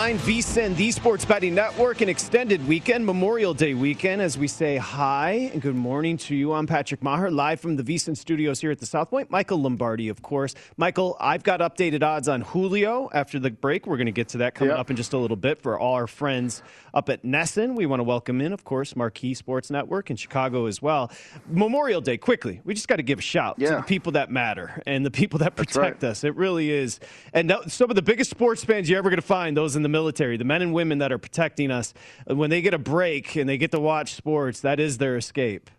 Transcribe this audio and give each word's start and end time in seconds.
Lombardi 0.00 0.18
Line, 0.18 0.42
VSIN, 0.42 0.76
the 0.76 0.90
Sports 0.90 1.26
Betting 1.26 1.54
Network, 1.54 2.00
an 2.00 2.08
extended 2.08 2.66
weekend, 2.66 3.04
Memorial 3.04 3.52
Day 3.52 3.74
weekend, 3.74 4.22
as 4.22 4.38
we 4.38 4.48
say 4.48 4.78
hi 4.78 5.50
and 5.52 5.60
good 5.60 5.74
morning 5.74 6.16
to 6.16 6.34
you. 6.34 6.54
I'm 6.54 6.66
Patrick 6.66 7.02
Meagher, 7.02 7.30
live 7.30 7.60
from 7.60 7.76
the 7.76 7.82
VSIN 7.82 8.16
studios 8.16 8.62
here 8.62 8.70
at 8.70 8.78
the 8.78 8.86
South 8.86 9.10
Point. 9.10 9.30
Michael 9.30 9.60
Lombardi, 9.60 10.08
of 10.08 10.22
course. 10.22 10.54
Michael, 10.78 11.18
I've 11.20 11.42
got 11.42 11.60
updated 11.60 12.02
odds 12.02 12.28
on 12.28 12.40
Julio 12.40 13.10
after 13.12 13.38
the 13.38 13.50
break. 13.50 13.86
We're 13.86 13.98
going 13.98 14.06
to 14.06 14.12
get 14.12 14.28
to 14.28 14.38
that 14.38 14.54
coming 14.54 14.70
Yep. 14.70 14.78
up 14.78 14.90
in 14.90 14.96
just 14.96 15.12
a 15.12 15.18
little 15.18 15.36
bit 15.36 15.60
for 15.60 15.78
all 15.78 15.92
our 15.92 16.06
friends 16.06 16.62
up 16.94 17.10
at 17.10 17.22
NESN. 17.22 17.76
We 17.76 17.84
want 17.84 18.00
to 18.00 18.04
welcome 18.04 18.40
in, 18.40 18.54
of 18.54 18.64
course, 18.64 18.96
Marquee 18.96 19.34
Sports 19.34 19.70
Network 19.70 20.10
in 20.10 20.16
Chicago 20.16 20.64
as 20.64 20.80
well. 20.80 21.12
Memorial 21.46 22.00
Day, 22.00 22.16
quickly, 22.16 22.62
we 22.64 22.72
just 22.72 22.88
got 22.88 22.96
to 22.96 23.02
give 23.02 23.18
a 23.18 23.22
shout 23.22 23.58
to 23.58 23.66
the 23.66 23.82
people 23.82 24.12
that 24.12 24.30
matter 24.30 24.82
and 24.86 25.04
the 25.04 25.10
people 25.10 25.40
that 25.40 25.56
protect 25.56 26.02
right. 26.02 26.10
us. 26.10 26.24
It 26.24 26.34
really 26.36 26.70
is. 26.70 27.00
And 27.34 27.52
some 27.66 27.90
of 27.90 27.96
the 27.96 28.02
biggest 28.02 28.30
sports 28.30 28.64
fans 28.64 28.88
you're 28.88 28.98
ever 28.98 29.10
going 29.10 29.20
to 29.20 29.22
find, 29.26 29.54
those 29.54 29.76
in 29.76 29.82
the 29.82 29.89
military, 29.90 30.36
the 30.36 30.44
men 30.44 30.62
and 30.62 30.72
women 30.72 30.98
that 30.98 31.12
are 31.12 31.18
protecting 31.18 31.70
us, 31.70 31.92
when 32.26 32.50
they 32.50 32.62
get 32.62 32.74
a 32.74 32.78
break 32.78 33.36
and 33.36 33.48
they 33.48 33.58
get 33.58 33.70
to 33.72 33.80
watch 33.80 34.14
sports, 34.14 34.60
that 34.60 34.80
is 34.80 34.98
their 34.98 35.16
escape. 35.16 35.70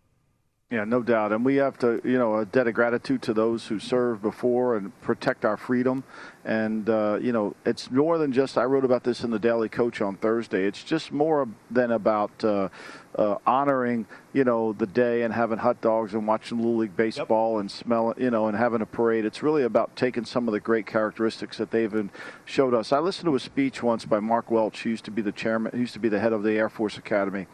Yeah, 0.72 0.86
no 0.86 1.04
doubt. 1.04 1.34
And 1.34 1.44
we 1.44 1.58
have 1.58 1.78
to, 1.80 2.00
you 2.06 2.18
know, 2.18 2.38
a 2.38 2.46
debt 2.46 2.66
of 2.66 2.74
gratitude 2.74 3.22
to 3.24 3.34
those 3.34 3.68
who 3.68 3.78
served 3.78 4.22
before 4.22 4.78
and 4.78 5.00
protect 5.02 5.44
our 5.44 5.58
freedom. 5.58 6.06
And, 6.46 6.90
uh, 6.90 7.20
you 7.22 7.34
know, 7.34 7.58
it's 7.66 7.92
more 7.92 8.18
than 8.18 8.32
just, 8.32 8.58
I 8.58 8.64
wrote 8.64 8.86
about 8.86 9.04
this 9.04 9.26
in 9.26 9.32
the 9.32 9.38
Daily 9.38 9.68
Coach 9.68 10.00
on 10.00 10.16
Thursday. 10.16 10.64
It's 10.64 10.82
just 10.82 11.12
more 11.12 11.46
than 11.70 11.92
about 11.92 12.32
uh, 12.46 12.70
uh, 13.18 13.36
honoring, 13.46 14.06
you 14.32 14.46
know, 14.46 14.72
the 14.72 14.88
day 14.88 15.24
and 15.24 15.34
having 15.34 15.58
hot 15.58 15.82
dogs 15.82 16.14
and 16.14 16.26
watching 16.26 16.60
Little 16.60 16.78
League 16.78 16.96
Baseball 16.96 17.60
and 17.60 17.70
smelling, 17.70 18.16
you 18.18 18.32
know, 18.32 18.48
and 18.48 18.58
having 18.58 18.80
a 18.80 18.86
parade. 18.86 19.26
It's 19.26 19.44
really 19.44 19.64
about 19.64 19.98
taking 19.98 20.24
some 20.24 20.48
of 20.48 20.54
the 20.54 20.62
great 20.62 20.88
characteristics 20.88 21.58
that 21.58 21.72
they've 21.72 22.10
showed 22.46 22.74
us. 22.74 22.94
I 22.94 23.00
listened 23.00 23.26
to 23.26 23.36
a 23.36 23.42
speech 23.42 23.84
once 23.84 24.06
by 24.06 24.22
Mark 24.22 24.50
Welsh, 24.50 24.84
who 24.84 24.92
used 24.92 25.04
to 25.04 25.12
be 25.12 25.22
the 25.22 25.34
chairman, 25.34 25.74
who 25.74 25.80
used 25.80 25.94
to 25.94 26.00
be 26.00 26.08
the 26.08 26.22
head 26.22 26.32
of 26.32 26.44
the 26.44 26.54
Air 26.54 26.70
Force 26.70 26.98
Academy 26.98 27.48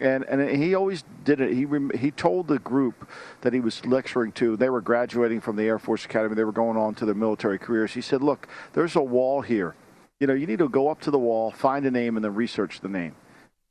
and 0.00 0.24
and 0.24 0.62
he 0.62 0.74
always 0.74 1.04
did 1.24 1.40
it. 1.40 1.52
He 1.52 1.64
rem- 1.64 1.90
he 1.90 2.10
told 2.10 2.48
the 2.48 2.58
group 2.58 3.08
that 3.42 3.52
he 3.52 3.60
was 3.60 3.84
lecturing 3.86 4.32
to. 4.32 4.56
They 4.56 4.70
were 4.70 4.80
graduating 4.80 5.40
from 5.40 5.56
the 5.56 5.64
Air 5.64 5.78
Force 5.78 6.04
Academy. 6.04 6.34
They 6.34 6.44
were 6.44 6.52
going 6.52 6.76
on 6.76 6.94
to 6.96 7.06
their 7.06 7.14
military 7.14 7.58
careers. 7.58 7.92
He 7.92 8.00
said, 8.00 8.22
"Look, 8.22 8.48
there's 8.72 8.96
a 8.96 9.02
wall 9.02 9.42
here. 9.42 9.74
You 10.18 10.26
know, 10.26 10.34
you 10.34 10.46
need 10.46 10.58
to 10.58 10.68
go 10.68 10.88
up 10.88 11.00
to 11.02 11.10
the 11.10 11.18
wall, 11.18 11.50
find 11.50 11.86
a 11.86 11.90
name, 11.90 12.16
and 12.16 12.24
then 12.24 12.34
research 12.34 12.80
the 12.80 12.88
name, 12.88 13.14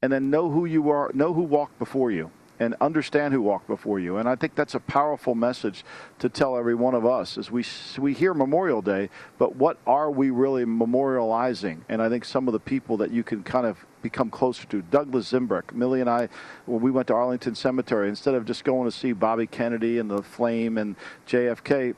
and 0.01 0.11
then 0.11 0.29
know 0.29 0.49
who 0.49 0.65
you 0.65 0.89
are, 0.89 1.11
know 1.13 1.33
who 1.33 1.41
walked 1.41 1.79
before 1.79 2.11
you." 2.11 2.31
And 2.61 2.75
understand 2.81 3.33
who 3.33 3.41
walked 3.41 3.67
before 3.67 4.01
you, 4.01 4.17
and 4.17 4.27
I 4.27 4.35
think 4.35 4.53
that's 4.53 4.75
a 4.75 4.81
powerful 4.81 5.33
message 5.33 5.85
to 6.17 6.27
tell 6.27 6.57
every 6.57 6.75
one 6.75 6.93
of 6.93 7.05
us 7.05 7.37
as 7.37 7.49
we 7.49 7.63
we 7.97 8.13
hear 8.13 8.33
Memorial 8.33 8.81
Day, 8.81 9.09
but 9.37 9.55
what 9.55 9.77
are 9.87 10.11
we 10.11 10.29
really 10.29 10.65
memorializing? 10.65 11.83
And 11.87 12.01
I 12.01 12.09
think 12.09 12.25
some 12.25 12.49
of 12.49 12.51
the 12.51 12.59
people 12.59 12.97
that 12.97 13.11
you 13.11 13.23
can 13.23 13.43
kind 13.43 13.65
of 13.65 13.85
become 14.01 14.29
closer 14.29 14.65
to. 14.67 14.81
Douglas 14.81 15.31
Zembiec, 15.31 15.73
Millie 15.73 16.01
and 16.01 16.09
I, 16.09 16.29
when 16.65 16.81
we 16.81 16.91
went 16.91 17.07
to 17.07 17.13
Arlington 17.13 17.55
Cemetery, 17.55 18.09
instead 18.09 18.35
of 18.35 18.45
just 18.45 18.63
going 18.63 18.89
to 18.89 18.95
see 18.95 19.13
Bobby 19.13 19.47
Kennedy 19.47 19.99
and 19.99 20.09
the 20.09 20.23
Flame 20.23 20.77
and 20.77 20.95
JFK, 21.27 21.95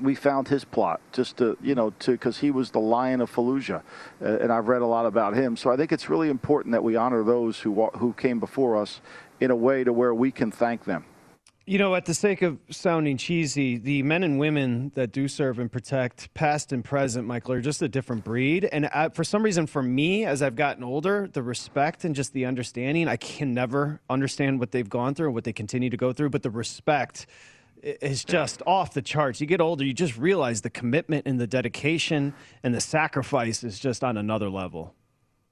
we 0.00 0.14
found 0.14 0.48
his 0.48 0.64
plot 0.64 1.00
just 1.12 1.36
to 1.36 1.58
you 1.60 1.74
know 1.74 1.90
to 1.90 2.12
because 2.12 2.38
he 2.38 2.50
was 2.50 2.70
the 2.70 2.80
lion 2.80 3.20
of 3.20 3.30
Fallujah, 3.30 3.82
uh, 4.22 4.38
and 4.38 4.52
I've 4.52 4.68
read 4.68 4.82
a 4.82 4.86
lot 4.86 5.06
about 5.06 5.34
him. 5.34 5.56
So 5.56 5.70
I 5.70 5.76
think 5.76 5.92
it's 5.92 6.08
really 6.08 6.28
important 6.28 6.72
that 6.72 6.82
we 6.82 6.96
honor 6.96 7.22
those 7.22 7.60
who 7.60 7.86
who 7.94 8.12
came 8.14 8.40
before 8.40 8.76
us 8.76 9.00
in 9.40 9.50
a 9.50 9.56
way 9.56 9.84
to 9.84 9.92
where 9.92 10.14
we 10.14 10.30
can 10.30 10.50
thank 10.50 10.84
them. 10.84 11.04
You 11.66 11.78
know, 11.78 11.94
at 11.94 12.06
the 12.06 12.14
sake 12.14 12.42
of 12.42 12.58
sounding 12.70 13.16
cheesy, 13.16 13.76
the 13.76 14.02
men 14.02 14.24
and 14.24 14.40
women 14.40 14.90
that 14.94 15.12
do 15.12 15.28
serve 15.28 15.58
and 15.58 15.70
protect, 15.70 16.32
past 16.34 16.72
and 16.72 16.84
present, 16.84 17.26
Michael, 17.26 17.52
are 17.52 17.60
just 17.60 17.80
a 17.82 17.88
different 17.88 18.24
breed. 18.24 18.64
And 18.64 18.88
uh, 18.92 19.10
for 19.10 19.22
some 19.22 19.42
reason, 19.42 19.66
for 19.66 19.82
me, 19.82 20.24
as 20.24 20.42
I've 20.42 20.56
gotten 20.56 20.82
older, 20.82 21.28
the 21.32 21.42
respect 21.42 22.04
and 22.04 22.14
just 22.14 22.32
the 22.32 22.46
understanding, 22.46 23.06
I 23.06 23.16
can 23.16 23.52
never 23.54 24.00
understand 24.08 24.58
what 24.58 24.72
they've 24.72 24.88
gone 24.88 25.14
through 25.14 25.26
and 25.26 25.34
what 25.34 25.44
they 25.44 25.52
continue 25.52 25.90
to 25.90 25.96
go 25.96 26.12
through, 26.12 26.30
but 26.30 26.42
the 26.42 26.50
respect 26.50 27.26
is 27.82 28.24
just 28.24 28.62
off 28.66 28.92
the 28.94 29.02
charts. 29.02 29.40
You 29.40 29.46
get 29.46 29.60
older, 29.60 29.84
you 29.84 29.92
just 29.92 30.16
realize 30.16 30.62
the 30.62 30.70
commitment 30.70 31.26
and 31.26 31.38
the 31.38 31.46
dedication 31.46 32.34
and 32.62 32.74
the 32.74 32.80
sacrifice 32.80 33.62
is 33.62 33.78
just 33.78 34.02
on 34.02 34.16
another 34.16 34.48
level. 34.48 34.94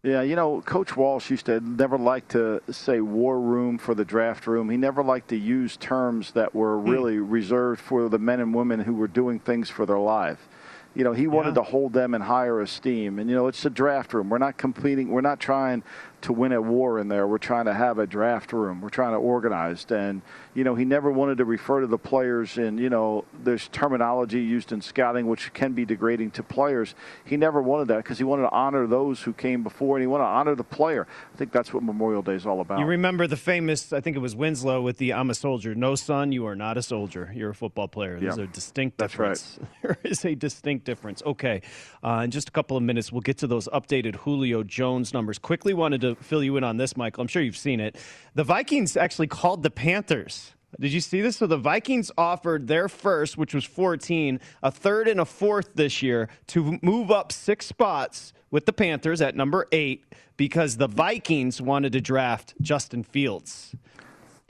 Yeah, 0.08 0.22
you 0.22 0.36
know, 0.36 0.62
Coach 0.62 0.96
Walsh 0.96 1.28
used 1.28 1.46
to 1.46 1.60
never 1.60 1.98
like 1.98 2.28
to 2.28 2.62
say 2.70 3.02
war 3.02 3.38
room 3.38 3.76
for 3.76 3.94
the 3.94 4.06
draft 4.06 4.46
room. 4.46 4.70
He 4.70 4.78
never 4.78 5.02
liked 5.02 5.28
to 5.28 5.36
use 5.36 5.76
terms 5.76 6.32
that 6.32 6.54
were 6.54 6.78
hmm. 6.78 6.88
really 6.88 7.18
reserved 7.18 7.78
for 7.78 8.08
the 8.08 8.18
men 8.18 8.40
and 8.40 8.54
women 8.54 8.80
who 8.80 8.94
were 8.94 9.06
doing 9.06 9.38
things 9.38 9.68
for 9.68 9.84
their 9.84 9.98
life. 9.98 10.48
You 10.94 11.04
know, 11.04 11.12
he 11.12 11.26
wanted 11.26 11.56
to 11.56 11.62
hold 11.62 11.92
them 11.92 12.14
in 12.14 12.22
higher 12.22 12.62
esteem. 12.62 13.18
And, 13.18 13.28
you 13.28 13.36
know, 13.36 13.48
it's 13.48 13.62
the 13.62 13.70
draft 13.70 14.14
room. 14.14 14.30
We're 14.30 14.38
not 14.38 14.56
competing, 14.56 15.10
we're 15.10 15.20
not 15.20 15.40
trying 15.40 15.84
to 16.22 16.32
win 16.32 16.52
a 16.52 16.60
war 16.60 16.98
in 16.98 17.08
there. 17.08 17.26
We're 17.26 17.38
trying 17.38 17.66
to 17.66 17.74
have 17.74 17.98
a 17.98 18.06
draft 18.06 18.52
room. 18.52 18.80
We're 18.80 18.88
trying 18.88 19.12
to 19.12 19.18
organize. 19.18 19.86
And, 19.90 20.22
you 20.54 20.64
know, 20.64 20.74
he 20.74 20.84
never 20.84 21.10
wanted 21.10 21.38
to 21.38 21.44
refer 21.44 21.80
to 21.80 21.86
the 21.86 21.98
players 21.98 22.58
in, 22.58 22.78
you 22.78 22.90
know, 22.90 23.24
there's 23.44 23.68
terminology 23.68 24.40
used 24.40 24.72
in 24.72 24.80
scouting 24.80 25.26
which 25.28 25.52
can 25.52 25.72
be 25.72 25.84
degrading 25.84 26.32
to 26.32 26.42
players. 26.42 26.94
He 27.24 27.36
never 27.36 27.62
wanted 27.62 27.88
that 27.88 27.98
because 27.98 28.18
he 28.18 28.24
wanted 28.24 28.42
to 28.42 28.50
honor 28.50 28.86
those 28.86 29.22
who 29.22 29.32
came 29.32 29.62
before 29.62 29.96
and 29.96 30.02
he 30.02 30.06
wanted 30.06 30.24
to 30.24 30.30
honor 30.30 30.54
the 30.54 30.64
player. 30.64 31.06
I 31.32 31.36
think 31.36 31.52
that's 31.52 31.72
what 31.72 31.82
Memorial 31.82 32.22
Day 32.22 32.34
is 32.34 32.46
all 32.46 32.60
about. 32.60 32.80
You 32.80 32.86
remember 32.86 33.26
the 33.26 33.36
famous, 33.36 33.92
I 33.92 34.00
think 34.00 34.16
it 34.16 34.20
was 34.20 34.34
Winslow 34.34 34.82
with 34.82 34.98
the 34.98 35.12
I'm 35.12 35.30
a 35.30 35.34
soldier. 35.34 35.74
No, 35.74 35.94
son, 35.94 36.32
you 36.32 36.46
are 36.46 36.56
not 36.56 36.76
a 36.76 36.82
soldier. 36.82 37.30
You're 37.34 37.50
a 37.50 37.54
football 37.54 37.88
player. 37.88 38.18
There's 38.18 38.38
yeah. 38.38 38.44
a 38.44 38.46
distinct 38.48 38.98
difference. 38.98 39.58
that's. 39.58 39.58
Right. 39.60 40.02
there 40.02 40.10
is 40.10 40.24
a 40.24 40.34
distinct 40.34 40.84
difference. 40.84 41.22
Okay. 41.24 41.62
Uh, 42.02 42.22
in 42.24 42.30
just 42.30 42.48
a 42.48 42.52
couple 42.52 42.76
of 42.76 42.82
minutes, 42.82 43.12
we'll 43.12 43.20
get 43.20 43.38
to 43.38 43.46
those 43.46 43.68
updated 43.68 44.16
Julio 44.16 44.62
Jones 44.62 45.12
numbers. 45.12 45.38
Quickly 45.38 45.74
wanted 45.74 46.00
to 46.00 46.07
fill 46.16 46.42
you 46.42 46.56
in 46.56 46.64
on 46.64 46.76
this, 46.76 46.96
Michael. 46.96 47.22
I'm 47.22 47.28
sure 47.28 47.42
you've 47.42 47.56
seen 47.56 47.80
it. 47.80 47.96
The 48.34 48.44
Vikings 48.44 48.96
actually 48.96 49.26
called 49.26 49.62
the 49.62 49.70
Panthers. 49.70 50.52
Did 50.78 50.92
you 50.92 51.00
see 51.00 51.20
this? 51.20 51.38
So 51.38 51.46
the 51.46 51.56
Vikings 51.56 52.10
offered 52.18 52.68
their 52.68 52.88
first, 52.88 53.38
which 53.38 53.54
was 53.54 53.64
14, 53.64 54.38
a 54.62 54.70
third 54.70 55.08
and 55.08 55.20
a 55.20 55.24
fourth 55.24 55.74
this 55.74 56.02
year 56.02 56.28
to 56.48 56.78
move 56.82 57.10
up 57.10 57.32
six 57.32 57.66
spots 57.66 58.32
with 58.50 58.66
the 58.66 58.72
Panthers 58.72 59.20
at 59.20 59.34
number 59.34 59.66
eight 59.72 60.04
because 60.36 60.76
the 60.76 60.86
Vikings 60.86 61.60
wanted 61.60 61.92
to 61.92 62.00
draft 62.00 62.54
Justin 62.60 63.02
Fields. 63.02 63.74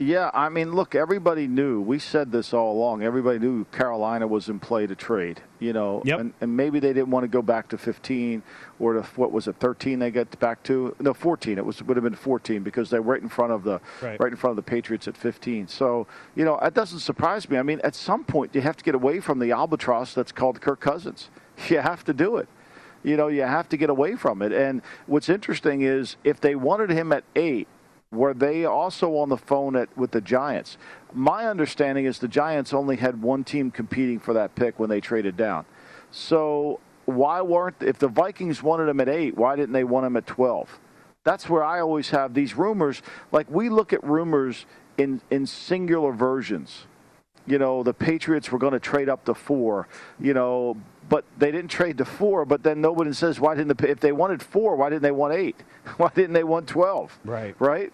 Yeah, 0.01 0.31
I 0.33 0.47
mean, 0.47 0.71
look, 0.71 0.95
everybody 0.95 1.45
knew. 1.45 1.81
We 1.81 1.99
said 1.99 2.31
this 2.31 2.53
all 2.53 2.71
along. 2.71 3.03
Everybody 3.03 3.37
knew 3.37 3.65
Carolina 3.65 4.27
was 4.27 4.47
in 4.47 4.57
play 4.57 4.87
to 4.87 4.95
trade. 4.95 5.41
You 5.59 5.73
know, 5.73 6.01
yep. 6.05 6.21
and, 6.21 6.33
and 6.39 6.55
maybe 6.55 6.79
they 6.79 6.93
didn't 6.93 7.09
want 7.09 7.25
to 7.25 7.27
go 7.27 7.41
back 7.41 7.67
to 7.69 7.77
15 7.77 8.41
or 8.79 8.93
to 8.93 9.01
what 9.17 9.33
was 9.33 9.49
it, 9.49 9.57
13? 9.57 9.99
They 9.99 10.09
got 10.09 10.39
back 10.39 10.63
to 10.63 10.95
no 11.01 11.13
14. 11.13 11.57
It 11.57 11.65
was 11.65 11.83
would 11.83 11.97
have 11.97 12.05
been 12.05 12.15
14 12.15 12.63
because 12.63 12.89
they 12.89 12.99
were 12.99 13.11
right 13.11 13.21
in 13.21 13.27
front 13.27 13.51
of 13.51 13.65
the 13.65 13.81
right. 14.01 14.17
right 14.21 14.31
in 14.31 14.37
front 14.37 14.51
of 14.51 14.55
the 14.55 14.69
Patriots 14.71 15.05
at 15.09 15.17
15. 15.17 15.67
So 15.67 16.07
you 16.33 16.45
know, 16.45 16.57
that 16.61 16.73
doesn't 16.73 16.99
surprise 16.99 17.49
me. 17.49 17.57
I 17.57 17.63
mean, 17.63 17.81
at 17.83 17.93
some 17.93 18.23
point 18.23 18.55
you 18.55 18.61
have 18.61 18.77
to 18.77 18.85
get 18.85 18.95
away 18.95 19.19
from 19.19 19.39
the 19.39 19.51
albatross 19.51 20.13
that's 20.13 20.31
called 20.31 20.61
Kirk 20.61 20.79
Cousins. 20.79 21.29
You 21.67 21.79
have 21.79 22.05
to 22.05 22.13
do 22.13 22.37
it 22.37 22.47
you 23.03 23.15
know, 23.15 23.27
you 23.27 23.41
have 23.41 23.69
to 23.69 23.77
get 23.77 23.89
away 23.89 24.15
from 24.15 24.41
it. 24.41 24.51
And 24.51 24.81
what's 25.07 25.29
interesting 25.29 25.81
is 25.81 26.17
if 26.23 26.41
they 26.41 26.55
wanted 26.55 26.89
him 26.89 27.13
at 27.13 27.23
eight, 27.35 27.67
were 28.11 28.33
they 28.33 28.65
also 28.65 29.17
on 29.17 29.29
the 29.29 29.37
phone 29.37 29.75
at, 29.75 29.95
with 29.97 30.11
the 30.11 30.21
Giants? 30.21 30.77
My 31.13 31.47
understanding 31.47 32.05
is 32.05 32.19
the 32.19 32.27
Giants 32.27 32.73
only 32.73 32.95
had 32.95 33.21
one 33.21 33.43
team 33.43 33.71
competing 33.71 34.19
for 34.19 34.33
that 34.33 34.55
pick 34.55 34.79
when 34.79 34.89
they 34.89 34.99
traded 34.99 35.37
down. 35.37 35.65
So 36.11 36.79
why 37.05 37.41
weren't 37.41 37.75
if 37.81 37.99
the 37.99 38.07
Vikings 38.07 38.63
wanted 38.63 38.89
him 38.89 38.99
at 38.99 39.09
eight? 39.09 39.37
Why 39.37 39.55
didn't 39.55 39.73
they 39.73 39.83
want 39.83 40.05
him 40.05 40.17
at 40.17 40.25
twelve? 40.25 40.79
That's 41.23 41.49
where 41.49 41.63
I 41.63 41.81
always 41.81 42.09
have 42.09 42.33
these 42.33 42.55
rumors. 42.55 43.01
Like 43.31 43.49
we 43.49 43.69
look 43.69 43.93
at 43.93 44.03
rumors 44.03 44.65
in 44.97 45.21
in 45.29 45.45
singular 45.45 46.11
versions. 46.11 46.87
You 47.45 47.57
know, 47.57 47.83
the 47.83 47.93
Patriots 47.93 48.51
were 48.51 48.59
going 48.59 48.73
to 48.73 48.79
trade 48.79 49.09
up 49.09 49.25
to 49.25 49.33
four. 49.33 49.87
You 50.19 50.33
know, 50.33 50.77
but 51.09 51.25
they 51.37 51.51
didn't 51.51 51.69
trade 51.69 51.97
to 51.99 52.05
four. 52.05 52.45
But 52.45 52.63
then 52.63 52.81
nobody 52.81 53.13
says 53.13 53.39
why 53.39 53.53
didn't 53.53 53.77
the, 53.77 53.89
if 53.89 53.99
they 53.99 54.11
wanted 54.11 54.41
four, 54.41 54.75
why 54.75 54.89
didn't 54.89 55.03
they 55.03 55.11
want 55.11 55.35
eight? 55.35 55.57
Why 55.97 56.11
didn't 56.13 56.33
they 56.33 56.43
want 56.43 56.67
twelve? 56.67 57.17
Right. 57.23 57.55
Right. 57.59 57.91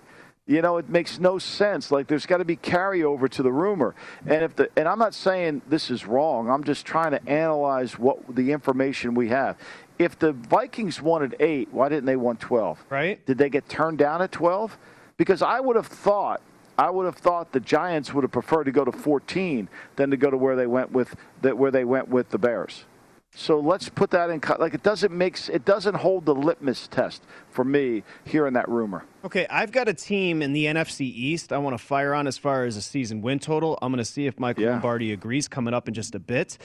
You 0.47 0.61
know, 0.61 0.77
it 0.77 0.89
makes 0.89 1.19
no 1.19 1.39
sense. 1.39 1.91
Like 1.91 2.07
there's 2.07 2.27
got 2.27 2.37
to 2.37 2.45
be 2.45 2.55
carryover 2.55 3.27
to 3.29 3.41
the 3.41 3.51
rumor. 3.51 3.95
And 4.27 4.43
if 4.43 4.55
the 4.55 4.69
and 4.77 4.87
I'm 4.87 4.99
not 4.99 5.15
saying 5.15 5.63
this 5.67 5.89
is 5.89 6.05
wrong. 6.05 6.49
I'm 6.49 6.63
just 6.63 6.85
trying 6.85 7.11
to 7.11 7.27
analyze 7.27 7.97
what 7.97 8.35
the 8.35 8.51
information 8.51 9.15
we 9.15 9.29
have. 9.29 9.57
If 9.97 10.19
the 10.19 10.33
Vikings 10.33 11.01
wanted 11.01 11.35
8, 11.39 11.69
why 11.71 11.89
didn't 11.89 12.05
they 12.05 12.17
want 12.17 12.39
12? 12.41 12.85
Right? 12.89 13.25
Did 13.25 13.37
they 13.37 13.49
get 13.49 13.67
turned 13.69 13.97
down 13.97 14.21
at 14.21 14.31
12? 14.31 14.77
Because 15.17 15.41
I 15.41 15.59
would 15.59 15.75
have 15.75 15.87
thought 15.87 16.41
I 16.77 16.89
would 16.89 17.05
have 17.05 17.15
thought 17.15 17.51
the 17.51 17.59
Giants 17.59 18.13
would 18.13 18.23
have 18.23 18.31
preferred 18.31 18.65
to 18.65 18.71
go 18.71 18.85
to 18.85 18.91
14 18.91 19.69
than 19.95 20.11
to 20.11 20.17
go 20.17 20.29
to 20.29 20.37
where 20.37 20.55
they 20.55 20.67
went 20.67 20.91
with 20.91 21.15
that 21.41 21.57
where 21.57 21.71
they 21.71 21.85
went 21.85 22.09
with 22.09 22.29
the 22.29 22.37
Bears. 22.37 22.85
So 23.33 23.59
let's 23.59 23.89
put 23.89 24.11
that 24.11 24.29
in 24.29 24.41
like 24.59 24.73
it 24.73 24.83
doesn't 24.83 25.11
make 25.11 25.37
it 25.49 25.65
doesn't 25.65 25.95
hold 25.95 26.25
the 26.25 26.35
litmus 26.35 26.87
test 26.87 27.23
for 27.49 27.65
me 27.65 28.03
here 28.23 28.45
in 28.47 28.53
that 28.53 28.69
rumor. 28.69 29.05
Okay, 29.25 29.47
I've 29.49 29.71
got 29.71 29.89
a 29.89 29.93
team 29.95 30.43
in 30.43 30.53
the 30.53 30.65
NFC 30.65 31.01
East 31.01 31.51
I 31.51 31.57
want 31.57 31.75
to 31.75 31.83
fire 31.83 32.13
on 32.13 32.27
as 32.27 32.37
far 32.37 32.65
as 32.65 32.77
a 32.77 32.81
season 32.81 33.23
win 33.23 33.39
total. 33.39 33.75
I'm 33.81 33.91
going 33.91 33.97
to 33.97 34.05
see 34.05 34.27
if 34.27 34.39
Michael 34.39 34.65
yeah. 34.65 34.73
Lombardi 34.73 35.13
agrees 35.13 35.47
coming 35.47 35.73
up 35.73 35.87
in 35.87 35.95
just 35.95 36.13
a 36.13 36.19
bit 36.19 36.59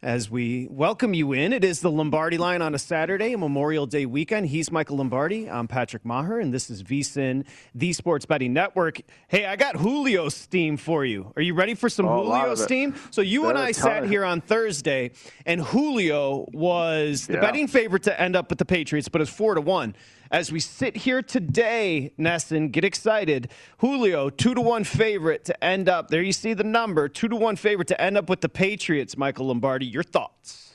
as 0.00 0.30
we 0.30 0.68
welcome 0.70 1.12
you 1.12 1.32
in. 1.32 1.52
It 1.52 1.64
is 1.64 1.80
the 1.80 1.90
Lombardi 1.90 2.38
line 2.38 2.62
on 2.62 2.72
a 2.72 2.78
Saturday, 2.78 3.34
Memorial 3.34 3.86
Day 3.86 4.06
weekend. 4.06 4.46
He's 4.46 4.70
Michael 4.70 4.98
Lombardi. 4.98 5.50
I'm 5.50 5.66
Patrick 5.66 6.04
Meagher, 6.04 6.40
and 6.40 6.54
this 6.54 6.70
is 6.70 6.84
VSIN, 6.84 7.46
the 7.74 7.92
Sports 7.92 8.26
Betting 8.26 8.52
Network. 8.52 9.00
Hey, 9.26 9.46
I 9.46 9.56
got 9.56 9.74
Julio 9.74 10.28
steam 10.28 10.76
for 10.76 11.04
you. 11.04 11.32
Are 11.34 11.42
you 11.42 11.54
ready 11.54 11.74
for 11.74 11.88
some 11.88 12.06
oh, 12.06 12.22
Julio 12.22 12.54
steam? 12.54 12.94
So 13.10 13.22
you 13.22 13.48
and 13.48 13.58
I 13.58 13.72
sat 13.72 14.04
here 14.04 14.24
on 14.24 14.40
Thursday, 14.40 15.10
and 15.46 15.60
Julio 15.60 16.46
was 16.52 17.26
the 17.26 17.34
yeah. 17.34 17.40
betting 17.40 17.66
favorite 17.66 18.04
to 18.04 18.20
end 18.20 18.36
up 18.36 18.50
with 18.50 18.60
the 18.60 18.64
Patriots, 18.64 19.08
but 19.08 19.20
it's 19.20 19.32
four 19.32 19.56
to 19.56 19.60
one. 19.60 19.96
As 20.34 20.50
we 20.50 20.58
sit 20.58 20.96
here 20.96 21.22
today, 21.22 22.12
NESN, 22.18 22.72
get 22.72 22.84
excited. 22.84 23.52
Julio, 23.78 24.30
two 24.30 24.52
to 24.52 24.60
one 24.60 24.82
favorite 24.82 25.44
to 25.44 25.64
end 25.64 25.88
up. 25.88 26.08
There 26.08 26.22
you 26.22 26.32
see 26.32 26.54
the 26.54 26.64
number, 26.64 27.08
two 27.08 27.28
to 27.28 27.36
one 27.36 27.54
favorite 27.54 27.86
to 27.86 28.00
end 28.00 28.18
up 28.18 28.28
with 28.28 28.40
the 28.40 28.48
Patriots. 28.48 29.16
Michael 29.16 29.46
Lombardi, 29.46 29.86
your 29.86 30.02
thoughts? 30.02 30.74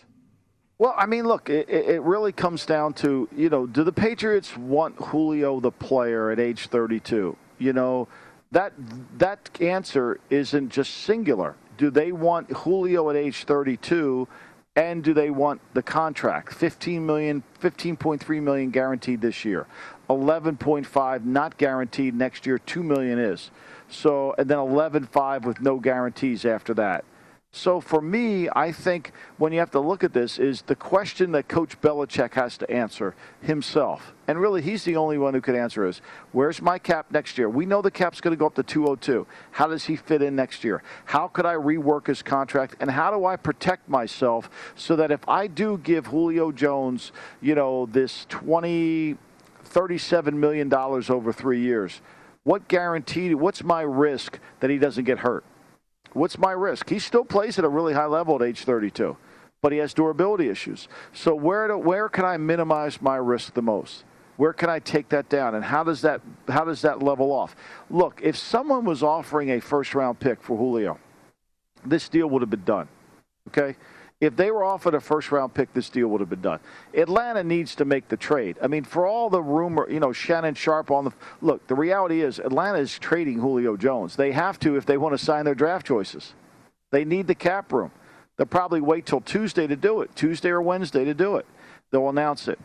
Well, 0.77 0.93
I 0.95 1.07
mean, 1.07 1.25
look, 1.25 1.49
it, 1.49 1.67
it 1.67 2.01
really 2.03 2.31
comes 2.31 2.65
down 2.65 2.93
to 3.03 3.27
you 3.35 3.49
know, 3.49 3.67
do 3.67 3.83
the 3.83 3.91
Patriots 3.91 4.55
want 4.55 4.95
Julio 4.95 5.59
the 5.59 5.71
player 5.71 6.31
at 6.31 6.39
age 6.39 6.67
32? 6.67 7.35
You 7.57 7.73
know, 7.73 8.07
that 8.53 8.71
that 9.17 9.49
answer 9.59 10.21
isn't 10.29 10.69
just 10.69 10.99
singular. 10.99 11.57
Do 11.77 11.89
they 11.89 12.13
want 12.13 12.49
Julio 12.49 13.09
at 13.09 13.17
age 13.17 13.43
32? 13.43 14.25
And 14.75 15.03
do 15.03 15.13
they 15.13 15.29
want 15.29 15.61
the 15.73 15.83
contract? 15.83 16.53
15 16.53 17.05
million 17.05 17.43
15.3 17.61 18.41
million 18.41 18.69
guaranteed 18.69 19.21
this 19.21 19.43
year. 19.43 19.67
11.5 20.09 21.25
not 21.25 21.57
guaranteed 21.57 22.15
next 22.15 22.45
year 22.45 22.57
2 22.57 22.81
million 22.81 23.19
is. 23.19 23.51
So 23.89 24.33
and 24.37 24.49
then 24.49 24.57
11.5 24.57 25.43
with 25.43 25.59
no 25.61 25.79
guarantees 25.79 26.45
after 26.45 26.73
that 26.75 27.03
so 27.51 27.81
for 27.81 27.99
me, 27.99 28.47
I 28.55 28.71
think 28.71 29.11
when 29.37 29.51
you 29.51 29.59
have 29.59 29.71
to 29.71 29.79
look 29.79 30.03
at 30.03 30.13
this 30.13 30.37
is 30.37 30.61
the 30.61 30.75
question 30.75 31.31
that 31.31 31.47
Coach 31.47 31.81
Belichick 31.81 32.35
has 32.35 32.59
to 32.59 32.69
answer 32.69 33.15
himself. 33.41 34.13
And 34.27 34.39
really, 34.39 34.61
he's 34.61 34.83
the 34.83 34.95
only 34.97 35.17
one 35.17 35.33
who 35.33 35.41
could 35.41 35.55
answer 35.55 35.87
is, 35.87 36.01
where's 36.31 36.61
my 36.61 36.77
cap 36.77 37.07
next 37.09 37.39
year? 37.39 37.49
We 37.49 37.65
know 37.65 37.81
the 37.81 37.89
cap's 37.89 38.21
going 38.21 38.35
to 38.35 38.39
go 38.39 38.45
up 38.45 38.53
to 38.55 38.63
202. 38.63 39.25
How 39.49 39.65
does 39.65 39.85
he 39.85 39.95
fit 39.95 40.21
in 40.21 40.35
next 40.35 40.63
year? 40.63 40.83
How 41.05 41.27
could 41.27 41.47
I 41.47 41.55
rework 41.55 42.05
his 42.05 42.21
contract? 42.21 42.75
And 42.79 42.91
how 42.91 43.09
do 43.09 43.25
I 43.25 43.35
protect 43.35 43.89
myself 43.89 44.49
so 44.75 44.95
that 44.97 45.09
if 45.09 45.27
I 45.27 45.47
do 45.47 45.79
give 45.79 46.05
Julio 46.05 46.51
Jones, 46.51 47.11
you 47.41 47.55
know, 47.55 47.87
this 47.87 48.27
20, 48.29 49.17
37 49.63 50.39
million 50.39 50.69
dollars 50.69 51.09
over 51.09 51.33
three 51.33 51.61
years, 51.61 51.99
what 52.43 52.67
guarantee, 52.67 53.33
what's 53.33 53.63
my 53.63 53.81
risk 53.81 54.39
that 54.59 54.69
he 54.69 54.77
doesn't 54.77 55.05
get 55.05 55.19
hurt? 55.19 55.43
What's 56.13 56.37
my 56.37 56.51
risk? 56.51 56.89
He 56.89 56.99
still 56.99 57.25
plays 57.25 57.59
at 57.59 57.65
a 57.65 57.69
really 57.69 57.93
high 57.93 58.05
level 58.05 58.35
at 58.35 58.41
age 58.41 58.63
32, 58.63 59.15
but 59.61 59.71
he 59.71 59.77
has 59.77 59.93
durability 59.93 60.49
issues. 60.49 60.87
So 61.13 61.35
where 61.35 61.77
where 61.77 62.09
can 62.09 62.25
I 62.25 62.37
minimize 62.37 63.01
my 63.01 63.17
risk 63.17 63.53
the 63.53 63.61
most? 63.61 64.03
Where 64.37 64.53
can 64.53 64.69
I 64.69 64.79
take 64.79 65.09
that 65.09 65.27
down, 65.27 65.55
and 65.55 65.65
how 65.65 65.83
does 65.83 66.01
that 66.01 66.21
how 66.47 66.63
does 66.63 66.81
that 66.81 67.03
level 67.03 67.31
off? 67.31 67.55
Look, 67.89 68.21
if 68.23 68.37
someone 68.37 68.85
was 68.85 69.03
offering 69.03 69.51
a 69.51 69.59
first 69.59 69.93
round 69.93 70.19
pick 70.19 70.41
for 70.41 70.57
Julio, 70.57 70.97
this 71.85 72.09
deal 72.09 72.27
would 72.29 72.41
have 72.41 72.49
been 72.49 72.63
done. 72.63 72.87
Okay, 73.49 73.75
if 74.21 74.35
they 74.35 74.51
were 74.51 74.63
offered 74.63 74.93
a 74.95 74.99
first 74.99 75.31
round 75.31 75.53
pick, 75.53 75.73
this 75.73 75.89
deal 75.89 76.07
would 76.09 76.19
have 76.19 76.29
been 76.29 76.41
done. 76.41 76.59
Atlanta 76.93 77.43
needs 77.43 77.75
to 77.75 77.85
make 77.85 78.09
the 78.09 78.17
trade. 78.17 78.57
I 78.61 78.67
mean, 78.67 78.83
for 78.83 79.07
all 79.07 79.29
the 79.29 79.41
rumor, 79.41 79.89
you 79.89 79.99
know, 79.99 80.11
Shannon 80.11 80.55
Sharpe 80.55 80.91
on 80.91 81.05
the 81.05 81.13
look, 81.41 81.65
the 81.67 81.75
reality 81.75 82.21
is 82.21 82.39
Atlanta 82.39 82.79
is 82.79 82.99
trading 82.99 83.39
Julio 83.39 83.77
Jones. 83.77 84.17
They 84.17 84.33
have 84.33 84.59
to 84.59 84.75
if 84.75 84.85
they 84.85 84.97
want 84.97 85.17
to 85.17 85.23
sign 85.23 85.45
their 85.45 85.55
draft 85.55 85.85
choices. 85.85 86.33
They 86.91 87.05
need 87.05 87.27
the 87.27 87.35
cap 87.35 87.71
room. 87.71 87.91
They'll 88.35 88.47
probably 88.47 88.81
wait 88.81 89.05
till 89.05 89.21
Tuesday 89.21 89.67
to 89.67 89.75
do 89.75 90.01
it, 90.01 90.15
Tuesday 90.15 90.49
or 90.49 90.61
Wednesday 90.61 91.05
to 91.05 91.13
do 91.13 91.37
it. 91.37 91.45
They'll 91.91 92.09
announce 92.09 92.47
it. 92.47 92.59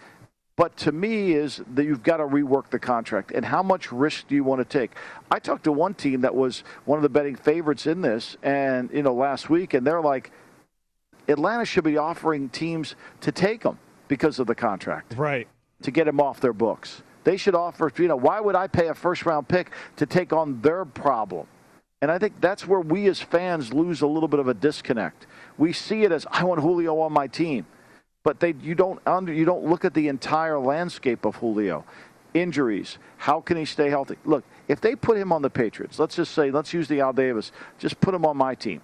But 0.56 0.76
to 0.78 0.92
me, 0.92 1.32
is 1.32 1.61
that 1.75 1.84
you've 1.84 2.04
got 2.04 2.18
to 2.18 2.25
rework 2.25 2.70
the 2.70 2.78
contract. 2.78 3.32
And 3.32 3.44
how 3.44 3.62
much 3.62 3.90
risk 3.90 4.28
do 4.28 4.37
you 4.37 4.44
want 4.44 4.61
to 4.61 4.64
take? 4.64 4.92
I 5.30 5.40
talked 5.40 5.64
to 5.64 5.73
one 5.73 5.94
team 5.94 6.20
that 6.20 6.34
was 6.34 6.62
one 6.84 6.96
of 6.96 7.02
the 7.02 7.08
betting 7.08 7.34
favorites 7.34 7.87
in 7.87 8.02
this, 8.02 8.37
and 8.42 8.88
you 8.92 9.02
know, 9.02 9.14
last 9.14 9.50
week, 9.50 9.75
and 9.75 9.84
they're 9.84 10.00
like 10.00 10.30
Atlanta 11.28 11.64
should 11.64 11.84
be 11.84 11.96
offering 11.96 12.48
teams 12.48 12.96
to 13.20 13.32
take 13.32 13.62
him 13.62 13.78
because 14.08 14.38
of 14.38 14.46
the 14.46 14.54
contract. 14.54 15.14
Right. 15.16 15.48
To 15.82 15.90
get 15.90 16.06
him 16.06 16.20
off 16.20 16.40
their 16.40 16.52
books. 16.52 17.02
They 17.24 17.36
should 17.36 17.54
offer, 17.54 17.90
you 17.96 18.08
know, 18.08 18.16
why 18.16 18.40
would 18.40 18.54
I 18.54 18.66
pay 18.66 18.88
a 18.88 18.94
first 18.94 19.24
round 19.24 19.48
pick 19.48 19.70
to 19.96 20.06
take 20.06 20.32
on 20.32 20.60
their 20.60 20.84
problem? 20.84 21.46
And 22.02 22.10
I 22.10 22.18
think 22.18 22.38
that's 22.40 22.66
where 22.66 22.80
we 22.80 23.06
as 23.08 23.20
fans 23.20 23.72
lose 23.72 24.02
a 24.02 24.06
little 24.06 24.28
bit 24.28 24.40
of 24.40 24.48
a 24.48 24.54
disconnect. 24.54 25.26
We 25.56 25.72
see 25.72 26.02
it 26.02 26.12
as 26.12 26.26
I 26.30 26.44
want 26.44 26.60
Julio 26.60 27.00
on 27.00 27.12
my 27.12 27.26
team, 27.26 27.64
but 28.22 28.40
they 28.40 28.54
you 28.60 28.74
don't 28.74 29.00
under 29.06 29.32
you 29.32 29.46
don't 29.46 29.64
look 29.64 29.86
at 29.86 29.94
the 29.94 30.08
entire 30.08 30.58
landscape 30.58 31.24
of 31.24 31.36
Julio. 31.36 31.84
injuries. 32.34 32.98
How 33.16 33.40
can 33.40 33.56
he 33.56 33.64
stay 33.64 33.88
healthy? 33.88 34.16
Look, 34.24 34.44
if 34.68 34.80
they 34.80 34.96
put 34.96 35.16
him 35.16 35.32
on 35.32 35.40
the 35.40 35.50
Patriots, 35.50 35.98
let's 35.98 36.16
just 36.16 36.34
say, 36.34 36.50
let's 36.50 36.74
use 36.74 36.88
the 36.88 37.00
Al 37.00 37.12
Davis, 37.12 37.52
just 37.78 38.00
put 38.00 38.12
him 38.14 38.26
on 38.26 38.36
my 38.36 38.54
team. 38.54 38.82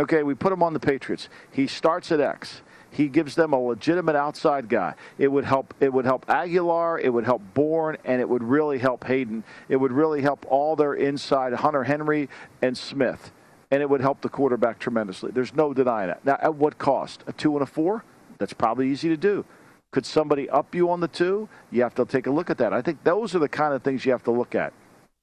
Okay, 0.00 0.22
we 0.22 0.34
put 0.34 0.50
him 0.50 0.62
on 0.62 0.72
the 0.72 0.80
Patriots. 0.80 1.28
He 1.50 1.66
starts 1.66 2.10
at 2.10 2.20
X. 2.20 2.62
He 2.90 3.06
gives 3.06 3.34
them 3.34 3.52
a 3.52 3.60
legitimate 3.60 4.16
outside 4.16 4.68
guy. 4.68 4.94
It 5.18 5.28
would 5.28 5.44
help. 5.44 5.74
It 5.78 5.92
would 5.92 6.06
help 6.06 6.24
Agholor. 6.26 6.98
It 7.00 7.10
would 7.10 7.24
help 7.24 7.42
Bourne, 7.52 7.98
and 8.06 8.18
it 8.18 8.28
would 8.28 8.42
really 8.42 8.78
help 8.78 9.04
Hayden. 9.04 9.44
It 9.68 9.76
would 9.76 9.92
really 9.92 10.22
help 10.22 10.46
all 10.48 10.74
their 10.74 10.94
inside 10.94 11.52
Hunter 11.52 11.84
Henry 11.84 12.30
and 12.62 12.76
Smith, 12.76 13.30
and 13.70 13.82
it 13.82 13.90
would 13.90 14.00
help 14.00 14.22
the 14.22 14.30
quarterback 14.30 14.78
tremendously. 14.78 15.32
There's 15.32 15.54
no 15.54 15.74
denying 15.74 16.08
that. 16.08 16.24
Now, 16.24 16.38
at 16.40 16.54
what 16.54 16.78
cost? 16.78 17.22
A 17.26 17.32
two 17.34 17.52
and 17.52 17.62
a 17.62 17.66
four? 17.66 18.02
That's 18.38 18.54
probably 18.54 18.88
easy 18.88 19.10
to 19.10 19.18
do. 19.18 19.44
Could 19.90 20.06
somebody 20.06 20.48
up 20.48 20.74
you 20.74 20.90
on 20.90 21.00
the 21.00 21.08
two? 21.08 21.46
You 21.70 21.82
have 21.82 21.94
to 21.96 22.06
take 22.06 22.26
a 22.26 22.30
look 22.30 22.48
at 22.48 22.56
that. 22.58 22.72
I 22.72 22.80
think 22.80 23.04
those 23.04 23.34
are 23.34 23.38
the 23.38 23.50
kind 23.50 23.74
of 23.74 23.82
things 23.82 24.06
you 24.06 24.12
have 24.12 24.24
to 24.24 24.30
look 24.30 24.54
at. 24.54 24.72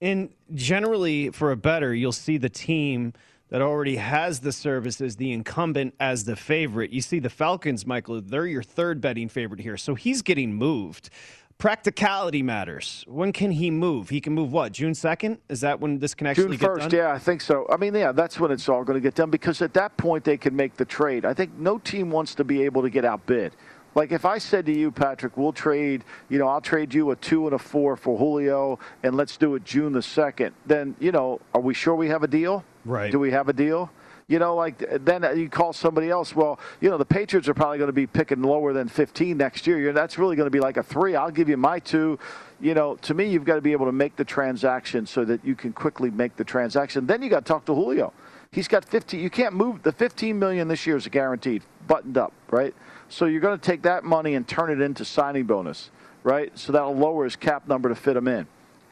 And 0.01 0.29
generally, 0.53 1.31
for 1.31 1.51
a 1.51 1.57
better, 1.57 1.95
you'll 1.95 2.11
see 2.11 2.37
the 2.37 2.49
team 2.49 3.13
that 3.49 3.61
already 3.61 3.95
has 3.95 4.39
the 4.39 4.51
services, 4.51 5.15
the 5.15 5.31
incumbent 5.31 5.93
as 5.99 6.25
the 6.25 6.35
favorite. 6.35 6.91
You 6.91 7.01
see 7.01 7.19
the 7.19 7.29
Falcons, 7.29 7.85
Michael, 7.85 8.21
they're 8.21 8.45
your 8.45 8.63
third 8.63 8.99
betting 9.01 9.29
favorite 9.29 9.61
here. 9.61 9.77
So 9.77 9.95
he's 9.95 10.21
getting 10.21 10.53
moved. 10.53 11.09
Practicality 11.57 12.43
matters. 12.43 13.03
When 13.07 13.31
can 13.31 13.49
he 13.49 13.71
move? 13.71 14.09
He 14.09 14.21
can 14.21 14.33
move 14.33 14.51
what? 14.51 14.73
June 14.73 14.93
2nd? 14.93 15.39
Is 15.49 15.61
that 15.61 15.79
when 15.79 15.97
this 15.97 16.13
can 16.13 16.27
actually 16.27 16.55
June 16.57 16.69
1st, 16.69 16.91
yeah, 16.91 17.11
I 17.11 17.17
think 17.17 17.41
so. 17.41 17.65
I 17.71 17.77
mean, 17.77 17.95
yeah, 17.95 18.11
that's 18.11 18.39
when 18.39 18.51
it's 18.51 18.69
all 18.69 18.83
going 18.83 18.95
to 18.95 19.01
get 19.01 19.15
done 19.15 19.31
because 19.31 19.63
at 19.63 19.73
that 19.73 19.97
point 19.97 20.23
they 20.23 20.37
can 20.37 20.55
make 20.55 20.75
the 20.75 20.85
trade. 20.85 21.25
I 21.25 21.33
think 21.33 21.57
no 21.57 21.79
team 21.79 22.11
wants 22.11 22.35
to 22.35 22.43
be 22.43 22.63
able 22.63 22.83
to 22.83 22.91
get 22.91 23.05
outbid. 23.05 23.55
Like 23.95 24.11
if 24.11 24.25
I 24.25 24.37
said 24.37 24.67
to 24.67 24.71
you, 24.71 24.91
Patrick, 24.91 25.35
we'll 25.35 25.51
trade, 25.51 26.03
you 26.29 26.37
know, 26.37 26.47
I'll 26.47 26.61
trade 26.61 26.93
you 26.93 27.09
a 27.09 27.15
two 27.15 27.47
and 27.47 27.55
a 27.55 27.57
four 27.57 27.97
for 27.97 28.15
Julio, 28.15 28.77
and 29.01 29.15
let's 29.15 29.37
do 29.37 29.55
it 29.55 29.63
June 29.63 29.93
the 29.93 30.03
second. 30.03 30.53
Then 30.67 30.95
you 30.99 31.11
know, 31.11 31.41
are 31.55 31.61
we 31.61 31.73
sure 31.73 31.95
we 31.95 32.07
have 32.09 32.21
a 32.21 32.27
deal? 32.27 32.63
Right. 32.87 33.11
Do 33.11 33.19
we 33.19 33.31
have 33.31 33.49
a 33.49 33.53
deal? 33.53 33.91
You 34.29 34.39
know, 34.39 34.55
like 34.55 34.83
then 35.05 35.25
you 35.37 35.49
call 35.49 35.71
somebody 35.71 36.09
else. 36.09 36.35
Well, 36.35 36.59
you 36.81 36.89
know, 36.89 36.97
the 36.97 37.05
Patriots 37.05 37.47
are 37.47 37.53
probably 37.53 37.77
going 37.77 37.87
to 37.87 37.93
be 37.93 38.07
picking 38.07 38.41
lower 38.41 38.73
than 38.73 38.89
15 38.89 39.37
next 39.37 39.65
year. 39.65 39.93
That's 39.93 40.17
really 40.17 40.35
going 40.35 40.47
to 40.47 40.51
be 40.51 40.59
like 40.59 40.75
a 40.75 40.83
three. 40.83 41.15
I'll 41.15 41.31
give 41.31 41.47
you 41.47 41.55
my 41.55 41.79
two. 41.79 42.19
You 42.59 42.73
know, 42.73 42.95
to 42.97 43.13
me, 43.13 43.29
you've 43.29 43.45
got 43.45 43.55
to 43.55 43.61
be 43.61 43.71
able 43.71 43.85
to 43.85 43.93
make 43.93 44.17
the 44.17 44.25
transaction 44.25 45.05
so 45.05 45.23
that 45.23 45.45
you 45.45 45.55
can 45.55 45.71
quickly 45.71 46.11
make 46.11 46.35
the 46.35 46.43
transaction. 46.43 47.05
Then 47.07 47.21
you 47.21 47.29
got 47.29 47.45
to 47.45 47.49
talk 47.49 47.65
to 47.65 47.75
Julio. 47.75 48.11
He's 48.51 48.67
got 48.67 48.83
15. 48.83 49.19
You 49.19 49.29
can't 49.29 49.53
move 49.53 49.83
the 49.83 49.93
15 49.93 50.37
million 50.37 50.67
this 50.67 50.85
year 50.85 50.97
is 50.97 51.07
guaranteed, 51.07 51.63
buttoned 51.87 52.17
up, 52.17 52.33
right? 52.49 52.73
So 53.07 53.25
you're 53.25 53.41
going 53.41 53.57
to 53.57 53.65
take 53.65 53.83
that 53.83 54.03
money 54.03 54.35
and 54.35 54.45
turn 54.45 54.71
it 54.71 54.81
into 54.81 55.05
signing 55.05 55.45
bonus, 55.45 55.89
right? 56.23 56.57
So 56.57 56.73
that'll 56.73 56.95
lower 56.95 57.23
his 57.23 57.37
cap 57.37 57.67
number 57.67 57.87
to 57.87 57.95
fit 57.95 58.17
him 58.17 58.27
in. 58.27 58.47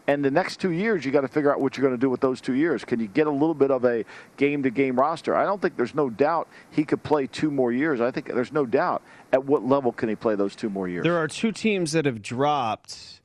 And 0.08 0.24
the 0.24 0.32
next 0.32 0.60
two 0.60 0.72
years, 0.72 1.04
you 1.04 1.12
got 1.12 1.22
to 1.22 1.28
figure 1.28 1.52
out 1.52 1.60
what 1.60 1.76
you're 1.76 1.82
going 1.82 1.98
to 1.98 2.02
do 2.02 2.10
with 2.10 2.22
those 2.22 2.40
two 2.40 2.54
years. 2.54 2.86
Can 2.86 3.00
you 3.00 3.08
get 3.08 3.26
a 3.26 3.32
little 3.32 3.56
bit 3.56 3.72
of 3.72 3.86
a 3.86 4.06
game 4.38 4.62
to 4.64 4.70
game 4.70 5.00
roster? 5.00 5.36
I 5.36 5.46
don't 5.46 5.60
think 5.60 5.78
there's 5.78 5.96
no 5.96 6.10
doubt 6.10 6.48
he 6.70 6.84
could 6.84 7.02
play 7.02 7.26
two 7.26 7.50
more 7.50 7.72
years. 7.72 8.02
I 8.02 8.12
think 8.12 8.28
there's 8.28 8.52
no 8.52 8.66
doubt 8.66 9.02
at 9.32 9.46
what 9.46 9.66
level 9.66 9.92
can 9.92 10.10
he 10.10 10.16
play 10.16 10.36
those 10.36 10.56
two 10.56 10.70
more 10.70 10.88
years. 10.88 11.04
There 11.04 11.18
are 11.18 11.28
two 11.28 11.52
teams 11.52 11.94
that 11.94 12.06
have 12.06 12.22
dropped, 12.22 13.22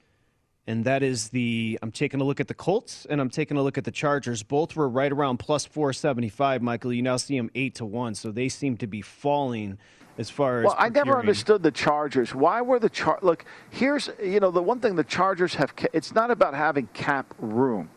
and 0.66 0.86
that 0.86 1.02
is 1.02 1.28
the. 1.28 1.78
I'm 1.82 1.92
taking 1.92 2.22
a 2.22 2.24
look 2.24 2.40
at 2.40 2.48
the 2.48 2.54
Colts 2.54 3.06
and 3.10 3.20
I'm 3.20 3.30
taking 3.30 3.58
a 3.58 3.62
look 3.62 3.76
at 3.76 3.84
the 3.84 3.90
Chargers. 3.90 4.42
Both 4.42 4.74
were 4.74 4.88
right 4.88 5.12
around 5.12 5.36
plus 5.36 5.66
475, 5.66 6.62
Michael. 6.62 6.94
You 6.94 7.02
now 7.02 7.18
see 7.18 7.36
them 7.36 7.50
8 7.54 7.74
to 7.74 7.84
1, 7.84 8.14
so 8.14 8.32
they 8.32 8.48
seem 8.48 8.78
to 8.78 8.86
be 8.86 9.02
falling 9.02 9.76
as 10.18 10.30
far 10.30 10.60
as 10.60 10.66
well, 10.66 10.76
I 10.78 10.88
never 10.88 11.18
understood 11.18 11.62
the 11.62 11.70
Chargers. 11.70 12.34
Why 12.34 12.60
were 12.62 12.78
the 12.78 12.90
Char? 12.90 13.18
Look, 13.22 13.44
here's 13.70 14.10
you 14.22 14.40
know 14.40 14.50
the 14.50 14.62
one 14.62 14.80
thing 14.80 14.96
the 14.96 15.04
Chargers 15.04 15.54
have. 15.54 15.72
It's 15.92 16.14
not 16.14 16.30
about 16.30 16.54
having 16.54 16.88
cap 16.88 17.34
room. 17.38 17.90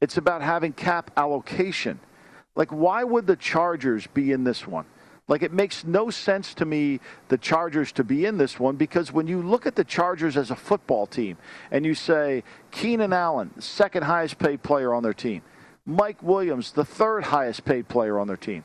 It's 0.00 0.16
about 0.16 0.42
having 0.42 0.72
cap 0.72 1.10
allocation. 1.16 1.98
Like, 2.54 2.70
why 2.70 3.04
would 3.04 3.26
the 3.26 3.36
Chargers 3.36 4.06
be 4.08 4.32
in 4.32 4.44
this 4.44 4.66
one? 4.66 4.84
Like, 5.28 5.42
it 5.42 5.52
makes 5.52 5.84
no 5.84 6.08
sense 6.08 6.54
to 6.54 6.64
me, 6.64 7.00
the 7.28 7.36
Chargers, 7.36 7.92
to 7.92 8.04
be 8.04 8.24
in 8.24 8.38
this 8.38 8.58
one 8.58 8.76
because 8.76 9.12
when 9.12 9.26
you 9.26 9.42
look 9.42 9.66
at 9.66 9.76
the 9.76 9.84
Chargers 9.84 10.36
as 10.36 10.50
a 10.50 10.56
football 10.56 11.06
team 11.06 11.36
and 11.70 11.84
you 11.84 11.94
say 11.94 12.42
Keenan 12.70 13.12
Allen, 13.12 13.60
second 13.60 14.04
highest 14.04 14.38
paid 14.38 14.62
player 14.62 14.94
on 14.94 15.02
their 15.02 15.12
team, 15.12 15.42
Mike 15.84 16.22
Williams, 16.22 16.72
the 16.72 16.84
third 16.84 17.24
highest 17.24 17.64
paid 17.64 17.88
player 17.88 18.18
on 18.18 18.26
their 18.26 18.36
team, 18.38 18.64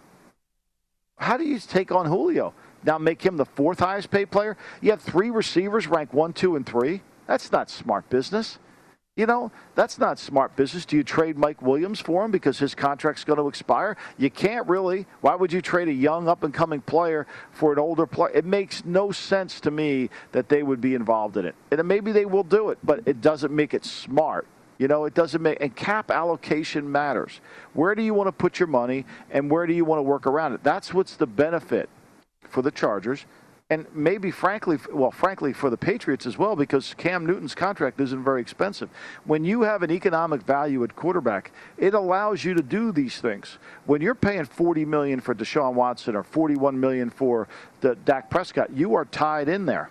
how 1.17 1.37
do 1.37 1.43
you 1.43 1.59
take 1.59 1.91
on 1.91 2.05
Julio? 2.05 2.53
Now 2.83 2.97
make 2.97 3.21
him 3.21 3.37
the 3.37 3.45
fourth 3.45 3.79
highest 3.79 4.11
paid 4.11 4.31
player. 4.31 4.57
You 4.81 4.91
have 4.91 5.01
three 5.01 5.29
receivers 5.29 5.87
ranked 5.87 6.13
one, 6.13 6.33
two, 6.33 6.55
and 6.55 6.65
three. 6.65 7.01
That's 7.27 7.51
not 7.51 7.69
smart 7.69 8.09
business. 8.09 8.59
You 9.15 9.27
know, 9.27 9.51
that's 9.75 9.99
not 9.99 10.17
smart 10.17 10.55
business. 10.55 10.85
Do 10.85 10.97
you 10.97 11.03
trade 11.03 11.37
Mike 11.37 11.61
Williams 11.61 11.99
for 11.99 12.25
him 12.25 12.31
because 12.31 12.57
his 12.57 12.73
contract's 12.73 13.23
going 13.23 13.37
to 13.37 13.47
expire? 13.47 13.95
You 14.17 14.31
can't 14.31 14.67
really. 14.67 15.05
Why 15.21 15.35
would 15.35 15.53
you 15.53 15.61
trade 15.61 15.87
a 15.87 15.93
young 15.93 16.27
up 16.27 16.43
and 16.43 16.51
coming 16.51 16.81
player 16.81 17.27
for 17.51 17.71
an 17.71 17.77
older 17.77 18.07
player? 18.07 18.31
It 18.33 18.43
makes 18.43 18.83
no 18.85 19.11
sense 19.11 19.59
to 19.61 19.71
me 19.71 20.09
that 20.31 20.49
they 20.49 20.63
would 20.63 20.81
be 20.81 20.95
involved 20.95 21.37
in 21.37 21.45
it. 21.45 21.53
And 21.71 21.87
maybe 21.87 22.11
they 22.11 22.25
will 22.25 22.43
do 22.43 22.69
it, 22.71 22.79
but 22.83 23.01
it 23.05 23.21
doesn't 23.21 23.53
make 23.53 23.75
it 23.75 23.85
smart. 23.85 24.47
You 24.79 24.87
know, 24.87 25.05
it 25.05 25.13
doesn't 25.13 25.43
make, 25.43 25.61
and 25.61 25.75
cap 25.75 26.09
allocation 26.09 26.91
matters. 26.91 27.39
Where 27.73 27.93
do 27.93 28.01
you 28.01 28.15
want 28.15 28.29
to 28.29 28.31
put 28.31 28.59
your 28.59 28.65
money 28.65 29.05
and 29.29 29.49
where 29.49 29.67
do 29.67 29.73
you 29.73 29.85
want 29.85 29.99
to 29.99 30.03
work 30.03 30.25
around 30.25 30.53
it? 30.53 30.63
That's 30.63 30.91
what's 30.91 31.15
the 31.17 31.27
benefit 31.27 31.87
for 32.49 32.61
the 32.61 32.71
Chargers, 32.71 33.25
and 33.69 33.87
maybe, 33.93 34.29
frankly, 34.29 34.77
well, 34.93 35.09
frankly, 35.09 35.51
for 35.51 35.69
the 35.69 35.77
Patriots 35.77 36.25
as 36.25 36.37
well, 36.37 36.55
because 36.55 36.93
Cam 36.95 37.25
Newton's 37.25 37.55
contract 37.55 37.99
isn't 37.99 38.23
very 38.23 38.41
expensive. 38.41 38.89
When 39.25 39.43
you 39.43 39.61
have 39.61 39.83
an 39.83 39.89
economic 39.89 40.43
value 40.43 40.83
at 40.83 40.95
quarterback, 40.95 41.51
it 41.77 41.93
allows 41.93 42.43
you 42.43 42.53
to 42.53 42.61
do 42.61 42.91
these 42.91 43.19
things. 43.19 43.57
When 43.85 44.01
you're 44.01 44.15
paying 44.15 44.45
40 44.45 44.85
million 44.85 45.21
for 45.21 45.33
Deshaun 45.33 45.73
Watson 45.73 46.15
or 46.15 46.23
41 46.23 46.79
million 46.79 47.09
for 47.09 47.47
the 47.81 47.95
Dak 47.95 48.29
Prescott, 48.29 48.69
you 48.71 48.93
are 48.95 49.05
tied 49.05 49.49
in 49.49 49.65
there. 49.65 49.89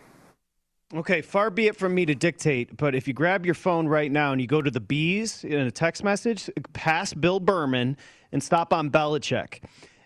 Okay, 0.95 1.23
far 1.23 1.51
be 1.51 1.67
it 1.67 1.75
from 1.75 1.95
me 1.95 2.05
to 2.05 2.15
dictate, 2.15 2.77
but 2.77 2.95
if 2.95 3.09
you 3.09 3.15
grab 3.15 3.47
your 3.47 3.55
phone 3.55 3.89
right 3.89 4.13
now 4.13 4.33
and 4.33 4.41
you 4.41 4.47
go 4.47 4.61
to 4.61 4.71
the 4.71 4.81
bees 4.81 5.43
in 5.43 5.59
a 5.59 5.71
text 5.71 6.05
message, 6.05 6.51
pass 6.75 7.15
Bill 7.15 7.41
Berman 7.41 7.97
and 8.31 8.43
stop 8.43 8.75
on 8.75 8.91
Belichick, 8.91 9.61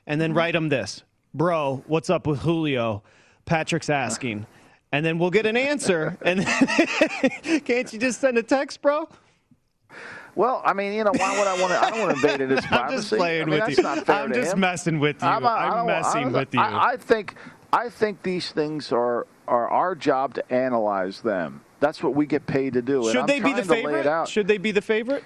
and 0.06 0.20
then 0.20 0.30
mm-hmm. 0.30 0.38
write 0.38 0.54
him 0.54 0.68
this 0.68 1.02
bro, 1.36 1.82
what's 1.86 2.10
up 2.10 2.26
with 2.26 2.40
Julio? 2.40 3.02
Patrick's 3.44 3.90
asking. 3.90 4.46
And 4.92 5.04
then 5.04 5.18
we'll 5.18 5.30
get 5.30 5.46
an 5.46 5.56
answer. 5.56 6.16
and 6.22 6.44
can't 7.64 7.92
you 7.92 7.98
just 7.98 8.20
send 8.20 8.38
a 8.38 8.42
text, 8.42 8.80
bro? 8.82 9.08
Well, 10.34 10.62
I 10.64 10.74
mean, 10.74 10.92
you 10.92 11.04
know, 11.04 11.12
why 11.16 11.38
would 11.38 11.46
I 11.46 11.60
want 11.60 11.72
to? 11.72 11.82
I 11.82 11.90
don't 11.90 12.00
want 12.00 12.18
to 12.18 12.32
invade 12.32 12.50
his 12.50 12.64
privacy. 12.66 12.76
I'm 12.94 12.98
just 12.98 13.10
playing 13.10 13.42
I 13.42 13.44
mean, 13.46 13.60
with 13.60 13.78
you. 13.78 13.86
I'm 13.86 14.32
just 14.32 14.52
him. 14.52 14.60
messing 14.60 15.00
with 15.00 15.22
you. 15.22 15.28
I'm, 15.28 15.46
I'm 15.46 15.86
messing 15.86 16.32
with 16.32 16.52
you. 16.52 16.60
I, 16.60 16.92
I, 16.92 16.96
think, 16.98 17.34
I 17.72 17.88
think 17.88 18.22
these 18.22 18.50
things 18.50 18.92
are 18.92 19.26
are 19.48 19.68
our 19.68 19.94
job 19.94 20.34
to 20.34 20.52
analyze 20.52 21.20
them. 21.20 21.62
That's 21.80 22.02
what 22.02 22.14
we 22.14 22.26
get 22.26 22.46
paid 22.46 22.74
to 22.74 22.82
do. 22.82 23.10
Should 23.10 23.26
they 23.26 23.40
be 23.40 23.52
the 23.52 23.64
favorite? 23.64 24.28
Should 24.28 24.48
they 24.48 24.58
be 24.58 24.72
the 24.72 24.82
favorite? 24.82 25.24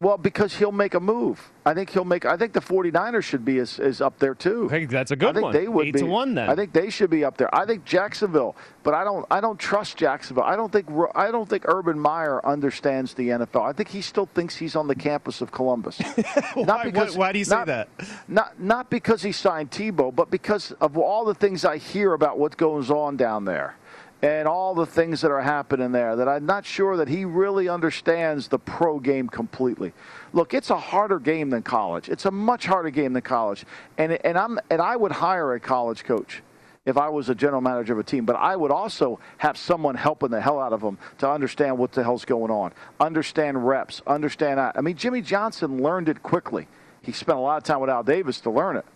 Well, 0.00 0.16
because 0.16 0.54
he'll 0.54 0.70
make 0.70 0.94
a 0.94 1.00
move. 1.00 1.50
I 1.66 1.74
think 1.74 1.90
he'll 1.90 2.04
make. 2.04 2.24
I 2.24 2.36
think 2.36 2.52
the 2.52 2.60
49ers 2.60 3.24
should 3.24 3.44
be 3.44 3.58
is, 3.58 3.80
is 3.80 4.00
up 4.00 4.16
there 4.20 4.32
too. 4.32 4.68
Hey, 4.68 4.84
that's 4.84 5.10
a 5.10 5.16
good 5.16 5.30
I 5.30 5.32
think 5.32 5.42
one. 5.42 5.52
They 5.52 5.66
would 5.66 5.88
Eight 5.88 5.94
be. 5.94 6.00
to 6.00 6.06
one 6.06 6.36
then. 6.36 6.48
I 6.48 6.54
think 6.54 6.72
they 6.72 6.88
should 6.88 7.10
be 7.10 7.24
up 7.24 7.36
there. 7.36 7.52
I 7.52 7.66
think 7.66 7.84
Jacksonville, 7.84 8.54
but 8.84 8.94
I 8.94 9.02
don't. 9.02 9.26
I 9.28 9.40
don't 9.40 9.58
trust 9.58 9.96
Jacksonville. 9.96 10.44
I 10.44 10.54
don't 10.54 10.70
think. 10.70 10.86
I 11.16 11.32
don't 11.32 11.48
think 11.48 11.64
Urban 11.66 11.98
Meyer 11.98 12.40
understands 12.46 13.12
the 13.14 13.28
NFL. 13.28 13.68
I 13.68 13.72
think 13.72 13.88
he 13.88 14.00
still 14.00 14.26
thinks 14.26 14.54
he's 14.54 14.76
on 14.76 14.86
the 14.86 14.94
campus 14.94 15.40
of 15.40 15.50
Columbus. 15.50 15.98
why, 16.54 16.62
not 16.62 16.84
because, 16.84 17.16
why, 17.16 17.26
why 17.26 17.32
do 17.32 17.40
you 17.40 17.44
say 17.44 17.56
not, 17.56 17.66
that? 17.66 17.88
Not 18.28 18.60
not 18.60 18.90
because 18.90 19.20
he 19.20 19.32
signed 19.32 19.72
Tebow, 19.72 20.14
but 20.14 20.30
because 20.30 20.70
of 20.80 20.96
all 20.96 21.24
the 21.24 21.34
things 21.34 21.64
I 21.64 21.76
hear 21.76 22.12
about 22.12 22.38
what 22.38 22.56
goes 22.56 22.88
on 22.88 23.16
down 23.16 23.46
there 23.46 23.74
and 24.22 24.48
all 24.48 24.74
the 24.74 24.86
things 24.86 25.20
that 25.20 25.30
are 25.30 25.40
happening 25.40 25.92
there 25.92 26.16
that 26.16 26.28
I'm 26.28 26.44
not 26.44 26.66
sure 26.66 26.96
that 26.96 27.08
he 27.08 27.24
really 27.24 27.68
understands 27.68 28.48
the 28.48 28.58
pro 28.58 28.98
game 28.98 29.28
completely. 29.28 29.92
Look, 30.32 30.54
it's 30.54 30.70
a 30.70 30.78
harder 30.78 31.20
game 31.20 31.50
than 31.50 31.62
college. 31.62 32.08
It's 32.08 32.24
a 32.24 32.30
much 32.30 32.66
harder 32.66 32.90
game 32.90 33.12
than 33.12 33.22
college. 33.22 33.64
And 33.96 34.12
and 34.24 34.36
I'm 34.36 34.58
and 34.70 34.82
I 34.82 34.96
would 34.96 35.12
hire 35.12 35.54
a 35.54 35.60
college 35.60 36.04
coach 36.04 36.42
if 36.84 36.96
I 36.96 37.08
was 37.10 37.28
a 37.28 37.34
general 37.34 37.60
manager 37.60 37.92
of 37.92 37.98
a 37.98 38.02
team, 38.02 38.24
but 38.24 38.34
I 38.36 38.56
would 38.56 38.70
also 38.70 39.20
have 39.36 39.58
someone 39.58 39.94
helping 39.94 40.30
the 40.30 40.40
hell 40.40 40.58
out 40.58 40.72
of 40.72 40.80
them 40.80 40.96
to 41.18 41.30
understand 41.30 41.76
what 41.76 41.92
the 41.92 42.02
hell's 42.02 42.24
going 42.24 42.50
on, 42.50 42.72
understand 42.98 43.68
reps, 43.68 44.00
understand. 44.06 44.58
I 44.58 44.80
mean, 44.80 44.96
Jimmy 44.96 45.20
Johnson 45.20 45.82
learned 45.82 46.08
it 46.08 46.22
quickly. 46.22 46.66
He 47.02 47.12
spent 47.12 47.38
a 47.38 47.40
lot 47.40 47.58
of 47.58 47.64
time 47.64 47.80
with 47.80 47.90
Al 47.90 48.02
Davis 48.02 48.40
to 48.40 48.50
learn 48.50 48.76
it 48.76 48.86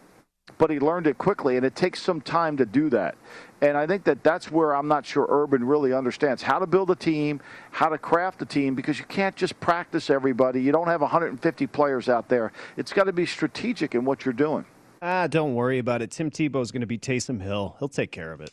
but 0.58 0.70
he 0.70 0.78
learned 0.78 1.06
it 1.06 1.18
quickly, 1.18 1.56
and 1.56 1.64
it 1.66 1.74
takes 1.74 2.00
some 2.00 2.20
time 2.20 2.56
to 2.56 2.66
do 2.66 2.88
that. 2.90 3.16
And 3.60 3.76
I 3.76 3.86
think 3.86 4.04
that 4.04 4.22
that's 4.22 4.50
where 4.50 4.74
I'm 4.74 4.88
not 4.88 5.06
sure 5.06 5.26
Urban 5.28 5.64
really 5.64 5.92
understands 5.92 6.42
how 6.42 6.58
to 6.58 6.66
build 6.66 6.90
a 6.90 6.96
team, 6.96 7.40
how 7.70 7.88
to 7.88 7.98
craft 7.98 8.42
a 8.42 8.44
team, 8.44 8.74
because 8.74 8.98
you 8.98 9.04
can't 9.04 9.36
just 9.36 9.58
practice 9.60 10.10
everybody. 10.10 10.60
You 10.60 10.72
don't 10.72 10.88
have 10.88 11.00
150 11.00 11.66
players 11.68 12.08
out 12.08 12.28
there. 12.28 12.52
It's 12.76 12.92
got 12.92 13.04
to 13.04 13.12
be 13.12 13.26
strategic 13.26 13.94
in 13.94 14.04
what 14.04 14.24
you're 14.24 14.32
doing. 14.32 14.64
Ah, 15.00 15.26
don't 15.26 15.54
worry 15.54 15.78
about 15.78 16.02
it. 16.02 16.10
Tim 16.10 16.30
Tebow 16.30 16.62
is 16.62 16.70
going 16.70 16.82
to 16.82 16.86
be 16.86 16.98
Taysom 16.98 17.40
Hill. 17.40 17.76
He'll 17.78 17.88
take 17.88 18.12
care 18.12 18.32
of 18.32 18.40
it. 18.40 18.52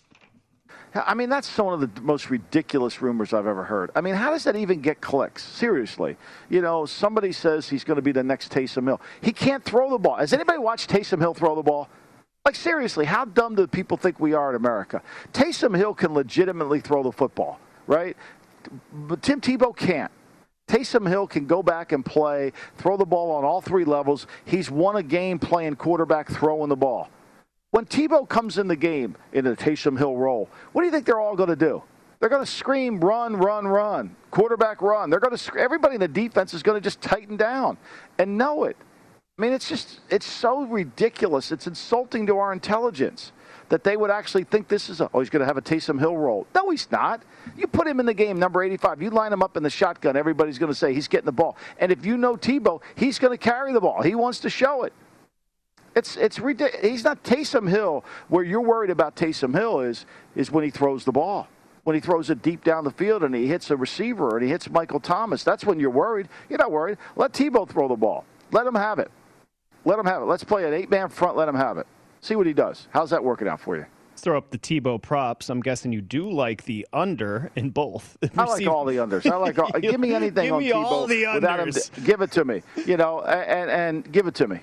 I 0.96 1.14
mean, 1.14 1.30
that's 1.30 1.56
one 1.58 1.74
of 1.74 1.96
the 1.96 2.02
most 2.02 2.30
ridiculous 2.30 3.02
rumors 3.02 3.34
I've 3.34 3.46
ever 3.46 3.64
heard. 3.64 3.92
I 3.96 4.02
mean, 4.02 4.16
how 4.16 4.32
does 4.32 4.44
that 4.46 4.56
even 4.56 4.82
get 4.82 5.02
clicks? 5.02 5.44
Seriously. 5.44 6.18
You 6.50 6.62
know, 6.62 6.86
somebody 6.86 7.32
says 7.32 7.70
he's 7.70 7.84
going 7.84 7.98
to 7.98 8.02
be 8.02 8.12
the 8.12 8.24
next 8.24 8.52
Taysom 8.52 8.86
Hill. 8.86 9.00
He 9.22 9.32
can't 9.32 9.64
throw 9.64 9.92
the 9.92 10.00
ball. 10.00 10.16
Has 10.16 10.34
anybody 10.34 10.58
watched 10.58 10.90
Taysom 10.90 11.20
Hill 11.20 11.36
throw 11.36 11.56
the 11.56 11.62
ball? 11.62 11.90
Like, 12.46 12.56
seriously, 12.56 13.06
how 13.06 13.26
dumb 13.26 13.54
do 13.54 13.68
people 13.68 13.98
think 13.98 14.20
we 14.20 14.34
are 14.34 14.50
in 14.50 14.56
America? 14.56 15.04
Taysom 15.34 15.78
Hill 15.78 15.94
can 15.94 16.14
legitimately 16.14 16.80
throw 16.80 17.04
the 17.04 17.12
football, 17.12 17.60
right? 17.86 18.18
But 18.92 19.22
Tim 19.22 19.42
Tebow 19.42 19.76
can't. 19.76 20.12
Taysom 20.68 21.08
Hill 21.08 21.28
can 21.28 21.46
go 21.46 21.62
back 21.62 21.92
and 21.92 22.06
play, 22.06 22.54
throw 22.78 22.98
the 22.98 23.06
ball 23.06 23.32
on 23.32 23.44
all 23.44 23.62
three 23.62 23.86
levels. 23.86 24.28
He's 24.46 24.72
won 24.72 24.96
a 24.96 25.04
game 25.04 25.38
playing 25.38 25.76
quarterback, 25.76 26.30
throwing 26.30 26.70
the 26.70 26.76
ball. 26.76 27.10
When 27.72 27.86
Tebow 27.86 28.28
comes 28.28 28.58
in 28.58 28.68
the 28.68 28.76
game 28.76 29.16
in 29.32 29.46
the 29.46 29.56
Taysom 29.56 29.98
Hill 29.98 30.16
role, 30.16 30.50
what 30.72 30.82
do 30.82 30.86
you 30.86 30.92
think 30.92 31.06
they're 31.06 31.20
all 31.20 31.36
going 31.36 31.50
to 31.50 31.56
do? 31.56 31.84
They're 32.20 32.30
going 32.30 32.44
to 32.44 32.52
scream, 32.52 33.00
run, 33.00 33.38
run, 33.38 33.68
run, 33.68 34.16
quarterback 34.32 34.82
run. 34.82 35.10
They're 35.10 35.20
going 35.20 35.38
to 35.38 35.58
everybody 35.58 35.96
in 35.96 36.02
the 36.02 36.08
defense 36.08 36.54
is 36.54 36.64
going 36.64 36.76
to 36.76 36.84
just 36.84 37.00
tighten 37.02 37.38
down 37.38 37.78
and 38.18 38.38
know 38.38 38.66
it. 38.66 38.76
I 39.38 39.42
mean, 39.42 39.54
it's 39.54 39.70
just 39.70 40.02
it's 40.10 40.26
so 40.26 40.64
ridiculous. 40.66 41.52
It's 41.52 41.68
insulting 41.68 42.26
to 42.28 42.38
our 42.38 42.52
intelligence 42.52 43.32
that 43.70 43.84
they 43.84 43.96
would 43.96 44.10
actually 44.10 44.44
think 44.44 44.68
this 44.68 44.90
is 44.90 45.00
a, 45.00 45.10
oh 45.14 45.20
he's 45.20 45.30
going 45.30 45.42
to 45.42 45.46
have 45.46 45.56
a 45.56 45.62
Taysom 45.62 46.00
Hill 46.00 46.18
role. 46.18 46.48
No, 46.56 46.72
he's 46.72 46.92
not. 46.92 47.22
You 47.56 47.68
put 47.68 47.88
him 47.88 48.00
in 48.00 48.06
the 48.06 48.14
game, 48.14 48.40
number 48.40 48.64
85. 48.64 49.02
You 49.02 49.12
line 49.12 49.32
him 49.32 49.44
up 49.44 49.56
in 49.56 49.64
the 49.64 49.70
shotgun. 49.70 50.18
Everybody's 50.18 50.58
going 50.58 50.72
to 50.72 50.78
say 50.78 50.94
he's 50.94 51.08
getting 51.08 51.28
the 51.28 51.32
ball. 51.32 51.56
And 51.78 51.92
if 51.92 52.06
you 52.06 52.18
know 52.18 52.36
Tebow, 52.36 52.82
he's 52.96 53.20
going 53.20 53.32
to 53.32 53.38
carry 53.38 53.72
the 53.72 53.80
ball. 53.80 54.02
He 54.02 54.16
wants 54.16 54.40
to 54.40 54.50
show 54.50 54.84
it. 54.84 54.94
It's 55.96 56.16
it's 56.18 56.40
ridiculous. 56.40 56.86
He's 56.86 57.04
not 57.04 57.24
Taysom 57.24 57.70
Hill. 57.70 58.04
Where 58.28 58.44
you're 58.44 58.62
worried 58.62 58.90
about 58.90 59.16
Taysom 59.16 59.54
Hill 59.56 59.82
is 59.82 60.06
is 60.36 60.52
when 60.52 60.64
he 60.64 60.70
throws 60.70 61.06
the 61.06 61.12
ball. 61.12 61.48
When 61.84 61.96
he 61.96 62.00
throws 62.02 62.30
it 62.30 62.42
deep 62.42 62.64
down 62.64 62.84
the 62.84 62.92
field 62.92 63.24
and 63.24 63.34
he 63.34 63.48
hits 63.48 63.72
a 63.72 63.78
receiver 63.78 64.36
and 64.38 64.44
he 64.44 64.52
hits 64.52 64.70
Michael 64.70 65.00
Thomas, 65.00 65.44
that's 65.44 65.66
when 65.66 65.80
you're 65.80 65.90
worried. 65.90 66.28
You're 66.50 66.60
not 66.60 66.72
worried. 66.72 66.98
Let 67.16 67.34
Tebow 67.34 67.68
throw 67.68 67.88
the 67.88 67.96
ball. 67.96 68.26
Let 68.52 68.68
him 68.68 68.76
have 68.76 69.00
it. 69.00 69.10
Let 69.86 69.98
him 69.98 70.06
have 70.06 70.22
it. 70.22 70.26
Let's 70.26 70.44
play 70.44 70.66
an 70.66 70.74
eight-man 70.74 71.10
front. 71.10 71.38
Let 71.38 71.48
him 71.48 71.56
have 71.56 71.78
it. 71.78 71.88
See 72.22 72.36
what 72.36 72.46
he 72.46 72.54
does. 72.54 72.88
How's 72.92 73.10
that 73.12 73.24
working 73.24 73.48
out 73.48 73.62
for 73.62 73.76
you? 73.78 73.86
Let's 74.12 74.22
throw 74.26 74.38
up 74.38 74.50
the 74.52 74.58
Tebow 74.60 75.02
props. 75.02 75.50
I'm 75.50 75.62
guessing 75.62 75.94
you 75.94 76.02
do 76.02 76.30
like 76.30 76.66
the 76.66 76.86
under 76.92 77.50
in 77.56 77.70
both. 77.70 78.18
I 78.38 78.44
like 78.44 78.68
all 78.68 78.84
the 78.86 78.98
unders. 78.98 79.26
I 79.32 79.38
like 79.38 79.58
all. 79.58 79.72
give 79.80 80.00
me 80.00 80.14
anything 80.14 80.44
give 80.46 80.54
on 80.54 80.60
me 80.60 80.70
Tebow 80.72 80.76
all 80.84 81.08
the 81.08 81.26
without 81.34 81.60
him. 81.62 81.70
unders. 81.70 82.06
Give 82.06 82.22
it 82.22 82.30
to 82.34 82.44
me. 82.44 82.62
You 82.86 82.98
know, 82.98 83.22
and 83.22 83.72
and 83.72 84.12
give 84.12 84.28
it 84.28 84.36
to 84.36 84.48
me. 84.48 84.60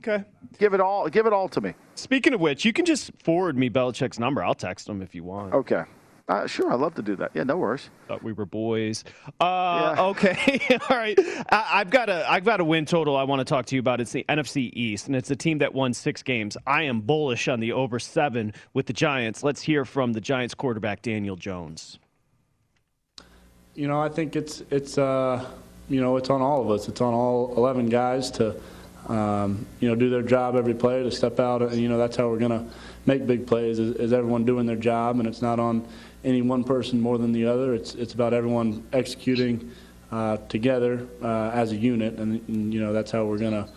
Okay. 0.00 0.24
Give 0.58 0.74
it 0.74 0.80
all. 0.80 1.08
Give 1.08 1.26
it 1.26 1.32
all 1.32 1.48
to 1.48 1.60
me. 1.60 1.74
Speaking 1.94 2.34
of 2.34 2.40
which, 2.40 2.64
you 2.64 2.72
can 2.72 2.84
just 2.84 3.10
forward 3.22 3.56
me 3.56 3.70
Belichick's 3.70 4.18
number. 4.18 4.42
I'll 4.42 4.54
text 4.54 4.88
him 4.88 5.02
if 5.02 5.14
you 5.14 5.24
want. 5.24 5.54
Okay. 5.54 5.84
Uh, 6.26 6.46
sure, 6.46 6.72
I'd 6.72 6.80
love 6.80 6.94
to 6.94 7.02
do 7.02 7.16
that. 7.16 7.32
Yeah, 7.34 7.42
no 7.42 7.58
worries. 7.58 7.90
Thought 8.08 8.22
we 8.22 8.32
were 8.32 8.46
boys. 8.46 9.04
Uh, 9.40 9.94
yeah. 9.94 10.02
Okay, 10.04 10.60
all 10.88 10.96
right. 10.96 11.18
I, 11.50 11.78
have 11.78 11.90
got 11.90 12.08
a 12.08 12.30
I've 12.30 12.46
got 12.46 12.60
a 12.60 12.64
win 12.64 12.86
total 12.86 13.14
I 13.14 13.24
want 13.24 13.40
to 13.40 13.44
talk 13.44 13.66
to 13.66 13.74
you 13.74 13.80
about. 13.80 14.00
It's 14.00 14.12
the 14.12 14.24
NFC 14.26 14.70
East, 14.72 15.06
and 15.06 15.14
it's 15.14 15.30
a 15.30 15.36
team 15.36 15.58
that 15.58 15.74
won 15.74 15.92
six 15.92 16.22
games. 16.22 16.56
I 16.66 16.84
am 16.84 17.02
bullish 17.02 17.46
on 17.46 17.60
the 17.60 17.72
over 17.72 17.98
seven 17.98 18.54
with 18.72 18.86
the 18.86 18.94
Giants. 18.94 19.42
Let's 19.42 19.60
hear 19.60 19.84
from 19.84 20.14
the 20.14 20.20
Giants 20.20 20.54
quarterback 20.54 21.02
Daniel 21.02 21.36
Jones. 21.36 21.98
You 23.74 23.88
know, 23.88 24.00
I 24.00 24.08
think 24.08 24.34
it's 24.34 24.62
it's 24.70 24.96
uh, 24.96 25.44
you 25.90 26.00
know 26.00 26.16
it's 26.16 26.30
on 26.30 26.40
all 26.40 26.62
of 26.62 26.70
us. 26.70 26.88
It's 26.88 27.02
on 27.02 27.12
all 27.12 27.52
eleven 27.54 27.90
guys 27.90 28.30
to 28.32 28.58
um, 29.08 29.66
you 29.80 29.88
know 29.88 29.94
do 29.94 30.10
their 30.10 30.22
job 30.22 30.56
every 30.56 30.74
play 30.74 31.02
to 31.02 31.10
step 31.10 31.40
out. 31.40 31.62
And 31.62 31.76
you 31.76 31.88
know 31.88 31.98
that's 31.98 32.16
how 32.16 32.28
we're 32.28 32.38
gonna 32.38 32.66
make 33.06 33.26
big 33.26 33.46
plays. 33.46 33.78
Is, 33.78 33.96
is 33.96 34.12
everyone 34.12 34.44
doing 34.44 34.66
their 34.66 34.76
job, 34.76 35.18
and 35.18 35.28
it's 35.28 35.42
not 35.42 35.58
on 35.58 35.86
any 36.24 36.42
one 36.42 36.64
person 36.64 37.00
more 37.00 37.18
than 37.18 37.32
the 37.32 37.46
other. 37.46 37.74
It's 37.74 37.94
it's 37.94 38.14
about 38.14 38.32
everyone 38.32 38.84
executing 38.92 39.70
uh, 40.10 40.36
together 40.48 41.06
uh, 41.22 41.50
as 41.52 41.72
a 41.72 41.76
unit, 41.76 42.18
and, 42.18 42.40
and, 42.48 42.72
you 42.72 42.80
know 42.80 42.92
that's 42.92 43.10
how 43.10 43.24
we're 43.24 43.38
going 43.38 43.52
to 43.52 43.68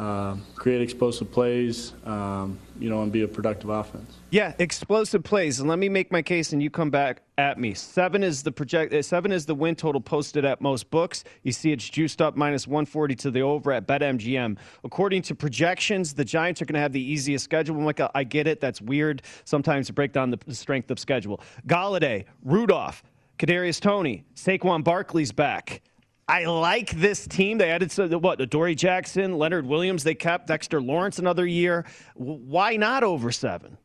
uh, 0.00 0.36
create 0.54 0.80
explosive 0.80 1.30
plays, 1.30 1.92
um, 2.06 2.58
you 2.82 2.90
know, 2.90 3.02
and 3.02 3.12
be 3.12 3.22
a 3.22 3.28
productive 3.28 3.70
offense. 3.70 4.16
Yeah, 4.30 4.54
explosive 4.58 5.22
plays. 5.22 5.60
And 5.60 5.68
let 5.68 5.78
me 5.78 5.88
make 5.88 6.10
my 6.10 6.20
case, 6.20 6.52
and 6.52 6.60
you 6.60 6.68
come 6.68 6.90
back 6.90 7.22
at 7.38 7.56
me. 7.58 7.74
Seven 7.74 8.24
is 8.24 8.42
the 8.42 8.50
project. 8.50 8.92
Uh, 8.92 9.02
seven 9.02 9.30
is 9.30 9.46
the 9.46 9.54
win 9.54 9.76
total 9.76 10.00
posted 10.00 10.44
at 10.44 10.60
most 10.60 10.90
books. 10.90 11.22
You 11.44 11.52
see, 11.52 11.70
it's 11.70 11.88
juiced 11.88 12.20
up 12.20 12.36
minus 12.36 12.66
140 12.66 13.14
to 13.14 13.30
the 13.30 13.40
over 13.42 13.70
at 13.70 13.86
BetMGM. 13.86 14.58
According 14.82 15.22
to 15.22 15.34
projections, 15.36 16.12
the 16.12 16.24
Giants 16.24 16.60
are 16.60 16.64
going 16.64 16.74
to 16.74 16.80
have 16.80 16.92
the 16.92 17.00
easiest 17.00 17.44
schedule. 17.44 17.76
Like, 17.82 18.00
I 18.14 18.24
get 18.24 18.48
it. 18.48 18.60
That's 18.60 18.80
weird 18.80 19.22
sometimes 19.44 19.86
to 19.86 19.92
break 19.92 20.12
down 20.12 20.30
the 20.30 20.54
strength 20.54 20.90
of 20.90 20.98
schedule. 20.98 21.40
Golladay, 21.68 22.24
Rudolph, 22.42 23.04
Kadarius 23.38 23.80
Toney, 23.80 24.24
Saquon 24.34 24.82
Barkley's 24.82 25.30
back. 25.30 25.82
I 26.28 26.44
like 26.44 26.90
this 26.92 27.26
team. 27.26 27.58
They 27.58 27.70
added 27.70 27.92
what 28.22 28.40
Adoree 28.40 28.74
Jackson, 28.74 29.38
Leonard 29.38 29.66
Williams. 29.66 30.04
They 30.04 30.14
kept 30.14 30.46
Dexter 30.46 30.80
Lawrence 30.80 31.18
another 31.18 31.46
year. 31.46 31.84
Why 32.14 32.76
not 32.76 33.02
over 33.02 33.32
seven? 33.32 33.76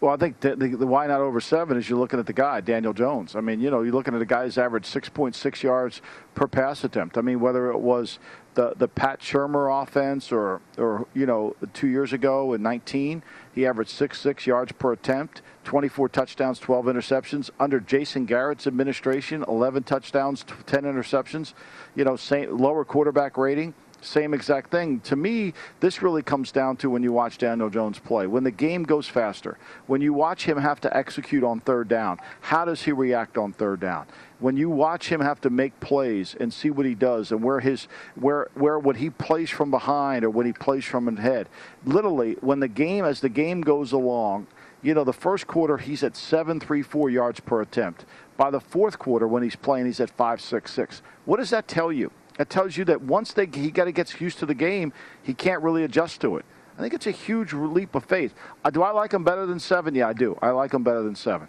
Well, 0.00 0.12
I 0.12 0.18
think 0.18 0.40
the, 0.40 0.54
the, 0.56 0.68
the, 0.68 0.86
why 0.86 1.06
not 1.06 1.20
over 1.22 1.40
seven 1.40 1.78
is 1.78 1.88
you're 1.88 1.98
looking 1.98 2.20
at 2.20 2.26
the 2.26 2.32
guy, 2.34 2.60
Daniel 2.60 2.92
Jones. 2.92 3.34
I 3.34 3.40
mean, 3.40 3.60
you 3.60 3.70
know, 3.70 3.80
you're 3.80 3.94
looking 3.94 4.14
at 4.14 4.20
a 4.20 4.26
guy 4.26 4.44
who's 4.44 4.58
averaged 4.58 4.86
6.6 4.86 5.62
yards 5.62 6.02
per 6.34 6.46
pass 6.46 6.84
attempt. 6.84 7.16
I 7.16 7.22
mean, 7.22 7.40
whether 7.40 7.70
it 7.70 7.78
was 7.78 8.18
the, 8.54 8.74
the 8.76 8.88
Pat 8.88 9.20
Shurmur 9.20 9.82
offense 9.82 10.32
or, 10.32 10.60
or, 10.76 11.06
you 11.14 11.24
know, 11.24 11.56
two 11.72 11.88
years 11.88 12.12
ago 12.12 12.52
in 12.52 12.62
19, 12.62 13.22
he 13.54 13.66
averaged 13.66 13.90
6.6 13.98 14.44
yards 14.44 14.72
per 14.72 14.92
attempt. 14.92 15.40
24 15.66 16.08
touchdowns, 16.08 16.58
12 16.60 16.86
interceptions. 16.86 17.50
Under 17.58 17.80
Jason 17.80 18.24
Garrett's 18.24 18.66
administration, 18.66 19.44
11 19.46 19.82
touchdowns, 19.82 20.44
10 20.66 20.84
interceptions. 20.84 21.52
You 21.94 22.04
know, 22.04 22.16
same, 22.16 22.56
lower 22.56 22.84
quarterback 22.84 23.36
rating 23.36 23.74
same 24.00 24.34
exact 24.34 24.70
thing. 24.70 25.00
To 25.00 25.16
me, 25.16 25.52
this 25.80 26.02
really 26.02 26.22
comes 26.22 26.52
down 26.52 26.76
to 26.78 26.90
when 26.90 27.02
you 27.02 27.12
watch 27.12 27.38
Daniel 27.38 27.70
Jones 27.70 27.98
play. 27.98 28.26
When 28.26 28.44
the 28.44 28.50
game 28.50 28.84
goes 28.84 29.08
faster, 29.08 29.58
when 29.86 30.00
you 30.00 30.12
watch 30.12 30.44
him 30.44 30.58
have 30.58 30.80
to 30.82 30.96
execute 30.96 31.42
on 31.42 31.60
third 31.60 31.88
down, 31.88 32.18
how 32.40 32.64
does 32.64 32.82
he 32.82 32.92
react 32.92 33.36
on 33.36 33.52
third 33.52 33.80
down? 33.80 34.06
When 34.38 34.56
you 34.56 34.68
watch 34.68 35.08
him 35.08 35.20
have 35.20 35.40
to 35.42 35.50
make 35.50 35.78
plays 35.80 36.36
and 36.38 36.52
see 36.52 36.70
what 36.70 36.86
he 36.86 36.94
does 36.94 37.32
and 37.32 37.42
where 37.42 37.60
his 37.60 37.88
where 38.16 38.48
where 38.54 38.78
when 38.78 38.96
he 38.96 39.10
plays 39.10 39.50
from 39.50 39.70
behind 39.70 40.24
or 40.24 40.30
when 40.30 40.46
he 40.46 40.52
plays 40.52 40.84
from 40.84 41.08
ahead, 41.08 41.48
literally 41.84 42.36
when 42.40 42.60
the 42.60 42.68
game 42.68 43.04
as 43.04 43.20
the 43.20 43.30
game 43.30 43.62
goes 43.62 43.92
along, 43.92 44.46
you 44.82 44.94
know, 44.94 45.04
the 45.04 45.12
first 45.12 45.46
quarter 45.46 45.76
he's 45.76 46.02
at 46.02 46.16
seven 46.16 46.60
three 46.60 46.82
four 46.82 47.10
yards 47.10 47.40
per 47.40 47.62
attempt. 47.62 48.04
By 48.36 48.50
the 48.50 48.60
fourth 48.60 48.98
quarter, 48.98 49.26
when 49.26 49.42
he's 49.42 49.56
playing, 49.56 49.86
he's 49.86 50.00
at 50.00 50.10
five 50.10 50.40
six 50.40 50.72
six. 50.72 51.02
What 51.24 51.38
does 51.38 51.50
that 51.50 51.68
tell 51.68 51.92
you? 51.92 52.10
That 52.38 52.50
tells 52.50 52.76
you 52.76 52.84
that 52.84 53.00
once 53.00 53.32
they 53.32 53.46
he 53.46 53.70
got 53.70 53.84
to 53.84 53.92
get 53.92 54.20
used 54.20 54.38
to 54.40 54.46
the 54.46 54.54
game, 54.54 54.92
he 55.22 55.32
can't 55.32 55.62
really 55.62 55.84
adjust 55.84 56.20
to 56.20 56.36
it. 56.36 56.44
I 56.78 56.82
think 56.82 56.92
it's 56.92 57.06
a 57.06 57.10
huge 57.10 57.52
leap 57.54 57.94
of 57.94 58.04
faith. 58.04 58.34
Uh, 58.64 58.70
do 58.70 58.82
I 58.82 58.90
like 58.90 59.12
him 59.12 59.24
better 59.24 59.46
than 59.46 59.58
seven? 59.58 59.94
Yeah, 59.94 60.08
I 60.08 60.12
do. 60.12 60.38
I 60.42 60.50
like 60.50 60.74
him 60.74 60.82
better 60.82 61.02
than 61.02 61.14
seven. 61.14 61.48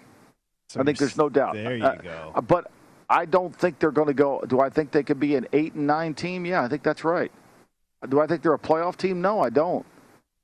So 0.69 0.79
I 0.79 0.83
think 0.83 0.97
there's 0.97 1.17
no 1.17 1.29
doubt. 1.29 1.53
There 1.53 1.75
you 1.75 1.83
uh, 1.83 1.95
go. 1.95 2.31
Uh, 2.35 2.41
but 2.41 2.71
I 3.09 3.25
don't 3.25 3.53
think 3.55 3.79
they're 3.79 3.91
going 3.91 4.07
to 4.07 4.13
go. 4.13 4.41
Do 4.47 4.59
I 4.61 4.69
think 4.69 4.91
they 4.91 5.03
could 5.03 5.19
be 5.19 5.35
an 5.35 5.47
eight 5.53 5.73
and 5.73 5.85
nine 5.85 6.13
team? 6.13 6.45
Yeah, 6.45 6.63
I 6.63 6.67
think 6.67 6.83
that's 6.83 7.03
right. 7.03 7.31
Do 8.07 8.21
I 8.21 8.27
think 8.27 8.41
they're 8.41 8.53
a 8.53 8.59
playoff 8.59 8.95
team? 8.95 9.21
No, 9.21 9.41
I 9.41 9.49
don't. 9.49 9.85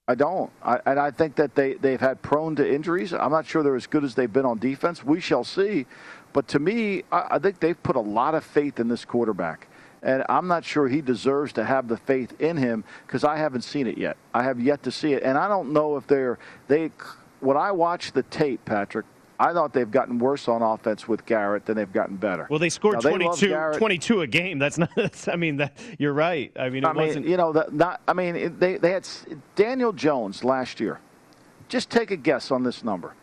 I 0.05 0.15
don't. 0.15 0.51
I, 0.61 0.79
and 0.85 0.99
I 0.99 1.11
think 1.11 1.35
that 1.37 1.55
they, 1.55 1.75
they've 1.75 1.99
had 1.99 2.21
prone 2.21 2.57
to 2.57 2.69
injuries. 2.73 3.13
I'm 3.13 3.31
not 3.31 3.45
sure 3.45 3.63
they're 3.63 3.77
as 3.77 3.87
good 3.87 4.03
as 4.03 4.15
they've 4.15 4.31
been 4.31 4.45
on 4.45 4.59
defense. 4.59 5.01
We 5.01 5.21
shall 5.21 5.45
see. 5.45 5.85
But 6.33 6.49
to 6.49 6.59
me, 6.59 7.03
I, 7.09 7.27
I 7.31 7.39
think 7.39 7.61
they've 7.61 7.81
put 7.81 7.95
a 7.95 8.01
lot 8.01 8.35
of 8.35 8.43
faith 8.43 8.81
in 8.81 8.89
this 8.89 9.05
quarterback. 9.05 9.69
And 10.01 10.25
I'm 10.27 10.47
not 10.47 10.65
sure 10.65 10.89
he 10.89 10.99
deserves 10.99 11.53
to 11.53 11.63
have 11.63 11.87
the 11.87 11.95
faith 11.95 12.33
in 12.41 12.57
him 12.57 12.83
because 13.07 13.23
I 13.23 13.37
haven't 13.37 13.61
seen 13.61 13.87
it 13.87 13.97
yet. 13.97 14.17
I 14.33 14.43
have 14.43 14.59
yet 14.59 14.83
to 14.83 14.91
see 14.91 15.13
it. 15.13 15.23
And 15.23 15.37
I 15.37 15.47
don't 15.47 15.71
know 15.71 15.95
if 15.95 16.05
they're, 16.05 16.37
they, 16.67 16.91
when 17.39 17.55
I 17.55 17.71
watch 17.71 18.11
the 18.11 18.23
tape, 18.23 18.65
Patrick, 18.65 19.05
I 19.39 19.53
thought 19.53 19.73
they've 19.73 19.89
gotten 19.89 20.19
worse 20.19 20.47
on 20.47 20.61
offense 20.61 21.07
with 21.07 21.25
Garrett 21.25 21.65
than 21.65 21.75
they've 21.75 21.91
gotten 21.91 22.15
better. 22.15 22.47
Well, 22.49 22.59
they 22.59 22.69
scored 22.69 23.03
now, 23.03 23.09
22, 23.09 23.47
they 23.47 23.77
22 23.77 24.21
a 24.21 24.27
game. 24.27 24.59
That's 24.59 24.77
not. 24.77 24.89
That's, 24.95 25.27
I 25.27 25.35
mean, 25.35 25.57
that, 25.57 25.77
you're 25.97 26.13
right. 26.13 26.51
I 26.57 26.69
mean, 26.69 26.83
it 26.83 26.87
I 26.87 26.93
wasn't. 26.93 27.27
you 27.27 27.37
know, 27.37 27.51
that 27.53 27.73
not. 27.73 28.01
I 28.07 28.13
mean, 28.13 28.57
they 28.59 28.77
they 28.77 28.91
had 28.91 29.07
Daniel 29.55 29.91
Jones 29.91 30.43
last 30.43 30.79
year. 30.79 30.99
Just 31.69 31.89
take 31.89 32.11
a 32.11 32.17
guess 32.17 32.51
on 32.51 32.63
this 32.63 32.83
number. 32.83 33.15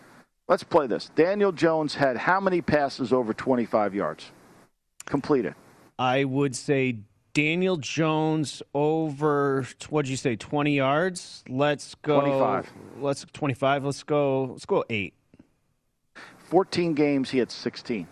Let's 0.48 0.64
play 0.64 0.88
this. 0.88 1.10
Daniel 1.14 1.52
Jones 1.52 1.94
had 1.94 2.16
how 2.16 2.40
many 2.40 2.60
passes 2.60 3.12
over 3.12 3.32
25 3.32 3.94
yards 3.94 4.32
completed? 5.06 5.54
I 5.98 6.24
would 6.24 6.56
say 6.56 6.96
Daniel 7.34 7.76
Jones 7.76 8.62
over 8.74 9.66
what'd 9.88 10.08
you 10.08 10.16
say, 10.16 10.36
twenty 10.36 10.76
yards? 10.76 11.44
Let's 11.48 11.94
go 11.96 12.20
twenty 12.20 12.38
five. 12.38 12.72
Let's 12.98 13.26
twenty 13.32 13.54
five. 13.54 13.84
Let's 13.84 14.02
go 14.02 14.44
let's 14.44 14.66
go 14.66 14.84
eight. 14.90 15.14
Fourteen 16.50 16.94
games 16.94 17.30
he 17.30 17.38
had 17.38 17.50
sixteen. 17.50 18.08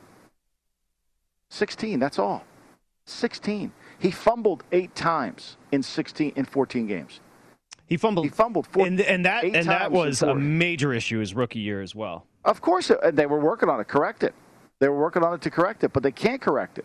Sixteen, 1.50 1.98
that's 1.98 2.20
all. 2.20 2.44
Sixteen. 3.04 3.72
He 3.98 4.12
fumbled 4.12 4.62
eight 4.70 4.94
times 4.94 5.56
in 5.72 5.82
sixteen 5.82 6.32
in 6.36 6.44
fourteen 6.44 6.86
games. 6.86 7.18
He 7.86 7.96
fumbled. 7.96 8.26
He 8.26 8.30
fumbled 8.30 8.68
four, 8.68 8.86
and, 8.86 9.00
and 9.00 9.24
that 9.24 9.42
and 9.42 9.66
that 9.66 9.90
was 9.90 10.22
a 10.22 10.36
major 10.36 10.92
issue 10.92 11.18
his 11.18 11.34
rookie 11.34 11.58
year 11.58 11.82
as 11.82 11.96
well. 11.96 12.26
Of 12.44 12.60
course, 12.60 12.90
and 12.90 13.18
they 13.18 13.26
were 13.26 13.40
working 13.40 13.68
on 13.68 13.80
it. 13.80 13.88
Correct 13.88 14.22
it. 14.22 14.34
They 14.78 14.88
were 14.88 15.00
working 15.00 15.24
on 15.24 15.34
it 15.34 15.40
to 15.42 15.50
correct 15.50 15.82
it, 15.82 15.92
but 15.92 16.04
they 16.04 16.12
can't 16.12 16.40
correct 16.40 16.78
it. 16.78 16.84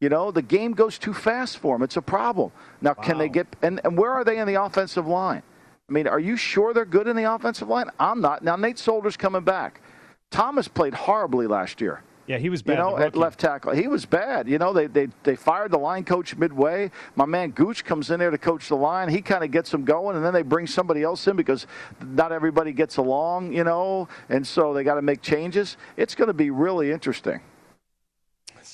You 0.00 0.10
know, 0.10 0.30
the 0.30 0.42
game 0.42 0.72
goes 0.72 0.98
too 0.98 1.14
fast 1.14 1.56
for 1.56 1.74
them. 1.76 1.82
It's 1.82 1.96
a 1.96 2.02
problem. 2.02 2.52
Now, 2.82 2.90
wow. 2.90 3.02
can 3.02 3.16
they 3.16 3.30
get 3.30 3.46
and, 3.62 3.80
and 3.84 3.96
where 3.96 4.12
are 4.12 4.22
they 4.22 4.36
in 4.36 4.46
the 4.46 4.62
offensive 4.62 5.06
line? 5.06 5.42
I 5.88 5.92
mean, 5.92 6.06
are 6.06 6.20
you 6.20 6.36
sure 6.36 6.74
they're 6.74 6.84
good 6.84 7.08
in 7.08 7.16
the 7.16 7.32
offensive 7.32 7.68
line? 7.68 7.90
I'm 7.98 8.20
not. 8.20 8.42
Now, 8.42 8.56
Nate 8.56 8.78
Solder's 8.78 9.16
coming 9.16 9.44
back. 9.44 9.80
Thomas 10.34 10.66
played 10.66 10.94
horribly 10.94 11.46
last 11.46 11.80
year. 11.80 12.02
Yeah, 12.26 12.38
he 12.38 12.48
was 12.48 12.60
bad. 12.60 12.72
You 12.72 12.78
know, 12.78 12.98
at 12.98 13.14
left 13.14 13.38
tackle, 13.38 13.72
he 13.72 13.86
was 13.86 14.04
bad. 14.04 14.48
You 14.48 14.58
know, 14.58 14.72
they, 14.72 14.88
they 14.88 15.08
they 15.22 15.36
fired 15.36 15.70
the 15.70 15.78
line 15.78 16.04
coach 16.04 16.36
midway. 16.36 16.90
My 17.14 17.24
man 17.24 17.50
Gooch 17.50 17.84
comes 17.84 18.10
in 18.10 18.18
there 18.18 18.32
to 18.32 18.38
coach 18.38 18.68
the 18.68 18.76
line. 18.76 19.08
He 19.10 19.20
kind 19.20 19.44
of 19.44 19.52
gets 19.52 19.70
them 19.70 19.84
going, 19.84 20.16
and 20.16 20.24
then 20.24 20.32
they 20.32 20.42
bring 20.42 20.66
somebody 20.66 21.04
else 21.04 21.24
in 21.28 21.36
because 21.36 21.68
not 22.00 22.32
everybody 22.32 22.72
gets 22.72 22.96
along. 22.96 23.52
You 23.52 23.62
know, 23.62 24.08
and 24.28 24.44
so 24.44 24.74
they 24.74 24.82
got 24.82 24.94
to 24.96 25.02
make 25.02 25.22
changes. 25.22 25.76
It's 25.96 26.16
going 26.16 26.28
to 26.28 26.34
be 26.34 26.50
really 26.50 26.90
interesting. 26.90 27.40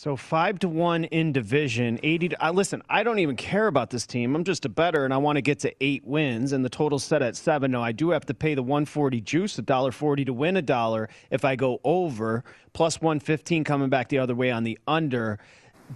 So 0.00 0.16
five 0.16 0.58
to 0.60 0.68
one 0.70 1.04
in 1.04 1.30
division, 1.30 2.00
eighty. 2.02 2.30
To, 2.30 2.46
uh, 2.46 2.52
listen, 2.52 2.80
I 2.88 3.02
don't 3.02 3.18
even 3.18 3.36
care 3.36 3.66
about 3.66 3.90
this 3.90 4.06
team. 4.06 4.34
I'm 4.34 4.44
just 4.44 4.64
a 4.64 4.70
better, 4.70 5.04
and 5.04 5.12
I 5.12 5.18
want 5.18 5.36
to 5.36 5.42
get 5.42 5.58
to 5.58 5.74
eight 5.84 6.06
wins, 6.06 6.52
and 6.52 6.64
the 6.64 6.70
total 6.70 6.98
set 6.98 7.20
at 7.20 7.36
seven. 7.36 7.72
No, 7.72 7.82
I 7.82 7.92
do 7.92 8.08
have 8.08 8.24
to 8.24 8.32
pay 8.32 8.54
the 8.54 8.62
140 8.62 9.20
juice, 9.20 9.58
a 9.58 9.62
dollar 9.62 9.92
forty 9.92 10.24
to 10.24 10.32
win 10.32 10.56
a 10.56 10.62
dollar 10.62 11.10
if 11.30 11.44
I 11.44 11.54
go 11.54 11.82
over, 11.84 12.44
plus 12.72 13.02
115 13.02 13.62
coming 13.62 13.90
back 13.90 14.08
the 14.08 14.16
other 14.16 14.34
way 14.34 14.50
on 14.50 14.64
the 14.64 14.78
under. 14.86 15.38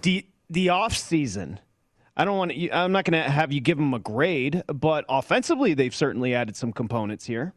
The 0.03 0.23
the 0.51 0.69
off 0.69 0.95
season. 0.95 1.59
I 2.15 2.25
don't 2.25 2.37
want 2.37 2.51
to. 2.51 2.69
I'm 2.69 2.91
not 2.91 3.05
going 3.05 3.23
to 3.23 3.27
have 3.27 3.51
you 3.51 3.59
give 3.59 3.79
them 3.79 3.95
a 3.95 3.99
grade, 3.99 4.61
but 4.67 5.05
offensively, 5.09 5.73
they've 5.73 5.95
certainly 5.95 6.35
added 6.35 6.55
some 6.55 6.71
components 6.71 7.25
here. 7.25 7.55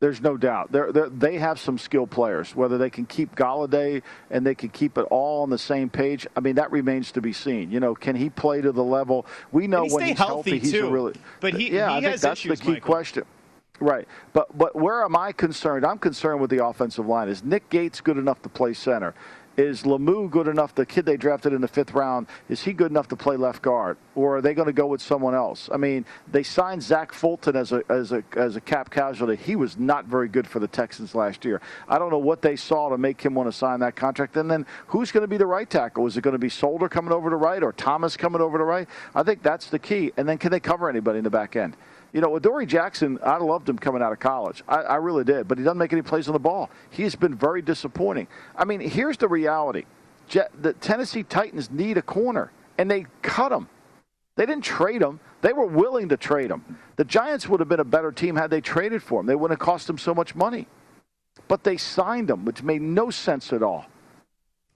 There's 0.00 0.20
no 0.20 0.36
doubt. 0.36 0.70
They're, 0.70 0.92
they're, 0.92 1.08
they 1.08 1.38
have 1.38 1.58
some 1.58 1.76
skilled 1.76 2.10
players. 2.10 2.54
Whether 2.54 2.78
they 2.78 2.90
can 2.90 3.04
keep 3.04 3.34
Golladay 3.34 4.02
and 4.30 4.46
they 4.46 4.54
can 4.54 4.68
keep 4.68 4.96
it 4.96 5.02
all 5.10 5.42
on 5.42 5.50
the 5.50 5.58
same 5.58 5.90
page, 5.90 6.24
I 6.36 6.40
mean, 6.40 6.54
that 6.54 6.70
remains 6.70 7.10
to 7.12 7.20
be 7.20 7.32
seen. 7.32 7.72
You 7.72 7.80
know, 7.80 7.96
can 7.96 8.14
he 8.14 8.30
play 8.30 8.60
to 8.60 8.70
the 8.70 8.84
level? 8.84 9.26
We 9.50 9.66
know 9.66 9.86
when 9.86 10.06
he's 10.06 10.18
healthy, 10.18 10.50
healthy 10.52 10.58
he's 10.60 10.70
too. 10.70 10.86
a 10.86 10.90
really. 10.90 11.14
But 11.40 11.54
he, 11.54 11.72
yeah, 11.72 11.90
he 11.90 11.96
I 11.96 12.00
think 12.10 12.20
that's 12.20 12.40
issues, 12.40 12.60
the 12.60 12.64
key 12.64 12.72
Michael. 12.74 12.86
question. 12.86 13.24
Right, 13.80 14.08
but 14.32 14.56
but 14.58 14.74
where 14.74 15.04
am 15.04 15.14
I 15.14 15.30
concerned? 15.30 15.86
I'm 15.86 15.98
concerned 15.98 16.40
with 16.40 16.50
the 16.50 16.64
offensive 16.64 17.06
line. 17.06 17.28
Is 17.28 17.44
Nick 17.44 17.70
Gates 17.70 18.00
good 18.00 18.18
enough 18.18 18.42
to 18.42 18.48
play 18.48 18.74
center? 18.74 19.14
Is 19.58 19.82
Lemieux 19.82 20.30
good 20.30 20.46
enough? 20.46 20.72
The 20.72 20.86
kid 20.86 21.04
they 21.04 21.16
drafted 21.16 21.52
in 21.52 21.60
the 21.60 21.66
fifth 21.66 21.92
round 21.92 22.28
is 22.48 22.62
he 22.62 22.72
good 22.72 22.92
enough 22.92 23.08
to 23.08 23.16
play 23.16 23.36
left 23.36 23.60
guard, 23.60 23.96
or 24.14 24.36
are 24.36 24.40
they 24.40 24.54
going 24.54 24.66
to 24.66 24.72
go 24.72 24.86
with 24.86 25.02
someone 25.02 25.34
else? 25.34 25.68
I 25.74 25.76
mean, 25.76 26.04
they 26.30 26.44
signed 26.44 26.80
Zach 26.80 27.12
Fulton 27.12 27.56
as 27.56 27.72
a 27.72 27.82
as 27.88 28.12
a 28.12 28.22
as 28.36 28.54
a 28.54 28.60
cap 28.60 28.88
casualty. 28.88 29.34
He 29.34 29.56
was 29.56 29.76
not 29.76 30.04
very 30.04 30.28
good 30.28 30.46
for 30.46 30.60
the 30.60 30.68
Texans 30.68 31.12
last 31.12 31.44
year. 31.44 31.60
I 31.88 31.98
don't 31.98 32.10
know 32.10 32.18
what 32.18 32.40
they 32.40 32.54
saw 32.54 32.88
to 32.88 32.98
make 32.98 33.20
him 33.20 33.34
want 33.34 33.48
to 33.50 33.52
sign 33.52 33.80
that 33.80 33.96
contract. 33.96 34.36
And 34.36 34.48
then 34.48 34.64
who's 34.86 35.10
going 35.10 35.22
to 35.22 35.28
be 35.28 35.38
the 35.38 35.46
right 35.46 35.68
tackle? 35.68 36.06
Is 36.06 36.16
it 36.16 36.20
going 36.20 36.34
to 36.34 36.38
be 36.38 36.48
Solder 36.48 36.88
coming 36.88 37.12
over 37.12 37.28
to 37.28 37.36
right 37.36 37.60
or 37.60 37.72
Thomas 37.72 38.16
coming 38.16 38.40
over 38.40 38.58
to 38.58 38.64
right? 38.64 38.86
I 39.12 39.24
think 39.24 39.42
that's 39.42 39.70
the 39.70 39.80
key. 39.80 40.12
And 40.16 40.28
then 40.28 40.38
can 40.38 40.52
they 40.52 40.60
cover 40.60 40.88
anybody 40.88 41.18
in 41.18 41.24
the 41.24 41.30
back 41.30 41.56
end? 41.56 41.76
You 42.18 42.22
know, 42.22 42.34
Adoree 42.34 42.66
Jackson, 42.66 43.16
I 43.22 43.36
loved 43.36 43.68
him 43.68 43.78
coming 43.78 44.02
out 44.02 44.10
of 44.10 44.18
college. 44.18 44.64
I, 44.66 44.78
I 44.78 44.94
really 44.96 45.22
did, 45.22 45.46
but 45.46 45.56
he 45.56 45.62
doesn't 45.62 45.78
make 45.78 45.92
any 45.92 46.02
plays 46.02 46.26
on 46.26 46.32
the 46.32 46.40
ball. 46.40 46.68
He's 46.90 47.14
been 47.14 47.36
very 47.36 47.62
disappointing. 47.62 48.26
I 48.56 48.64
mean, 48.64 48.80
here's 48.80 49.16
the 49.16 49.28
reality 49.28 49.84
the 50.60 50.72
Tennessee 50.80 51.22
Titans 51.22 51.70
need 51.70 51.96
a 51.96 52.02
corner, 52.02 52.50
and 52.76 52.90
they 52.90 53.06
cut 53.22 53.52
him. 53.52 53.68
They 54.34 54.46
didn't 54.46 54.64
trade 54.64 55.00
him. 55.00 55.20
They 55.42 55.52
were 55.52 55.66
willing 55.66 56.08
to 56.08 56.16
trade 56.16 56.50
him. 56.50 56.80
The 56.96 57.04
Giants 57.04 57.48
would 57.48 57.60
have 57.60 57.68
been 57.68 57.78
a 57.78 57.84
better 57.84 58.10
team 58.10 58.34
had 58.34 58.50
they 58.50 58.62
traded 58.62 59.00
for 59.00 59.20
him. 59.20 59.26
They 59.26 59.36
wouldn't 59.36 59.60
have 59.60 59.64
cost 59.64 59.86
them 59.86 59.96
so 59.96 60.12
much 60.12 60.34
money. 60.34 60.66
But 61.46 61.62
they 61.62 61.76
signed 61.76 62.30
him, 62.30 62.44
which 62.44 62.64
made 62.64 62.82
no 62.82 63.10
sense 63.10 63.52
at 63.52 63.62
all. 63.62 63.86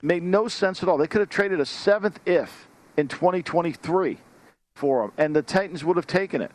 Made 0.01 0.23
no 0.23 0.47
sense 0.47 0.81
at 0.81 0.89
all. 0.89 0.97
They 0.97 1.09
could 1.09 1.23
have 1.23 1.29
traded 1.29 1.59
a 1.59 1.67
seventh 1.67 2.21
if 2.25 2.69
in 2.97 3.09
2023 3.09 4.19
for 4.77 5.07
him, 5.07 5.13
and 5.19 5.35
the 5.35 5.43
Titans 5.43 5.83
would 5.83 5.97
have 5.97 6.07
taken 6.07 6.41
it 6.41 6.53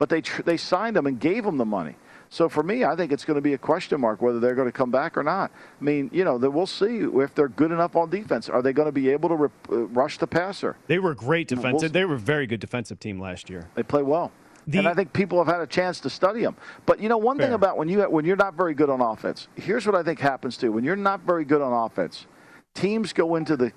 but 0.00 0.08
they 0.08 0.22
tr- 0.22 0.42
they 0.42 0.56
signed 0.56 0.96
him 0.96 1.06
and 1.06 1.20
gave 1.20 1.44
him 1.44 1.58
the 1.58 1.64
money. 1.64 1.94
So 2.30 2.48
for 2.48 2.62
me, 2.62 2.84
I 2.84 2.96
think 2.96 3.12
it's 3.12 3.24
going 3.24 3.36
to 3.36 3.42
be 3.42 3.54
a 3.54 3.58
question 3.58 4.00
mark 4.00 4.22
whether 4.22 4.40
they're 4.40 4.54
going 4.54 4.68
to 4.68 4.72
come 4.72 4.90
back 4.90 5.16
or 5.16 5.22
not. 5.22 5.50
I 5.80 5.84
mean, 5.84 6.10
you 6.12 6.24
know, 6.24 6.36
we'll 6.36 6.66
see 6.66 7.00
if 7.00 7.34
they're 7.34 7.48
good 7.48 7.70
enough 7.70 7.96
on 7.96 8.08
defense. 8.08 8.48
Are 8.48 8.62
they 8.62 8.72
going 8.72 8.86
to 8.86 8.92
be 8.92 9.10
able 9.10 9.28
to 9.28 9.34
re- 9.36 9.48
uh, 9.70 9.76
rush 9.88 10.18
the 10.18 10.26
passer? 10.26 10.76
They 10.86 10.98
were 10.98 11.14
great 11.14 11.48
defensive. 11.48 11.82
We'll 11.82 11.90
they 11.90 12.04
were 12.04 12.14
a 12.14 12.18
very 12.18 12.46
good 12.46 12.60
defensive 12.60 12.98
team 12.98 13.20
last 13.20 13.50
year. 13.50 13.68
They 13.74 13.82
play 13.82 14.02
well. 14.02 14.32
The, 14.66 14.78
and 14.78 14.88
I 14.88 14.94
think 14.94 15.12
people 15.12 15.38
have 15.38 15.52
had 15.52 15.60
a 15.60 15.66
chance 15.66 16.00
to 16.00 16.10
study 16.10 16.42
them. 16.42 16.56
But 16.86 17.00
you 17.00 17.08
know, 17.08 17.18
one 17.18 17.36
fair. 17.36 17.48
thing 17.48 17.54
about 17.54 17.76
when 17.76 17.88
you 17.88 18.02
when 18.02 18.24
you're 18.24 18.36
not 18.36 18.54
very 18.54 18.74
good 18.74 18.88
on 18.90 19.00
offense, 19.00 19.48
here's 19.56 19.84
what 19.84 19.94
I 19.94 20.02
think 20.02 20.20
happens 20.20 20.56
too. 20.56 20.72
When 20.72 20.84
you're 20.84 20.96
not 20.96 21.20
very 21.20 21.44
good 21.44 21.60
on 21.60 21.72
offense, 21.72 22.26
teams 22.74 23.12
go 23.12 23.36
into 23.36 23.56
the 23.56 23.72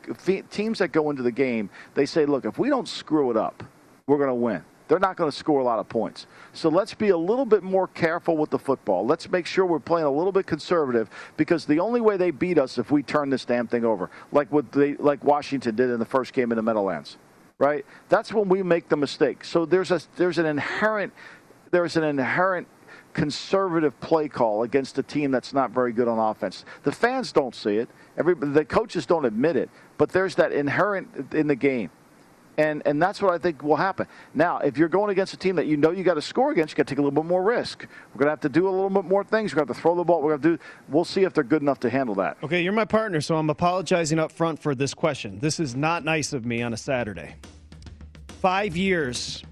teams 0.51 0.79
that 0.79 0.91
go 0.91 1.09
into 1.09 1.23
the 1.23 1.31
game. 1.31 1.69
They 1.95 2.05
say, 2.05 2.25
"Look, 2.25 2.45
if 2.45 2.59
we 2.59 2.69
don't 2.69 2.87
screw 2.87 3.31
it 3.31 3.37
up, 3.37 3.63
we're 4.07 4.17
going 4.17 4.29
to 4.29 4.35
win." 4.35 4.63
They're 4.87 4.99
not 4.99 5.15
going 5.15 5.29
to 5.29 5.35
score 5.35 5.59
a 5.59 5.63
lot 5.63 5.79
of 5.79 5.87
points. 5.89 6.27
So 6.53 6.69
let's 6.69 6.93
be 6.93 7.09
a 7.09 7.17
little 7.17 7.45
bit 7.45 7.63
more 7.63 7.87
careful 7.87 8.37
with 8.37 8.49
the 8.49 8.59
football. 8.59 9.05
Let's 9.05 9.29
make 9.29 9.45
sure 9.45 9.65
we're 9.65 9.79
playing 9.79 10.05
a 10.05 10.11
little 10.11 10.31
bit 10.31 10.45
conservative 10.45 11.09
because 11.37 11.65
the 11.65 11.79
only 11.79 12.01
way 12.01 12.17
they 12.17 12.31
beat 12.31 12.57
us 12.57 12.77
if 12.77 12.91
we 12.91 13.03
turn 13.03 13.29
this 13.29 13.45
damn 13.45 13.67
thing 13.67 13.85
over, 13.85 14.09
like 14.31 14.51
what 14.51 14.71
they 14.71 14.95
like 14.95 15.23
Washington 15.23 15.75
did 15.75 15.89
in 15.89 15.99
the 15.99 16.05
first 16.05 16.33
game 16.33 16.51
in 16.51 16.57
the 16.57 16.61
Meadowlands, 16.61 17.17
right? 17.57 17.85
That's 18.09 18.33
when 18.33 18.49
we 18.49 18.63
make 18.63 18.89
the 18.89 18.97
mistake. 18.97 19.43
So 19.43 19.65
there's 19.65 19.91
a 19.91 20.01
there's 20.17 20.37
an 20.37 20.45
inherent 20.45 21.13
there's 21.71 21.97
an 21.97 22.03
inherent 22.03 22.67
conservative 23.13 23.99
play 23.99 24.27
call 24.27 24.63
against 24.63 24.97
a 24.97 25.03
team 25.03 25.31
that's 25.31 25.53
not 25.53 25.71
very 25.71 25.93
good 25.93 26.07
on 26.07 26.19
offense. 26.19 26.65
The 26.83 26.91
fans 26.91 27.31
don't 27.31 27.55
see 27.55 27.77
it. 27.77 27.89
Every, 28.17 28.35
the 28.35 28.65
coaches 28.65 29.05
don't 29.05 29.25
admit 29.25 29.55
it, 29.55 29.69
but 29.97 30.09
there's 30.09 30.35
that 30.35 30.51
inherent 30.51 31.33
in 31.33 31.47
the 31.47 31.55
game. 31.55 31.89
And, 32.57 32.83
and 32.85 33.01
that's 33.01 33.21
what 33.21 33.33
I 33.33 33.39
think 33.39 33.63
will 33.63 33.75
happen. 33.75 34.07
Now, 34.35 34.59
if 34.59 34.77
you're 34.77 34.87
going 34.87 35.09
against 35.09 35.33
a 35.33 35.37
team 35.37 35.55
that 35.55 35.65
you 35.65 35.75
know 35.75 35.91
you 35.91 36.03
got 36.03 36.15
to 36.15 36.21
score 36.21 36.51
against, 36.51 36.73
you 36.73 36.77
got 36.77 36.87
to 36.87 36.91
take 36.91 36.99
a 36.99 37.01
little 37.01 37.23
bit 37.23 37.27
more 37.27 37.41
risk. 37.41 37.87
We're 38.13 38.19
going 38.19 38.27
to 38.27 38.31
have 38.31 38.41
to 38.41 38.49
do 38.49 38.67
a 38.67 38.69
little 38.69 38.89
bit 38.91 39.05
more 39.05 39.23
things. 39.23 39.51
We're 39.51 39.57
going 39.57 39.67
to 39.67 39.73
have 39.73 39.77
to 39.77 39.81
throw 39.81 39.95
the 39.95 40.03
ball. 40.03 40.21
We're 40.21 40.37
going 40.37 40.41
to 40.41 40.57
do. 40.57 40.63
We'll 40.87 41.05
see 41.05 41.23
if 41.23 41.33
they're 41.33 41.43
good 41.43 41.63
enough 41.63 41.79
to 41.79 41.89
handle 41.89 42.13
that. 42.15 42.37
Okay, 42.43 42.61
you're 42.61 42.73
my 42.73 42.85
partner, 42.85 43.21
so 43.21 43.35
I'm 43.37 43.49
apologizing 43.49 44.19
up 44.19 44.31
front 44.31 44.61
for 44.61 44.75
this 44.75 44.93
question. 44.93 45.39
This 45.39 45.59
is 45.59 45.75
not 45.75 46.03
nice 46.03 46.31
of 46.31 46.45
me 46.45 46.61
on 46.61 46.73
a 46.73 46.77
Saturday. 46.77 47.35
Five 48.27 48.77
years. 48.77 49.43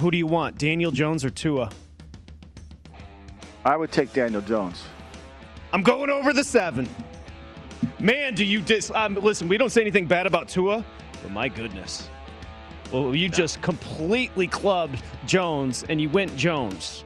Who 0.00 0.10
do 0.10 0.18
you 0.18 0.26
want, 0.26 0.58
Daniel 0.58 0.90
Jones 0.90 1.24
or 1.24 1.30
Tua? 1.30 1.70
I 3.64 3.76
would 3.76 3.92
take 3.92 4.12
Daniel 4.12 4.42
Jones. 4.42 4.82
I'm 5.72 5.82
going 5.82 6.10
over 6.10 6.32
the 6.32 6.44
seven. 6.44 6.88
Man, 7.98 8.34
do 8.34 8.44
you 8.44 8.60
dis? 8.60 8.90
Um, 8.94 9.14
listen, 9.14 9.48
we 9.48 9.56
don't 9.56 9.70
say 9.70 9.80
anything 9.80 10.06
bad 10.06 10.26
about 10.26 10.48
Tua, 10.48 10.84
but 11.22 11.30
my 11.30 11.48
goodness. 11.48 12.08
Well, 12.92 13.14
you 13.14 13.28
just 13.28 13.62
completely 13.62 14.46
clubbed 14.46 15.02
Jones 15.26 15.84
and 15.88 16.00
you 16.00 16.08
went 16.10 16.36
Jones. 16.36 17.04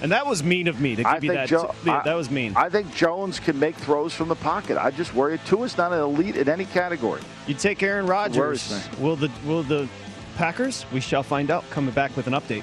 And 0.00 0.12
that 0.12 0.26
was 0.26 0.42
mean 0.44 0.68
of 0.68 0.80
me 0.80 0.90
to 0.90 1.02
give 1.02 1.06
I 1.06 1.18
you 1.18 1.32
that. 1.32 1.48
Jo- 1.48 1.74
that 1.84 2.14
was 2.14 2.30
mean. 2.30 2.52
I 2.56 2.68
think 2.68 2.94
Jones 2.94 3.40
can 3.40 3.58
make 3.58 3.74
throws 3.76 4.14
from 4.14 4.28
the 4.28 4.36
pocket. 4.36 4.78
I 4.78 4.90
just 4.90 5.12
worry 5.14 5.38
Tua's 5.44 5.76
not 5.76 5.92
an 5.92 5.98
elite 6.00 6.36
in 6.36 6.48
any 6.48 6.66
category. 6.66 7.20
You 7.46 7.54
take 7.54 7.82
Aaron 7.82 8.06
Rodgers. 8.06 8.88
Will 9.00 9.16
the 9.16 9.30
will 9.44 9.64
the 9.64 9.88
Packers? 10.36 10.86
We 10.92 11.00
shall 11.00 11.24
find 11.24 11.50
out. 11.50 11.68
Coming 11.70 11.92
back 11.94 12.16
with 12.16 12.28
an 12.28 12.32
update. 12.34 12.62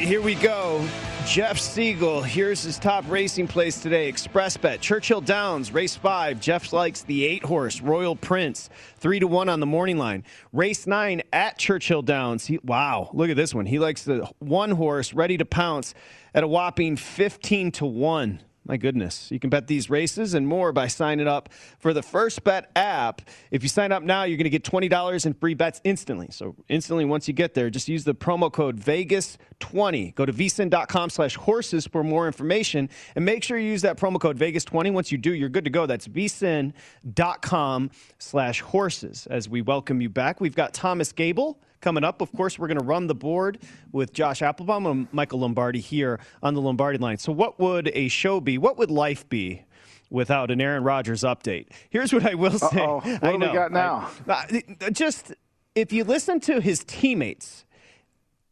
Here 0.00 0.22
we 0.22 0.34
go. 0.34 0.88
Jeff 1.26 1.58
Siegel, 1.58 2.22
here's 2.22 2.62
his 2.62 2.78
top 2.78 3.04
racing 3.06 3.46
place 3.46 3.82
today. 3.82 4.10
XpressBet, 4.10 4.80
Churchill 4.80 5.20
Downs, 5.20 5.74
race 5.74 5.94
five. 5.94 6.40
Jeff 6.40 6.72
likes 6.72 7.02
the 7.02 7.26
eight 7.26 7.44
horse, 7.44 7.82
Royal 7.82 8.16
Prince, 8.16 8.70
three 8.96 9.20
to 9.20 9.26
one 9.26 9.50
on 9.50 9.60
the 9.60 9.66
morning 9.66 9.98
line. 9.98 10.24
Race 10.54 10.86
nine 10.86 11.20
at 11.34 11.58
Churchill 11.58 12.00
Downs. 12.00 12.46
He, 12.46 12.58
wow, 12.64 13.10
look 13.12 13.28
at 13.28 13.36
this 13.36 13.54
one. 13.54 13.66
He 13.66 13.78
likes 13.78 14.04
the 14.04 14.26
one 14.38 14.70
horse, 14.70 15.12
ready 15.12 15.36
to 15.36 15.44
pounce 15.44 15.92
at 16.34 16.44
a 16.44 16.48
whopping 16.48 16.96
15 16.96 17.70
to 17.72 17.84
one. 17.84 18.40
My 18.66 18.76
goodness. 18.76 19.30
You 19.30 19.40
can 19.40 19.48
bet 19.48 19.66
these 19.66 19.88
races 19.88 20.34
and 20.34 20.46
more 20.46 20.70
by 20.72 20.86
signing 20.86 21.26
up 21.26 21.48
for 21.78 21.94
the 21.94 22.02
First 22.02 22.44
Bet 22.44 22.70
app. 22.76 23.22
If 23.50 23.62
you 23.62 23.68
sign 23.70 23.90
up 23.90 24.02
now, 24.02 24.24
you're 24.24 24.36
going 24.36 24.44
to 24.44 24.50
get 24.50 24.64
$20 24.64 25.26
in 25.26 25.32
free 25.34 25.54
bets 25.54 25.80
instantly. 25.82 26.28
So 26.30 26.54
instantly, 26.68 27.06
once 27.06 27.26
you 27.26 27.32
get 27.32 27.54
there, 27.54 27.70
just 27.70 27.88
use 27.88 28.04
the 28.04 28.14
promo 28.14 28.52
code 28.52 28.78
VEGAS20. 28.78 30.14
Go 30.14 30.26
to 30.26 30.32
vsin.com 30.32 31.10
slash 31.10 31.36
horses 31.36 31.86
for 31.86 32.04
more 32.04 32.26
information. 32.26 32.90
And 33.16 33.24
make 33.24 33.42
sure 33.42 33.58
you 33.58 33.70
use 33.70 33.82
that 33.82 33.96
promo 33.96 34.20
code 34.20 34.38
VEGAS20. 34.38 34.92
Once 34.92 35.10
you 35.10 35.16
do, 35.16 35.32
you're 35.32 35.48
good 35.48 35.64
to 35.64 35.70
go. 35.70 35.86
That's 35.86 36.06
vsin.com 36.06 37.90
slash 38.18 38.60
horses. 38.60 39.26
As 39.30 39.48
we 39.48 39.62
welcome 39.62 40.02
you 40.02 40.10
back, 40.10 40.40
we've 40.40 40.54
got 40.54 40.74
Thomas 40.74 41.12
Gable 41.12 41.58
coming 41.80 42.04
up. 42.04 42.20
Of 42.20 42.32
course, 42.32 42.58
we're 42.58 42.68
going 42.68 42.78
to 42.78 42.84
run 42.84 43.06
the 43.06 43.14
board 43.14 43.58
with 43.92 44.12
Josh 44.12 44.40
Appelbaum 44.40 44.90
and 44.90 45.08
Michael 45.12 45.40
Lombardi 45.40 45.80
here 45.80 46.20
on 46.42 46.54
the 46.54 46.60
Lombardi 46.60 46.98
line. 46.98 47.18
So, 47.18 47.32
what 47.32 47.58
would 47.58 47.90
a 47.94 48.08
show 48.08 48.40
be? 48.40 48.58
What 48.58 48.78
would 48.78 48.90
life 48.90 49.28
be? 49.28 49.64
Without 50.12 50.50
an 50.50 50.60
Aaron 50.60 50.82
Rodgers 50.82 51.22
update. 51.22 51.68
Here's 51.88 52.12
what 52.12 52.26
I 52.26 52.34
will 52.34 52.58
say. 52.58 52.82
Uh-oh. 52.82 52.98
What 52.98 53.24
I 53.24 53.36
know, 53.36 53.46
we 53.46 53.54
got 53.54 53.70
now? 53.70 54.10
I, 54.28 54.60
just 54.90 55.32
if 55.76 55.92
you 55.92 56.02
listen 56.02 56.40
to 56.40 56.60
his 56.60 56.82
teammates, 56.82 57.64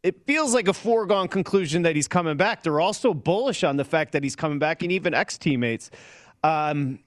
it 0.01 0.25
feels 0.25 0.53
like 0.53 0.69
a 0.69 0.73
foregone 0.73 1.27
conclusion 1.27 1.81
that 1.81 1.95
he's 1.95 2.07
coming 2.07 2.37
back. 2.37 2.63
They're 2.63 2.79
also 2.79 3.13
bullish 3.13 3.65
on 3.65 3.75
the 3.75 3.83
fact 3.83 4.13
that 4.13 4.23
he's 4.23 4.37
coming 4.37 4.57
back, 4.57 4.83
and 4.83 4.91
even 4.93 5.13
ex 5.13 5.37
teammates. 5.37 5.91
Um, 6.45 6.99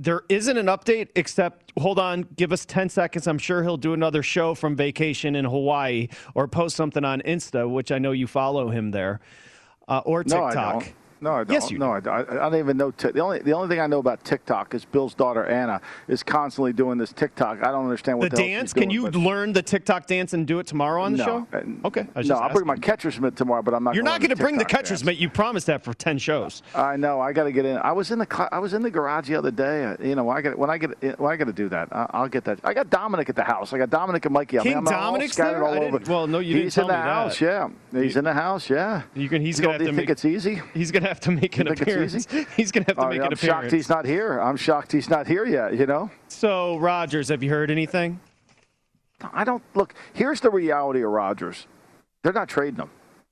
there 0.00 0.22
isn't 0.30 0.56
an 0.56 0.66
update 0.66 1.08
except 1.14 1.72
hold 1.78 1.98
on 1.98 2.26
give 2.34 2.52
us 2.52 2.64
10 2.64 2.88
seconds. 2.88 3.26
I'm 3.26 3.38
sure 3.38 3.62
he'll 3.62 3.76
do 3.76 3.92
another 3.92 4.22
show 4.22 4.54
from 4.54 4.74
vacation 4.74 5.36
in 5.36 5.44
hawaii 5.44 6.08
or 6.34 6.48
post 6.48 6.74
something 6.74 7.04
on 7.04 7.20
insta 7.20 7.70
which 7.70 7.92
i 7.92 7.98
know 7.98 8.12
you 8.12 8.26
follow 8.26 8.70
him 8.70 8.90
there 8.92 9.20
uh, 9.88 10.00
or 10.06 10.24
tiktok. 10.24 10.86
no, 10.86 10.92
no, 11.20 11.32
I 11.32 11.44
don't. 11.44 11.50
Yes, 11.50 11.70
you 11.70 11.78
no, 11.78 11.92
I 11.92 12.00
do. 12.00 12.10
I, 12.10 12.20
I, 12.20 12.50
don't 12.50 12.56
even 12.56 12.76
know. 12.76 12.90
T- 12.90 13.10
the 13.10 13.20
only 13.20 13.40
the 13.40 13.52
only 13.52 13.68
thing 13.68 13.80
I 13.80 13.86
know 13.86 13.98
about 13.98 14.24
TikTok 14.24 14.74
is 14.74 14.84
Bill's 14.84 15.14
daughter 15.14 15.44
Anna 15.44 15.80
is 16.08 16.22
constantly 16.22 16.72
doing 16.72 16.98
this 16.98 17.12
TikTok. 17.12 17.62
I 17.62 17.70
don't 17.70 17.84
understand 17.84 18.18
what 18.18 18.30
the, 18.30 18.36
the 18.36 18.42
dance. 18.42 18.72
Can 18.72 18.90
you 18.90 19.08
learn 19.10 19.52
the 19.52 19.62
TikTok 19.62 20.06
dance 20.06 20.32
and 20.32 20.46
do 20.46 20.58
it 20.58 20.66
tomorrow 20.66 21.02
on 21.02 21.12
the 21.12 21.18
no, 21.18 21.24
show? 21.24 21.66
Okay. 21.84 22.06
No, 22.24 22.36
I'll 22.36 22.52
bring 22.52 22.66
my 22.66 22.76
catcher's 22.76 23.20
mitt 23.20 23.36
tomorrow, 23.36 23.62
but 23.62 23.74
I'm 23.74 23.84
not. 23.84 23.94
You're 23.94 24.04
not 24.04 24.20
going 24.20 24.30
to 24.30 24.36
bring 24.36 24.56
the 24.56 24.64
catcher's 24.64 25.04
mitt. 25.04 25.16
You 25.18 25.28
promised 25.28 25.66
that 25.66 25.84
for 25.84 25.94
ten 25.94 26.18
shows. 26.18 26.62
I 26.74 26.96
know. 26.96 27.20
I 27.20 27.32
got 27.32 27.44
to 27.44 27.52
get 27.52 27.64
in. 27.64 27.76
I 27.78 27.92
was 27.92 28.10
in 28.10 28.18
the 28.18 28.48
I 28.52 28.58
was 28.58 28.72
in 28.72 28.82
the 28.82 28.90
garage 28.90 29.28
the 29.28 29.36
other 29.36 29.50
day. 29.50 29.84
Uh, 29.84 29.96
you 30.00 30.14
know, 30.14 30.30
I 30.30 30.40
got 30.40 30.56
when 30.56 30.70
I 30.70 30.78
get 30.78 31.18
when 31.18 31.32
I 31.32 31.36
got 31.36 31.46
to 31.46 31.52
do 31.52 31.68
that. 31.68 31.88
I, 31.92 32.22
will 32.22 32.28
get 32.28 32.44
that. 32.44 32.60
I 32.64 32.72
got 32.72 32.88
Dominic 32.90 33.28
at 33.28 33.36
the 33.36 33.44
house. 33.44 33.72
I 33.72 33.78
got 33.78 33.90
Dominic 33.90 34.24
and 34.24 34.32
Mikey. 34.32 34.58
I 34.58 34.62
King 34.62 34.74
mean, 34.76 34.84
Dominic's 34.84 35.36
there. 35.36 35.64
All 35.64 35.74
over. 35.74 36.00
Well, 36.06 36.26
no, 36.26 36.38
you 36.38 36.54
he's 36.56 36.74
didn't 36.74 36.88
tell 36.88 36.88
me 36.88 36.92
that. 36.92 37.32
He's 37.32 37.40
in 37.42 37.44
the 37.44 37.52
house. 37.52 37.72
Yeah, 37.92 38.02
he's 38.02 38.16
in 38.16 38.24
the 38.24 38.32
house. 38.32 38.70
Yeah. 38.70 39.02
You 39.14 39.28
can. 39.28 39.42
He's 39.42 39.60
going 39.60 39.78
to 39.78 39.92
think 39.92 40.10
it's 40.10 40.24
easy. 40.24 40.62
He's 40.74 40.90
going 40.90 41.02
to 41.02 41.09
have 41.10 41.20
to 41.20 41.30
make 41.30 41.58
an 41.58 41.68
appearance. 41.68 42.26
He's 42.56 42.72
going 42.72 42.84
to 42.84 42.90
have 42.90 42.96
to 42.96 43.02
uh, 43.02 43.08
make 43.08 43.20
I'm 43.20 43.26
an 43.26 43.32
appearance. 43.32 43.42
I'm 43.42 43.62
shocked 43.62 43.72
he's 43.72 43.88
not 43.88 44.04
here. 44.06 44.38
I'm 44.38 44.56
shocked 44.56 44.92
he's 44.92 45.10
not 45.10 45.26
here 45.26 45.44
yet. 45.44 45.76
You 45.76 45.86
know. 45.86 46.10
So 46.28 46.78
Rodgers, 46.78 47.28
have 47.28 47.42
you 47.42 47.50
heard 47.50 47.70
anything? 47.70 48.20
I 49.32 49.44
don't 49.44 49.62
look. 49.74 49.94
Here's 50.14 50.40
the 50.40 50.50
reality 50.50 51.02
of 51.02 51.10
Rodgers. 51.10 51.66
They're 52.22 52.32
not 52.32 52.48
trading 52.48 52.76
him. 52.76 52.90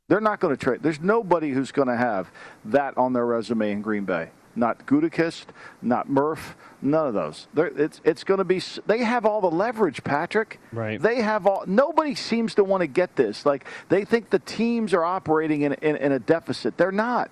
They're 0.08 0.20
not 0.20 0.40
going 0.40 0.54
to 0.54 0.62
trade. 0.62 0.82
There's 0.82 1.00
nobody 1.00 1.50
who's 1.50 1.72
going 1.72 1.88
to 1.88 1.96
have 1.96 2.30
that 2.66 2.96
on 2.96 3.12
their 3.12 3.26
resume 3.26 3.72
in 3.72 3.82
Green 3.82 4.04
Bay 4.04 4.30
not 4.58 4.86
Gutekunst, 4.86 5.46
not 5.80 6.08
Murph, 6.08 6.56
none 6.82 7.06
of 7.06 7.14
those. 7.14 7.46
They're, 7.54 7.68
it's 7.68 8.00
it's 8.04 8.24
going 8.24 8.38
to 8.38 8.44
be. 8.44 8.60
They 8.86 8.98
have 8.98 9.24
all 9.24 9.40
the 9.40 9.50
leverage, 9.50 10.02
Patrick. 10.04 10.60
Right. 10.72 11.00
They 11.00 11.22
have 11.22 11.46
all. 11.46 11.64
Nobody 11.66 12.14
seems 12.14 12.54
to 12.56 12.64
want 12.64 12.82
to 12.82 12.86
get 12.86 13.16
this. 13.16 13.46
Like 13.46 13.64
they 13.88 14.04
think 14.04 14.30
the 14.30 14.40
teams 14.40 14.92
are 14.92 15.04
operating 15.04 15.62
in, 15.62 15.74
in, 15.74 15.96
in 15.96 16.12
a 16.12 16.18
deficit. 16.18 16.76
They're 16.76 16.92
not. 16.92 17.30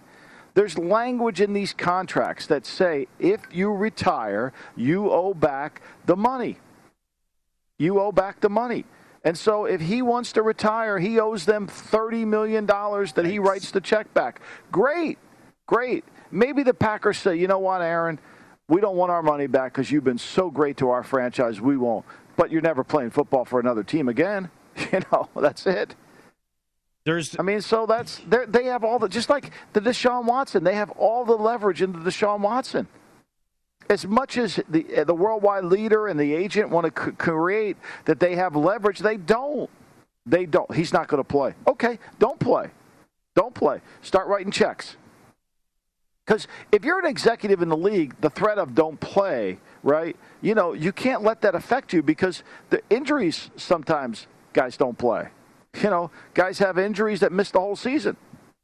There's 0.56 0.78
language 0.78 1.42
in 1.42 1.52
these 1.52 1.74
contracts 1.74 2.46
that 2.46 2.64
say 2.64 3.08
if 3.18 3.42
you 3.52 3.70
retire, 3.74 4.54
you 4.74 5.10
owe 5.10 5.34
back 5.34 5.82
the 6.06 6.16
money. 6.16 6.56
You 7.78 8.00
owe 8.00 8.10
back 8.10 8.40
the 8.40 8.48
money. 8.48 8.86
And 9.22 9.36
so 9.36 9.66
if 9.66 9.82
he 9.82 10.00
wants 10.00 10.32
to 10.32 10.42
retire, 10.42 10.98
he 10.98 11.20
owes 11.20 11.44
them 11.44 11.66
$30 11.66 12.26
million 12.26 12.64
that 12.64 13.26
he 13.26 13.38
writes 13.38 13.70
the 13.70 13.82
check 13.82 14.14
back. 14.14 14.40
Great. 14.72 15.18
Great. 15.66 16.04
Maybe 16.30 16.62
the 16.62 16.72
Packers 16.72 17.18
say, 17.18 17.36
you 17.36 17.48
know 17.48 17.58
what, 17.58 17.82
Aaron, 17.82 18.18
we 18.66 18.80
don't 18.80 18.96
want 18.96 19.12
our 19.12 19.22
money 19.22 19.48
back 19.48 19.74
because 19.74 19.90
you've 19.90 20.04
been 20.04 20.16
so 20.16 20.50
great 20.50 20.78
to 20.78 20.88
our 20.88 21.02
franchise. 21.02 21.60
We 21.60 21.76
won't. 21.76 22.06
But 22.34 22.50
you're 22.50 22.62
never 22.62 22.82
playing 22.82 23.10
football 23.10 23.44
for 23.44 23.60
another 23.60 23.84
team 23.84 24.08
again. 24.08 24.50
You 24.92 25.00
know, 25.10 25.28
that's 25.34 25.66
it. 25.66 25.96
There's, 27.06 27.38
I 27.38 27.42
mean, 27.42 27.60
so 27.60 27.86
that's 27.86 28.20
they 28.26 28.64
have 28.64 28.82
all 28.82 28.98
the 28.98 29.08
just 29.08 29.30
like 29.30 29.52
the 29.72 29.80
Deshaun 29.80 30.24
Watson. 30.24 30.64
They 30.64 30.74
have 30.74 30.90
all 30.90 31.24
the 31.24 31.36
leverage 31.36 31.80
into 31.80 32.00
Deshaun 32.00 32.40
Watson. 32.40 32.88
As 33.88 34.04
much 34.04 34.36
as 34.36 34.58
the 34.68 34.84
uh, 35.02 35.04
the 35.04 35.14
worldwide 35.14 35.62
leader 35.62 36.08
and 36.08 36.18
the 36.18 36.34
agent 36.34 36.68
want 36.70 36.92
to 36.92 37.04
c- 37.04 37.12
create 37.12 37.76
that 38.06 38.18
they 38.18 38.34
have 38.34 38.56
leverage, 38.56 38.98
they 38.98 39.16
don't. 39.16 39.70
They 40.26 40.46
don't. 40.46 40.74
He's 40.74 40.92
not 40.92 41.06
going 41.06 41.22
to 41.22 41.28
play. 41.28 41.54
Okay, 41.68 42.00
don't 42.18 42.40
play. 42.40 42.70
Don't 43.36 43.54
play. 43.54 43.80
Start 44.02 44.26
writing 44.26 44.50
checks. 44.50 44.96
Because 46.26 46.48
if 46.72 46.84
you're 46.84 46.98
an 46.98 47.06
executive 47.06 47.62
in 47.62 47.68
the 47.68 47.76
league, 47.76 48.20
the 48.20 48.30
threat 48.30 48.58
of 48.58 48.74
don't 48.74 48.98
play, 48.98 49.58
right? 49.84 50.16
You 50.42 50.56
know, 50.56 50.72
you 50.72 50.90
can't 50.90 51.22
let 51.22 51.42
that 51.42 51.54
affect 51.54 51.92
you 51.92 52.02
because 52.02 52.42
the 52.70 52.82
injuries 52.90 53.48
sometimes 53.54 54.26
guys 54.52 54.76
don't 54.76 54.98
play. 54.98 55.28
You 55.82 55.90
know, 55.90 56.10
guys 56.34 56.58
have 56.58 56.78
injuries 56.78 57.20
that 57.20 57.32
miss 57.32 57.50
the 57.50 57.60
whole 57.60 57.76
season. 57.76 58.16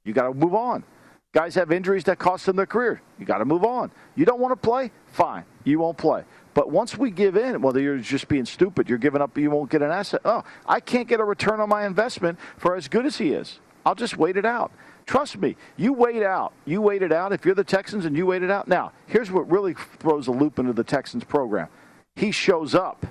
You 0.05 0.13
got 0.13 0.29
to 0.29 0.35
move 0.35 0.55
on. 0.55 0.85
Guys 1.33 1.55
have 1.55 1.73
injuries 1.73 2.05
that 2.05 2.19
cost 2.19 2.47
them 2.47 2.57
their 2.57 2.67
career. 2.67 3.01
You 3.19 3.25
got 3.25 3.39
to 3.39 3.45
move 3.45 3.65
on. 3.65 3.91
You 4.15 4.25
don't 4.25 4.41
want 4.41 4.53
to 4.53 4.57
play? 4.57 4.91
Fine. 5.07 5.45
You 5.65 5.79
won't 5.79 5.97
play. 5.97 6.25
But 6.55 6.71
once 6.71 6.99
we 6.99 7.11
give 7.11 7.37
in, 7.37 7.63
whether 7.63 7.81
you're 7.81 7.99
just 7.99 8.29
being 8.29 8.45
stupid. 8.45 8.89
You're 8.89 8.99
giving 8.99 9.23
up. 9.23 9.37
You 9.39 9.51
won't 9.51 9.71
get 9.71 9.83
an 9.83 9.91
asset. 9.91 10.21
Oh, 10.25 10.45
I 10.67 10.81
can't 10.81 11.09
get 11.09 11.21
a 11.21 11.25
return 11.25 11.61
on 11.61 11.69
my 11.69 11.87
investment 11.87 12.39
for 12.59 12.77
as 12.77 12.89
good 12.89 13.07
as 13.07 13.17
he 13.17 13.33
is. 13.33 13.61
I'll 13.87 13.95
just 13.95 14.17
wait 14.17 14.37
it 14.37 14.45
out. 14.45 14.71
Trust 15.07 15.39
me, 15.39 15.57
you 15.77 15.93
wait 15.93 16.23
out. 16.23 16.53
You 16.65 16.81
wait 16.81 17.03
it 17.03 17.13
out. 17.13 17.33
If 17.33 17.45
you're 17.45 17.55
the 17.55 17.65
Texans 17.65 18.05
and 18.05 18.17
you 18.17 18.27
wait 18.27 18.43
it 18.43 18.51
out. 18.51 18.69
Now, 18.69 18.93
here's 19.07 19.31
what 19.31 19.51
really 19.51 19.75
throws 19.99 20.29
a 20.29 20.31
loop 20.31 20.59
into 20.59 20.73
the 20.73 20.85
Texans 20.85 21.25
program. 21.25 21.69
He 22.15 22.31
shows 22.31 22.75
up. 22.75 23.07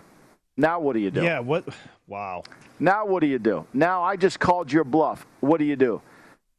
Now 0.61 0.79
what 0.79 0.93
do 0.93 0.99
you 0.99 1.09
do? 1.09 1.23
Yeah, 1.23 1.39
what? 1.39 1.65
Wow. 2.07 2.43
Now 2.79 3.07
what 3.07 3.21
do 3.21 3.27
you 3.27 3.39
do? 3.39 3.65
Now 3.73 4.03
I 4.03 4.15
just 4.15 4.39
called 4.39 4.71
your 4.71 4.83
bluff. 4.83 5.25
What 5.39 5.57
do 5.57 5.65
you 5.65 5.75
do? 5.75 6.03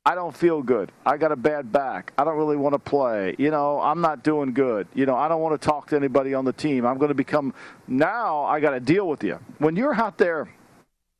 I 0.05 0.17
don't 0.17 0.37
feel 0.37 0.61
good. 0.61 0.91
I 1.07 1.17
got 1.17 1.31
a 1.31 1.37
bad 1.37 1.71
back. 1.71 2.13
I 2.19 2.25
don't 2.25 2.37
really 2.37 2.57
want 2.57 2.73
to 2.73 2.81
play. 2.81 3.37
You 3.39 3.53
know, 3.53 3.81
I'm 3.81 4.01
not 4.01 4.25
doing 4.25 4.53
good. 4.53 4.89
You 4.93 5.07
know, 5.07 5.15
I 5.15 5.29
don't 5.29 5.41
want 5.41 5.61
to 5.61 5.65
talk 5.65 5.91
to 5.91 5.97
anybody 5.97 6.35
on 6.35 6.45
the 6.45 6.53
team. 6.53 6.85
I'm 6.85 6.99
going 6.99 7.11
to 7.11 7.15
become 7.15 7.55
now 7.87 8.43
I 8.43 8.59
got 8.59 8.71
to 8.71 8.81
deal 8.81 9.07
with 9.07 9.23
you. 9.23 9.39
When 9.59 9.77
you're 9.77 9.95
out 9.95 10.19
there 10.19 10.49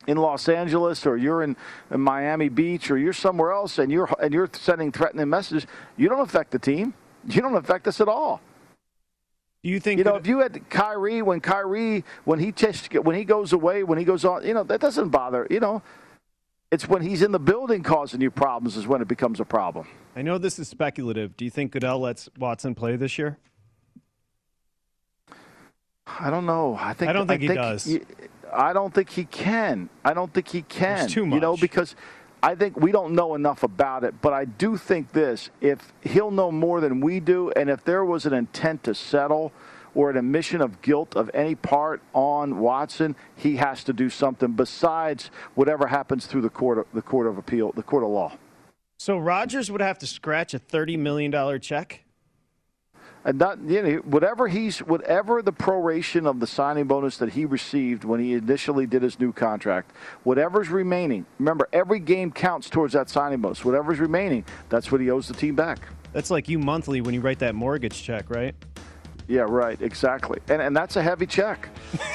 in 0.09 0.17
Los 0.17 0.49
Angeles 0.49 1.07
or 1.07 1.17
you're 1.17 1.45
in, 1.45 1.55
in 1.93 2.01
Miami 2.01 2.49
Beach 2.49 2.91
or 2.91 2.99
you're 2.99 3.13
somewhere 3.13 3.53
else 3.53 3.79
and 3.79 3.93
you're 3.93 4.13
and 4.21 4.35
you're 4.35 4.51
sending 4.53 4.91
threatening 4.91 5.29
messages, 5.29 5.69
you 5.97 6.09
don't 6.09 6.21
affect 6.21 6.51
the 6.51 6.59
team. 6.59 6.95
You 7.29 7.43
don't 7.43 7.55
affect 7.55 7.87
us 7.87 8.01
at 8.01 8.09
all. 8.09 8.41
Do 9.63 9.71
you 9.71 9.79
think 9.79 9.99
you 9.99 10.05
know 10.05 10.17
if 10.17 10.27
you 10.27 10.41
had 10.41 10.69
Kyrie 10.71 11.23
when 11.23 11.41
Kyrie 11.41 12.05
when 12.25 12.41
he 12.41 12.53
when 13.03 13.17
he 13.17 13.25
goes 13.25 13.53
away 13.53 13.85
when 13.85 13.99
he 13.99 14.05
goes 14.05 14.25
on 14.25 14.45
you 14.45 14.55
know 14.55 14.65
that 14.65 14.81
doesn't 14.81 15.11
bother 15.11 15.47
you 15.51 15.61
know 15.61 15.83
it's 16.73 16.89
when 16.89 17.03
he's 17.03 17.23
in 17.23 17.33
the 17.33 17.39
building 17.39 17.83
causing 17.83 18.21
you 18.21 18.31
problems 18.31 18.77
is 18.77 18.87
when 18.87 19.03
it 19.03 19.07
becomes 19.07 19.39
a 19.41 19.45
problem. 19.45 19.87
I 20.17 20.23
know 20.23 20.39
this 20.39 20.59
is 20.59 20.69
speculative. 20.69 21.37
Do 21.37 21.45
you 21.45 21.51
think 21.51 21.71
Goodell 21.73 22.01
lets 22.01 22.31
Watson 22.39 22.75
play 22.75 22.97
this 22.97 23.19
year? 23.19 23.39
I 26.07 26.31
don't 26.31 26.47
know. 26.47 26.77
I 26.81 26.95
think 26.95 27.11
I 27.11 27.13
don't 27.13 27.29
think 27.29 27.43
I 27.43 27.47
he 27.47 27.55
does. 27.55 27.85
He, 27.85 28.01
I 28.53 28.73
don't 28.73 28.93
think 28.93 29.11
he 29.11 29.25
can. 29.27 29.91
I 30.05 30.15
don't 30.15 30.33
think 30.33 30.49
he 30.49 30.63
can. 30.63 31.05
It's 31.05 31.13
too 31.13 31.25
much. 31.25 31.35
You 31.35 31.41
know 31.41 31.57
because 31.57 31.95
I 32.45 32.57
think 32.57 32.77
we 32.77 32.91
don't 32.91 33.15
know 33.15 33.37
enough 33.37 33.63
about 33.63 34.03
it, 34.03 34.21
but 34.21 34.33
I 34.33 34.45
do 34.47 34.77
think 34.77 35.13
this: 35.13 35.51
if 35.61 35.93
he'll 36.01 36.33
know 36.33 36.51
more 36.51 36.81
than 36.81 37.01
we 37.01 37.21
do, 37.21 37.51
and 37.53 37.71
if 37.71 37.85
there 37.85 38.05
was 38.05 38.27
an 38.27 38.33
intent 38.33 38.83
to 38.85 38.95
settle 38.95 39.53
or 39.95 40.11
an 40.11 40.17
admission 40.17 40.61
of 40.61 40.83
guilt 40.83 41.15
of 41.15 41.31
any 41.35 41.55
part 41.55 42.01
on 42.15 42.59
Watson, 42.59 43.15
he 43.37 43.57
has 43.57 43.85
to 43.85 43.93
do 43.93 44.09
something 44.11 44.53
besides 44.53 45.31
whatever 45.55 45.87
happens 45.87 46.27
through 46.27 46.41
the 46.41 46.51
court 46.51 46.79
of, 46.79 46.87
the 46.93 47.03
court 47.03 47.27
of 47.27 47.39
appeal, 47.39 47.73
the 47.73 47.83
court 47.83 48.03
of 48.03 48.09
law. 48.09 48.33
So 48.99 49.19
Rogers 49.19 49.71
would 49.71 49.81
have 49.81 49.99
to 49.99 50.07
scratch 50.07 50.55
a 50.55 50.59
thirty 50.59 50.97
million 50.97 51.31
dollar 51.31 51.59
check. 51.59 52.03
And 53.25 53.39
not 53.39 53.61
you 53.61 53.83
know, 53.83 53.97
whatever 53.99 54.49
he's 54.49 54.81
whatever 54.81 55.43
the 55.43 55.53
proration 55.53 56.27
of 56.27 56.41
the 56.41 56.47
signing 56.47 56.87
bonus 56.87 57.19
that 57.19 57.31
he 57.31 57.45
received 57.45 58.05
when 58.05 58.19
he 58.19 58.33
initially 58.33 58.87
did 58.87 59.03
his 59.03 59.21
new 59.21 59.33
contract, 59.33 59.93
whatever's 60.25 60.69
remaining. 60.69 61.25
Remember, 61.39 61.69
every 61.73 62.01
game 62.01 62.33
counts 62.33 62.69
towards 62.69 62.95
that 62.95 63.09
signing 63.09 63.41
bonus. 63.41 63.65
Whatever's 63.65 64.01
remaining, 64.01 64.45
that's 64.69 64.91
what 64.91 65.01
he 65.01 65.11
owes 65.11 65.29
the 65.29 65.35
team 65.35 65.55
back. 65.55 65.79
That's 66.13 66.31
like 66.31 66.49
you 66.49 66.59
monthly 66.59 67.01
when 67.01 67.15
you 67.15 67.21
write 67.21 67.39
that 67.39 67.55
mortgage 67.55 68.03
check, 68.03 68.29
right? 68.29 68.55
Yeah, 69.29 69.43
right, 69.43 69.81
exactly. 69.81 70.41
And 70.49 70.61
and 70.61 70.77
that's 70.77 70.97
a 70.97 71.03
heavy 71.03 71.27
check. 71.27 71.69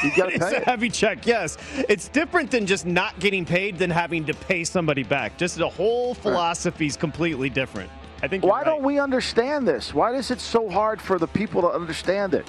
You 0.03 0.11
got 0.15 0.27
to 0.27 0.35
it's 0.35 0.45
pay 0.45 0.55
a 0.55 0.57
it. 0.59 0.63
heavy 0.65 0.89
check, 0.89 1.25
yes. 1.25 1.57
It's 1.87 2.09
different 2.09 2.51
than 2.51 2.65
just 2.65 2.85
not 2.85 3.17
getting 3.19 3.45
paid 3.45 3.77
than 3.77 3.89
having 3.89 4.25
to 4.25 4.33
pay 4.33 4.65
somebody 4.65 5.03
back. 5.03 5.37
Just 5.37 5.57
the 5.57 5.69
whole 5.69 6.13
philosophy 6.13 6.85
is 6.85 6.97
completely 6.97 7.49
different. 7.49 7.89
I 8.21 8.27
think. 8.27 8.43
Why 8.43 8.63
don't 8.63 8.83
we 8.83 8.99
understand 8.99 9.67
this? 9.67 9.93
Why 9.93 10.13
is 10.15 10.31
it 10.31 10.39
so 10.39 10.69
hard 10.69 11.01
for 11.01 11.19
the 11.19 11.27
people 11.27 11.61
to 11.61 11.69
understand 11.69 12.33
it? 12.33 12.47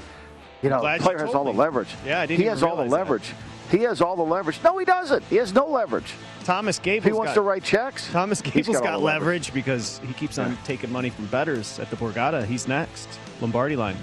You 0.63 0.71
know, 0.71 0.81
the 0.81 1.03
player 1.03 1.19
has 1.19 1.35
all 1.35 1.45
the 1.45 1.53
leverage. 1.53 1.89
Yeah, 2.05 2.21
I 2.21 2.27
didn't 2.27 2.41
He 2.41 2.47
has 2.47 2.63
all 2.63 2.77
the 2.77 2.83
realize 2.83 2.91
that. 2.91 2.97
leverage. 2.97 3.35
He 3.71 3.79
has 3.81 4.01
all 4.01 4.17
the 4.17 4.23
leverage. 4.23 4.59
No, 4.65 4.79
he 4.79 4.85
doesn't. 4.85 5.23
He 5.25 5.37
has 5.37 5.53
no 5.53 5.67
leverage. 5.67 6.15
Thomas 6.45 6.79
Gable's 6.79 7.05
he 7.05 7.13
wants 7.13 7.31
got, 7.31 7.35
to 7.35 7.41
write 7.43 7.63
checks, 7.63 8.11
Thomas 8.11 8.41
Gable's 8.41 8.77
all 8.77 8.83
got, 8.83 8.93
the 8.93 8.99
leverage 8.99 9.53
because 9.53 10.01
he 10.07 10.15
keeps 10.15 10.39
on 10.39 10.57
taking 10.65 10.91
money 10.91 11.11
from 11.11 11.27
betters 11.27 11.79
at 11.79 11.91
the 11.91 11.97
Borgata. 11.97 12.45
He's 12.47 12.67
next. 12.67 13.07
Lombardi 13.43 13.77
line. 13.77 13.97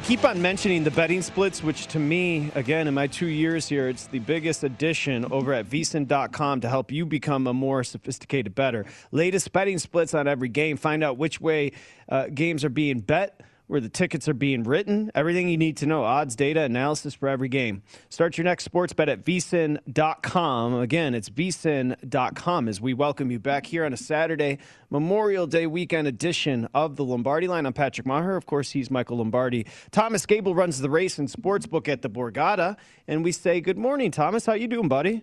I 0.00 0.02
keep 0.02 0.24
on 0.24 0.40
mentioning 0.40 0.82
the 0.82 0.90
betting 0.90 1.20
splits, 1.20 1.62
which 1.62 1.86
to 1.88 1.98
me, 1.98 2.50
again, 2.54 2.88
in 2.88 2.94
my 2.94 3.06
two 3.06 3.26
years 3.26 3.68
here, 3.68 3.86
it's 3.86 4.06
the 4.06 4.18
biggest 4.18 4.64
addition 4.64 5.30
over 5.30 5.52
at 5.52 5.68
vsin.com 5.68 6.62
to 6.62 6.70
help 6.70 6.90
you 6.90 7.04
become 7.04 7.46
a 7.46 7.52
more 7.52 7.84
sophisticated 7.84 8.54
better. 8.54 8.86
Latest 9.12 9.52
betting 9.52 9.78
splits 9.78 10.14
on 10.14 10.26
every 10.26 10.48
game. 10.48 10.78
Find 10.78 11.04
out 11.04 11.18
which 11.18 11.38
way 11.38 11.72
uh, 12.08 12.28
games 12.32 12.64
are 12.64 12.70
being 12.70 13.00
bet, 13.00 13.42
where 13.70 13.80
the 13.80 13.88
tickets 13.88 14.28
are 14.28 14.34
being 14.34 14.64
written, 14.64 15.12
everything 15.14 15.48
you 15.48 15.56
need 15.56 15.76
to 15.76 15.86
know, 15.86 16.02
odds, 16.02 16.34
data, 16.34 16.62
analysis 16.62 17.14
for 17.14 17.28
every 17.28 17.48
game. 17.48 17.82
Start 18.08 18.36
your 18.36 18.44
next 18.44 18.64
sports 18.64 18.92
bet 18.92 19.08
at 19.08 19.24
vsin.com. 19.24 20.74
Again, 20.80 21.14
it's 21.14 21.30
vsin.com 21.30 22.66
as 22.66 22.80
we 22.80 22.94
welcome 22.94 23.30
you 23.30 23.38
back 23.38 23.66
here 23.66 23.84
on 23.84 23.92
a 23.92 23.96
Saturday, 23.96 24.58
Memorial 24.90 25.46
Day 25.46 25.68
weekend 25.68 26.08
edition 26.08 26.68
of 26.74 26.96
the 26.96 27.04
Lombardi 27.04 27.46
line. 27.46 27.64
I'm 27.64 27.72
Patrick 27.72 28.08
Meagher. 28.08 28.36
Of 28.36 28.46
course, 28.46 28.72
he's 28.72 28.90
Michael 28.90 29.18
Lombardi. 29.18 29.66
Thomas 29.92 30.26
Gable 30.26 30.56
runs 30.56 30.80
the 30.80 30.90
race 30.90 31.20
and 31.20 31.28
sportsbook 31.28 31.86
at 31.86 32.02
the 32.02 32.10
Borgata. 32.10 32.76
And 33.06 33.22
we 33.22 33.30
say, 33.30 33.60
good 33.60 33.78
morning, 33.78 34.10
Thomas. 34.10 34.46
How 34.46 34.54
you 34.54 34.66
doing, 34.66 34.88
buddy? 34.88 35.22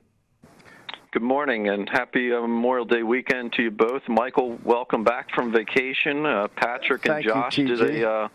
Good 1.14 1.22
morning 1.24 1.70
and 1.70 1.90
happy 1.90 2.34
uh, 2.34 2.42
Memorial 2.42 2.86
Day 2.86 3.02
weekend 3.02 3.54
to 3.54 3.64
you 3.64 3.72
both. 3.72 4.02
Michael, 4.10 4.60
welcome 4.66 5.06
back 5.06 5.28
from 5.34 5.54
vacation. 5.54 6.26
Uh, 6.26 6.48
Patrick 6.58 7.06
and 7.06 7.14
Thank 7.14 7.26
you, 7.26 7.32
Josh 7.32 7.56
did 7.56 7.82
a 7.82 8.10
uh, 8.10 8.28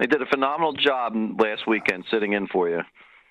they 0.00 0.06
did 0.06 0.20
a 0.20 0.26
phenomenal 0.26 0.72
job 0.72 1.14
last 1.40 1.68
weekend 1.68 2.04
sitting 2.10 2.32
in 2.32 2.48
for 2.48 2.68
you. 2.68 2.80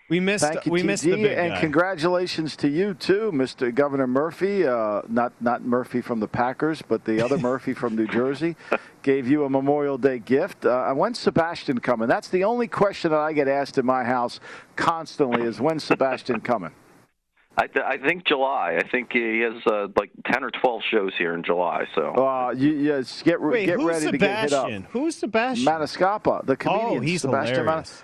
We 0.09 0.21
missed 0.21 0.45
Thank 0.45 0.65
you, 0.65 0.71
we 0.71 0.81
TG, 0.81 0.85
missed 0.85 1.03
the 1.03 1.11
big 1.11 1.37
and 1.37 1.53
guy. 1.53 1.59
congratulations 1.59 2.55
to 2.57 2.69
you 2.69 2.93
too, 2.93 3.31
Mr. 3.33 3.73
Governor 3.73 4.07
Murphy. 4.07 4.65
Uh, 4.65 5.01
not 5.09 5.33
not 5.41 5.63
Murphy 5.63 5.99
from 5.99 6.21
the 6.21 6.27
Packers, 6.27 6.81
but 6.81 7.03
the 7.03 7.23
other 7.23 7.37
Murphy 7.51 7.73
from 7.73 7.97
New 7.97 8.07
Jersey 8.07 8.55
gave 9.03 9.27
you 9.27 9.43
a 9.43 9.49
Memorial 9.49 9.97
Day 9.97 10.19
gift. 10.19 10.65
Uh, 10.65 10.93
when's 10.93 11.19
Sebastian 11.19 11.79
coming? 11.79 12.07
That's 12.07 12.29
the 12.29 12.45
only 12.45 12.69
question 12.69 13.11
that 13.11 13.19
I 13.19 13.33
get 13.33 13.49
asked 13.49 13.77
in 13.77 13.85
my 13.85 14.05
house 14.05 14.39
constantly: 14.77 15.41
is 15.41 15.59
when's 15.59 15.83
Sebastian 15.83 16.39
coming? 16.39 16.71
I, 17.57 17.67
th- 17.67 17.85
I 17.85 17.97
think 17.97 18.25
July. 18.25 18.77
I 18.79 18.87
think 18.87 19.13
he 19.13 19.39
has 19.39 19.53
uh, 19.65 19.87
like 19.95 20.11
ten 20.25 20.43
or 20.43 20.51
twelve 20.51 20.81
shows 20.91 21.13
here 21.17 21.33
in 21.33 21.43
July. 21.43 21.85
So 21.95 22.13
Uh, 22.13 22.51
you, 22.55 22.71
yes, 22.71 23.21
get 23.21 23.39
re- 23.39 23.51
Wait, 23.53 23.65
get 23.67 23.75
who's 23.79 23.85
ready 23.85 24.11
to 24.11 24.17
get 24.17 24.39
hit 24.41 24.53
up. 24.53 24.65
Sebastian? 24.65 24.87
Who's 24.91 25.15
Sebastian? 25.15 25.65
Maniscalco, 25.65 26.45
the 26.45 26.57
comedian. 26.57 26.97
oh, 26.97 26.99
he's 26.99 27.21
Sebastian 27.21 27.55
hilarious. 27.65 28.03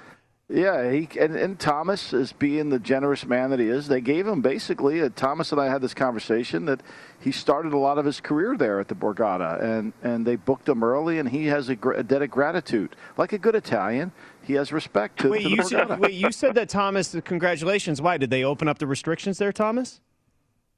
Yeah, 0.51 0.91
he 0.91 1.07
and, 1.17 1.35
and 1.37 1.57
Thomas 1.57 2.11
is 2.11 2.33
being 2.33 2.69
the 2.69 2.79
generous 2.79 3.25
man 3.25 3.51
that 3.51 3.59
he 3.59 3.67
is. 3.67 3.87
They 3.87 4.01
gave 4.01 4.27
him 4.27 4.41
basically. 4.41 5.01
Uh, 5.01 5.09
Thomas 5.15 5.53
and 5.53 5.61
I 5.61 5.69
had 5.69 5.81
this 5.81 5.93
conversation 5.93 6.65
that 6.65 6.81
he 7.21 7.31
started 7.31 7.71
a 7.71 7.77
lot 7.77 7.97
of 7.97 8.03
his 8.03 8.19
career 8.19 8.57
there 8.57 8.79
at 8.81 8.89
the 8.89 8.95
Borgata, 8.95 9.61
and 9.63 9.93
and 10.03 10.25
they 10.25 10.35
booked 10.35 10.67
him 10.67 10.83
early, 10.83 11.19
and 11.19 11.29
he 11.29 11.45
has 11.45 11.69
a, 11.69 11.75
gr- 11.75 11.93
a 11.93 12.03
debt 12.03 12.21
of 12.21 12.31
gratitude, 12.31 12.97
like 13.17 13.31
a 13.31 13.37
good 13.37 13.55
Italian. 13.55 14.11
He 14.43 14.53
has 14.53 14.73
respect 14.73 15.19
to, 15.21 15.29
Wait, 15.29 15.43
to 15.43 15.49
the 15.49 15.55
you 15.55 15.63
said, 15.63 15.99
wait, 15.99 16.13
you 16.13 16.31
said 16.31 16.55
that 16.55 16.67
Thomas. 16.67 17.15
Congratulations. 17.23 18.01
Why 18.01 18.17
did 18.17 18.29
they 18.29 18.43
open 18.43 18.67
up 18.67 18.77
the 18.79 18.87
restrictions 18.87 19.37
there, 19.37 19.53
Thomas? 19.53 20.01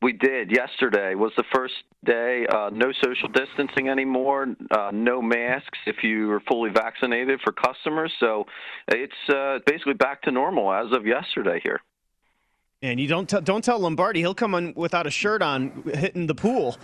We 0.03 0.11
did. 0.11 0.51
Yesterday 0.51 1.15
was 1.15 1.31
the 1.37 1.45
first 1.55 1.75
day. 2.03 2.45
Uh, 2.53 2.69
no 2.73 2.91
social 3.01 3.29
distancing 3.29 3.87
anymore. 3.87 4.47
Uh, 4.69 4.91
no 4.93 5.21
masks 5.21 5.79
if 5.85 6.03
you 6.03 6.29
are 6.31 6.41
fully 6.41 6.71
vaccinated 6.71 7.39
for 7.41 7.53
customers. 7.53 8.11
So 8.19 8.45
it's 8.89 9.13
uh, 9.29 9.59
basically 9.65 9.93
back 9.93 10.21
to 10.23 10.31
normal 10.31 10.73
as 10.73 10.91
of 10.91 11.07
yesterday 11.07 11.61
here. 11.63 11.79
And 12.81 12.99
you 12.99 13.07
don't 13.07 13.29
tell 13.29 13.39
don't 13.39 13.63
tell 13.63 13.79
Lombardi 13.79 14.19
he'll 14.19 14.35
come 14.35 14.53
on 14.53 14.73
without 14.75 15.07
a 15.07 15.11
shirt 15.11 15.41
on 15.41 15.83
hitting 15.93 16.27
the 16.27 16.35
pool. 16.35 16.75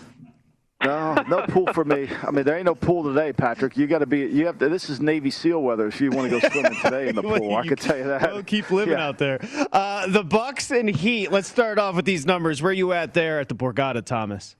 No, 0.84 1.13
no 1.27 1.41
pool 1.47 1.67
for 1.73 1.84
me. 1.84 2.07
I 2.25 2.32
mean, 2.32 2.45
there 2.45 2.55
ain't 2.55 2.65
no 2.65 2.73
pool 2.75 3.03
today, 3.03 3.34
Patrick. 3.34 3.75
You 3.75 3.86
got 3.86 3.99
to 3.99 4.05
be. 4.05 4.19
You 4.19 4.45
have 4.45 4.57
to. 4.59 4.69
This 4.69 4.89
is 4.89 5.01
Navy 5.01 5.30
SEAL 5.30 5.61
weather. 5.61 5.88
If 5.88 5.99
you 5.99 6.09
want 6.09 6.32
to 6.32 6.39
go 6.39 6.49
swimming 6.49 6.80
today 6.82 7.09
in 7.09 7.15
the 7.15 7.21
pool, 7.38 7.55
I 7.55 7.67
can 7.67 7.75
tell 7.75 7.97
you 7.97 8.05
that. 8.05 8.32
We'll 8.34 8.43
keep 8.43 8.71
living 8.71 8.93
Yeah. 8.97 9.07
out 9.07 9.17
there. 9.17 9.39
Uh, 9.73 10.07
the 10.07 10.23
Bucks 10.23 10.71
and 10.71 10.89
Heat. 10.89 11.34
Let's 11.34 11.49
start 11.49 11.80
off 11.80 11.95
with 11.95 12.05
these 12.05 12.25
numbers. 12.25 12.61
Where 12.61 12.71
you 12.71 12.93
at 12.93 13.13
there 13.13 13.41
at 13.41 13.49
the 13.49 13.55
Borgata, 13.55 14.05
Thomas? 14.05 14.55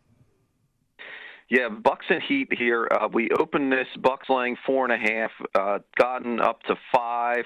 Yeah, 1.50 1.70
Bucks 1.70 2.06
and 2.10 2.22
Heat 2.22 2.50
here. 2.52 2.88
Uh, 2.92 3.08
we 3.12 3.30
opened 3.40 3.72
this 3.72 3.88
Bucks 4.02 4.28
laying 4.30 4.58
four 4.66 4.86
and 4.92 4.94
a 4.94 5.12
half, 5.12 5.32
uh, 5.56 5.80
gotten 5.98 6.42
up 6.42 6.62
to 6.64 6.76
five. 6.94 7.46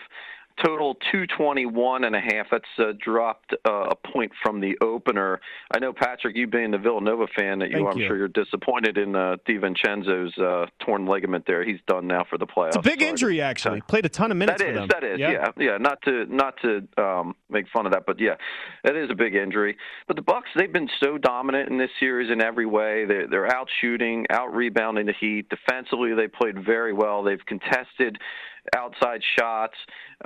Total 0.63 0.93
221 1.11 2.03
and 2.03 2.15
a 2.15 2.19
half. 2.19 2.47
That's 2.51 2.63
uh, 2.77 2.93
dropped 2.99 3.53
uh, 3.67 3.89
a 3.91 3.95
point 3.95 4.31
from 4.43 4.59
the 4.59 4.77
opener. 4.81 5.39
I 5.73 5.79
know, 5.79 5.93
Patrick, 5.93 6.35
you 6.35 6.47
being 6.47 6.71
the 6.71 6.77
Villanova 6.77 7.27
fan, 7.35 7.59
that 7.59 7.69
you, 7.69 7.77
Thank 7.77 7.89
I'm 7.91 7.97
you. 7.97 8.07
sure 8.07 8.17
you're 8.17 8.27
disappointed 8.27 8.97
in 8.97 9.15
uh, 9.15 9.37
DiVincenzo's 9.47 10.37
uh, 10.37 10.67
torn 10.85 11.05
ligament 11.05 11.45
there. 11.47 11.63
He's 11.63 11.79
done 11.87 12.07
now 12.07 12.25
for 12.29 12.37
the 12.37 12.45
playoffs. 12.45 12.67
It's 12.69 12.77
a 12.77 12.81
big 12.81 13.01
so 13.01 13.07
injury, 13.07 13.41
actually. 13.41 13.81
Played 13.81 14.05
a 14.05 14.09
ton 14.09 14.31
of 14.31 14.37
minutes 14.37 14.61
that 14.61 14.65
for 14.65 14.71
is, 14.71 14.77
them. 14.77 14.87
that 14.89 15.03
is, 15.03 15.19
yeah, 15.19 15.51
yeah. 15.57 15.77
Not 15.77 16.01
to 16.03 16.25
not 16.27 16.55
to 16.61 16.87
um, 16.97 17.35
make 17.49 17.65
fun 17.69 17.85
of 17.85 17.93
that, 17.93 18.05
but 18.05 18.19
yeah, 18.19 18.35
that 18.83 18.95
is 18.95 19.09
a 19.09 19.15
big 19.15 19.35
injury. 19.35 19.77
But 20.07 20.17
the 20.17 20.21
Bucks, 20.21 20.49
they've 20.55 20.71
been 20.71 20.89
so 21.03 21.17
dominant 21.17 21.69
in 21.69 21.77
this 21.77 21.89
series 21.99 22.31
in 22.31 22.41
every 22.41 22.65
way. 22.65 23.05
They're 23.05 23.27
they're 23.27 23.53
out 23.53 23.67
shooting, 23.81 24.25
out 24.29 24.53
rebounding 24.53 25.07
the 25.07 25.13
Heat. 25.19 25.49
Defensively, 25.49 26.13
they 26.13 26.27
played 26.27 26.63
very 26.63 26.93
well. 26.93 27.23
They've 27.23 27.45
contested 27.45 28.17
outside 28.75 29.21
shots. 29.37 29.75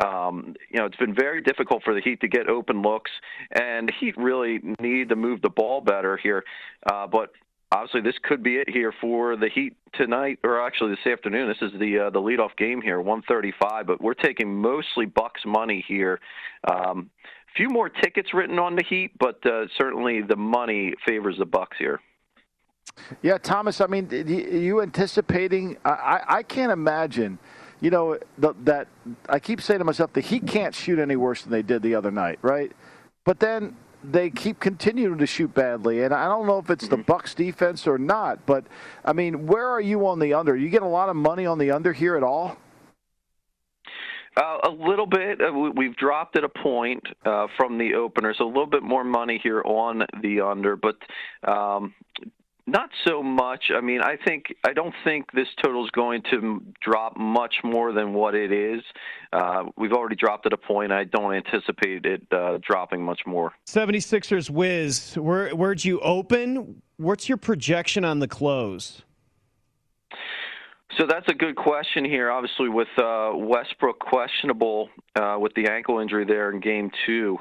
Um, 0.03 0.55
you 0.69 0.79
know, 0.79 0.85
it's 0.85 0.97
been 0.97 1.15
very 1.15 1.41
difficult 1.41 1.83
for 1.83 1.93
the 1.93 2.01
Heat 2.01 2.21
to 2.21 2.27
get 2.27 2.49
open 2.49 2.81
looks, 2.81 3.11
and 3.51 3.87
the 3.87 3.93
Heat 3.99 4.17
really 4.17 4.59
need 4.79 5.09
to 5.09 5.15
move 5.15 5.41
the 5.41 5.49
ball 5.49 5.81
better 5.81 6.17
here. 6.17 6.43
Uh, 6.85 7.07
but 7.07 7.31
obviously 7.71 8.01
this 8.01 8.15
could 8.23 8.43
be 8.43 8.55
it 8.57 8.69
here 8.69 8.93
for 9.01 9.35
the 9.35 9.49
Heat 9.53 9.75
tonight, 9.93 10.39
or 10.43 10.65
actually 10.65 10.91
this 10.91 11.11
afternoon. 11.11 11.47
This 11.47 11.71
is 11.71 11.79
the 11.79 12.07
uh, 12.07 12.09
the 12.09 12.21
leadoff 12.21 12.55
game 12.57 12.81
here, 12.81 12.99
135. 12.99 13.87
But 13.87 14.01
we're 14.01 14.13
taking 14.13 14.61
mostly 14.61 15.05
Bucks 15.05 15.41
money 15.45 15.83
here. 15.87 16.19
Um, 16.69 17.09
few 17.55 17.69
more 17.69 17.89
tickets 17.89 18.33
written 18.33 18.59
on 18.59 18.75
the 18.75 18.83
Heat, 18.87 19.11
but 19.19 19.43
uh, 19.45 19.65
certainly 19.77 20.21
the 20.21 20.35
money 20.35 20.93
favors 21.05 21.37
the 21.39 21.45
Bucks 21.45 21.77
here. 21.79 21.99
Yeah, 23.21 23.37
Thomas. 23.37 23.81
I 23.81 23.87
mean, 23.87 24.09
you 24.11 24.81
anticipating? 24.81 25.77
I, 25.85 26.21
I 26.27 26.43
can't 26.43 26.71
imagine. 26.71 27.37
You 27.79 27.91
know 27.91 28.17
the, 28.37 28.53
that 28.63 28.87
I 29.29 29.39
keep 29.39 29.61
saying 29.61 29.79
to 29.79 29.85
myself, 29.85 30.13
that 30.13 30.25
he 30.25 30.39
can't 30.39 30.73
shoot 30.73 30.97
any 30.99 31.15
worse 31.15 31.43
than 31.43 31.51
they 31.51 31.61
did 31.61 31.81
the 31.83 31.95
other 31.95 32.11
night, 32.11 32.39
right? 32.41 32.71
But 33.23 33.39
then 33.39 33.75
they 34.03 34.29
keep 34.29 34.59
continuing 34.59 35.17
to 35.19 35.25
shoot 35.27 35.53
badly, 35.53 36.03
and 36.03 36.13
I 36.13 36.27
don't 36.27 36.47
know 36.47 36.59
if 36.59 36.69
it's 36.69 36.87
the 36.87 36.97
Bucks 36.97 37.33
defense 37.33 37.87
or 37.87 37.97
not. 37.97 38.45
But 38.45 38.65
I 39.05 39.13
mean, 39.13 39.47
where 39.47 39.67
are 39.67 39.81
you 39.81 40.07
on 40.07 40.19
the 40.19 40.33
under? 40.33 40.55
You 40.55 40.69
get 40.69 40.81
a 40.81 40.87
lot 40.87 41.09
of 41.09 41.15
money 41.15 41.45
on 41.45 41.57
the 41.57 41.71
under 41.71 41.93
here 41.93 42.15
at 42.15 42.23
all? 42.23 42.57
Uh, 44.35 44.59
a 44.65 44.69
little 44.69 45.07
bit. 45.07 45.41
Uh, 45.41 45.51
we- 45.51 45.71
we've 45.71 45.95
dropped 45.95 46.37
at 46.37 46.43
a 46.43 46.49
point 46.49 47.01
uh, 47.25 47.47
from 47.57 47.77
the 47.79 47.95
opener, 47.95 48.33
so 48.37 48.45
a 48.45 48.47
little 48.47 48.67
bit 48.67 48.83
more 48.83 49.03
money 49.03 49.39
here 49.41 49.63
on 49.65 50.05
the 50.21 50.41
under, 50.41 50.75
but 50.75 50.95
um, 51.43 51.93
not 52.67 52.89
so 53.07 53.23
much. 53.23 53.71
I 53.75 53.79
mean, 53.79 54.01
I 54.01 54.17
think 54.27 54.53
I 54.65 54.73
don't 54.73 54.93
think 55.03 55.31
this 55.31 55.47
total 55.63 55.85
is 55.85 55.91
going 55.91 56.21
to 56.31 56.61
drop 56.81 57.17
much 57.17 57.55
more 57.63 57.93
than 57.93 58.13
what 58.13 58.35
it 58.35 58.51
is. 58.51 58.83
Uh, 59.31 59.63
we've 59.77 59.93
already 59.93 60.17
dropped 60.17 60.45
at 60.45 60.53
a 60.53 60.57
point. 60.57 60.91
I 60.91 61.05
don't 61.05 61.33
anticipate 61.33 62.05
it 62.05 62.21
uh, 62.31 62.59
dropping 62.61 63.01
much 63.01 63.21
more. 63.25 63.53
76ers 63.67 64.49
whiz. 64.49 65.15
Where, 65.15 65.49
where'd 65.55 65.83
you 65.83 65.99
open? 66.01 66.81
What's 66.97 67.29
your 67.29 67.37
projection 67.37 68.03
on 68.03 68.19
the 68.19 68.27
close? 68.27 69.01
So 70.97 71.05
that's 71.07 71.27
a 71.29 71.33
good 71.33 71.55
question 71.55 72.03
here. 72.03 72.31
Obviously, 72.31 72.69
with 72.69 72.87
uh, 72.97 73.31
Westbrook 73.33 73.99
questionable 73.99 74.89
uh, 75.15 75.37
with 75.39 75.53
the 75.53 75.69
ankle 75.69 75.99
injury 75.99 76.25
there 76.25 76.51
in 76.51 76.59
Game 76.59 76.91
Two, 77.05 77.37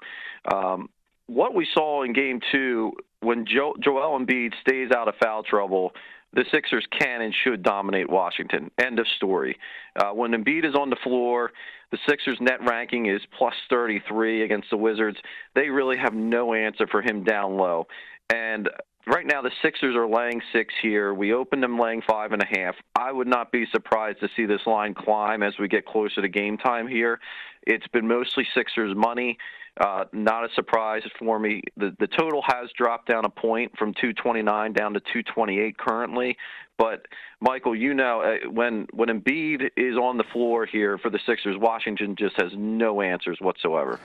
um, 0.52 0.88
what 1.26 1.54
we 1.54 1.66
saw 1.72 2.02
in 2.02 2.12
Game 2.12 2.40
Two 2.52 2.92
when 3.20 3.44
jo- 3.46 3.74
Joel 3.82 4.18
Embiid 4.18 4.52
stays 4.60 4.90
out 4.92 5.08
of 5.08 5.14
foul 5.22 5.42
trouble, 5.42 5.92
the 6.32 6.44
Sixers 6.52 6.86
can 6.98 7.22
and 7.22 7.34
should 7.44 7.62
dominate 7.62 8.08
Washington. 8.10 8.70
End 8.78 8.98
of 8.98 9.06
story. 9.16 9.58
Uh, 9.96 10.10
when 10.10 10.32
Embiid 10.32 10.64
is 10.64 10.74
on 10.74 10.90
the 10.90 10.96
floor, 11.02 11.50
the 11.90 11.98
Sixers' 12.08 12.38
net 12.40 12.60
ranking 12.68 13.06
is 13.06 13.20
plus 13.38 13.54
33 13.70 14.42
against 14.42 14.70
the 14.70 14.76
Wizards. 14.76 15.18
They 15.54 15.68
really 15.70 15.96
have 15.96 16.14
no 16.14 16.52
answer 16.52 16.86
for 16.86 17.00
him 17.00 17.24
down 17.24 17.56
low. 17.56 17.86
And 18.32 18.68
right 19.06 19.24
now, 19.24 19.40
the 19.40 19.52
Sixers 19.62 19.96
are 19.96 20.08
laying 20.08 20.42
six 20.52 20.74
here. 20.82 21.14
We 21.14 21.32
opened 21.32 21.62
them 21.62 21.78
laying 21.78 22.02
five 22.08 22.32
and 22.32 22.42
a 22.42 22.58
half. 22.60 22.74
I 22.96 23.12
would 23.12 23.28
not 23.28 23.50
be 23.50 23.66
surprised 23.72 24.20
to 24.20 24.28
see 24.36 24.46
this 24.46 24.66
line 24.66 24.94
climb 24.94 25.42
as 25.42 25.54
we 25.58 25.68
get 25.68 25.86
closer 25.86 26.20
to 26.20 26.28
game 26.28 26.58
time 26.58 26.86
here. 26.88 27.18
It's 27.66 27.86
been 27.88 28.06
mostly 28.06 28.46
Sixers 28.54 28.94
money. 28.96 29.38
Uh, 29.78 30.04
not 30.12 30.44
a 30.44 30.48
surprise 30.54 31.02
for 31.18 31.38
me. 31.38 31.62
The 31.76 31.94
the 31.98 32.06
total 32.06 32.42
has 32.46 32.70
dropped 32.78 33.08
down 33.08 33.26
a 33.26 33.28
point 33.28 33.72
from 33.78 33.92
229 33.92 34.72
down 34.72 34.94
to 34.94 35.00
228 35.00 35.76
currently. 35.76 36.36
But 36.78 37.06
Michael, 37.40 37.76
you 37.76 37.92
know 37.92 38.22
uh, 38.22 38.48
when 38.48 38.86
when 38.92 39.08
Embiid 39.08 39.70
is 39.76 39.96
on 39.96 40.16
the 40.16 40.24
floor 40.32 40.64
here 40.64 40.96
for 40.96 41.10
the 41.10 41.18
Sixers, 41.26 41.56
Washington 41.58 42.16
just 42.18 42.40
has 42.40 42.52
no 42.56 43.02
answers 43.02 43.36
whatsoever. 43.40 44.00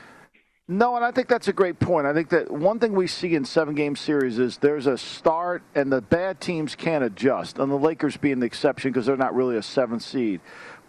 No, 0.68 0.95
and 0.95 1.03
I 1.03 1.12
think 1.12 1.28
that's 1.28 1.49
a 1.49 1.53
great 1.53 1.80
point. 1.80 2.07
I 2.07 2.14
think 2.14 2.30
that 2.30 2.49
one 2.49 2.80
thing 2.80 2.93
we 2.93 3.07
see 3.07 3.36
in 3.36 3.43
seven 3.43 3.76
game 3.76 3.95
series 3.95 4.39
is 4.39 4.57
there's 4.57 4.88
a 4.88 4.97
start, 4.97 5.64
and 5.76 5.91
the 5.91 6.01
bad 6.01 6.39
teams 6.39 6.76
can't 6.76 7.03
adjust, 7.03 7.59
and 7.59 7.70
the 7.70 7.78
Lakers 7.78 8.16
being 8.16 8.39
the 8.39 8.45
exception 8.45 8.91
because 8.91 9.05
they're 9.05 9.18
not 9.18 9.36
really 9.36 9.57
a 9.57 9.62
seventh 9.64 10.01
seed. 10.01 10.39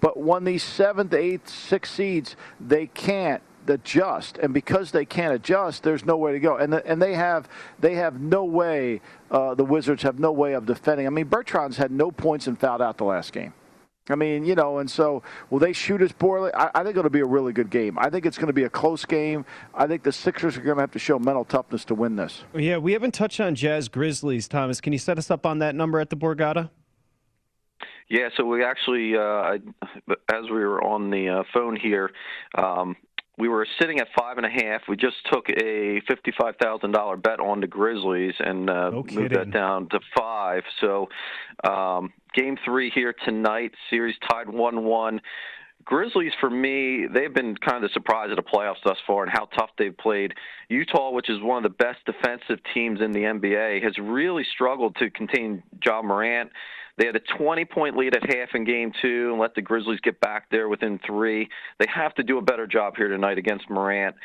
But 0.02 0.18
when 0.18 0.44
these 0.44 0.64
seventh, 0.64 1.14
eighth, 1.14 1.48
sixth 1.48 1.94
seeds, 1.94 2.36
they 2.60 2.88
can't 2.88 3.40
adjust, 3.68 4.36
and 4.38 4.52
because 4.52 4.90
they 4.90 5.04
can't 5.04 5.32
adjust, 5.32 5.84
there's 5.84 6.04
no 6.04 6.16
way 6.16 6.32
to 6.32 6.40
go. 6.40 6.56
And 6.56 6.72
the, 6.72 6.84
and 6.84 7.00
they 7.00 7.14
have 7.14 7.48
they 7.78 7.94
have 7.94 8.20
no 8.20 8.44
way. 8.44 9.00
Uh, 9.30 9.54
the 9.54 9.64
Wizards 9.64 10.02
have 10.02 10.18
no 10.18 10.32
way 10.32 10.54
of 10.54 10.66
defending. 10.66 11.06
I 11.06 11.10
mean, 11.10 11.26
Bertans 11.26 11.76
had 11.76 11.92
no 11.92 12.10
points 12.10 12.48
and 12.48 12.58
fouled 12.58 12.82
out 12.82 12.98
the 12.98 13.04
last 13.04 13.32
game. 13.32 13.54
I 14.10 14.16
mean, 14.16 14.44
you 14.44 14.56
know, 14.56 14.78
and 14.78 14.90
so 14.90 15.22
will 15.48 15.60
they 15.60 15.72
shoot 15.72 16.02
as 16.02 16.10
poorly? 16.10 16.50
I, 16.52 16.70
I 16.74 16.82
think 16.82 16.96
it'll 16.96 17.08
be 17.08 17.20
a 17.20 17.24
really 17.24 17.52
good 17.52 17.70
game. 17.70 17.96
I 17.96 18.10
think 18.10 18.26
it's 18.26 18.36
going 18.36 18.48
to 18.48 18.52
be 18.52 18.64
a 18.64 18.68
close 18.68 19.04
game. 19.04 19.46
I 19.72 19.86
think 19.86 20.02
the 20.02 20.10
Sixers 20.10 20.56
are 20.56 20.62
going 20.62 20.76
to 20.76 20.80
have 20.80 20.90
to 20.90 20.98
show 20.98 21.20
mental 21.20 21.44
toughness 21.44 21.84
to 21.84 21.94
win 21.94 22.16
this. 22.16 22.42
Yeah, 22.52 22.78
we 22.78 22.94
haven't 22.94 23.14
touched 23.14 23.38
on 23.38 23.54
Jazz 23.54 23.88
Grizzlies, 23.88 24.48
Thomas. 24.48 24.80
Can 24.80 24.92
you 24.92 24.98
set 24.98 25.18
us 25.18 25.30
up 25.30 25.46
on 25.46 25.60
that 25.60 25.76
number 25.76 26.00
at 26.00 26.10
the 26.10 26.16
Borgata? 26.16 26.70
Yeah, 28.08 28.28
so 28.36 28.44
we 28.44 28.64
actually, 28.64 29.16
uh, 29.16 29.58
as 30.32 30.44
we 30.44 30.58
were 30.58 30.82
on 30.82 31.10
the 31.10 31.28
uh, 31.28 31.42
phone 31.54 31.76
here, 31.76 32.10
um, 32.56 32.96
we 33.38 33.48
were 33.48 33.66
sitting 33.80 33.98
at 33.98 34.08
five 34.16 34.36
and 34.36 34.46
a 34.46 34.50
half. 34.50 34.82
We 34.88 34.96
just 34.96 35.16
took 35.32 35.48
a 35.48 36.00
fifty-five 36.06 36.56
thousand 36.62 36.92
dollar 36.92 37.16
bet 37.16 37.40
on 37.40 37.60
the 37.60 37.66
Grizzlies 37.66 38.34
and 38.38 38.68
uh, 38.68 38.90
No 38.90 39.04
moved 39.10 39.34
that 39.34 39.50
down 39.50 39.88
to 39.88 40.00
five. 40.16 40.62
So, 40.80 41.08
um, 41.68 42.12
game 42.34 42.58
three 42.64 42.90
here 42.94 43.14
tonight. 43.24 43.72
Series 43.88 44.16
tied 44.30 44.48
one-one. 44.48 45.20
Grizzlies, 45.84 46.32
for 46.40 46.50
me, 46.50 47.06
they've 47.12 47.34
been 47.34 47.56
kind 47.56 47.82
of 47.82 47.90
the 47.90 47.94
surprise 47.94 48.30
of 48.30 48.36
the 48.36 48.42
playoffs 48.42 48.76
thus 48.84 48.98
far 49.06 49.24
and 49.24 49.32
how 49.32 49.46
tough 49.46 49.70
they've 49.78 49.96
played. 49.96 50.32
Utah, 50.68 51.10
which 51.10 51.28
is 51.28 51.40
one 51.40 51.64
of 51.64 51.64
the 51.64 51.76
best 51.84 51.98
defensive 52.06 52.58
teams 52.72 53.00
in 53.00 53.10
the 53.12 53.20
NBA, 53.20 53.82
has 53.82 53.98
really 53.98 54.44
struggled 54.54 54.94
to 54.96 55.10
contain 55.10 55.62
Ja 55.84 56.02
Morant. 56.02 56.50
They 56.98 57.06
had 57.06 57.16
a 57.16 57.20
20 57.38 57.64
point 57.64 57.96
lead 57.96 58.14
at 58.14 58.22
half 58.34 58.50
in 58.54 58.64
game 58.64 58.92
two 59.00 59.30
and 59.30 59.40
let 59.40 59.54
the 59.54 59.62
Grizzlies 59.62 60.00
get 60.00 60.20
back 60.20 60.50
there 60.50 60.68
within 60.68 60.98
three. 61.06 61.48
They 61.78 61.86
have 61.92 62.14
to 62.16 62.22
do 62.22 62.38
a 62.38 62.42
better 62.42 62.66
job 62.66 62.94
here 62.96 63.08
tonight 63.08 63.38
against 63.38 63.68
Morant. 63.70 64.16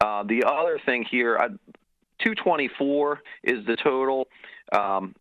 Uh, 0.00 0.24
the 0.24 0.44
other 0.44 0.78
thing 0.84 1.04
here, 1.10 1.38
I, 1.38 1.48
224 2.24 3.20
is 3.44 3.64
the 3.66 3.76
total. 3.76 4.28
Um, 4.72 5.14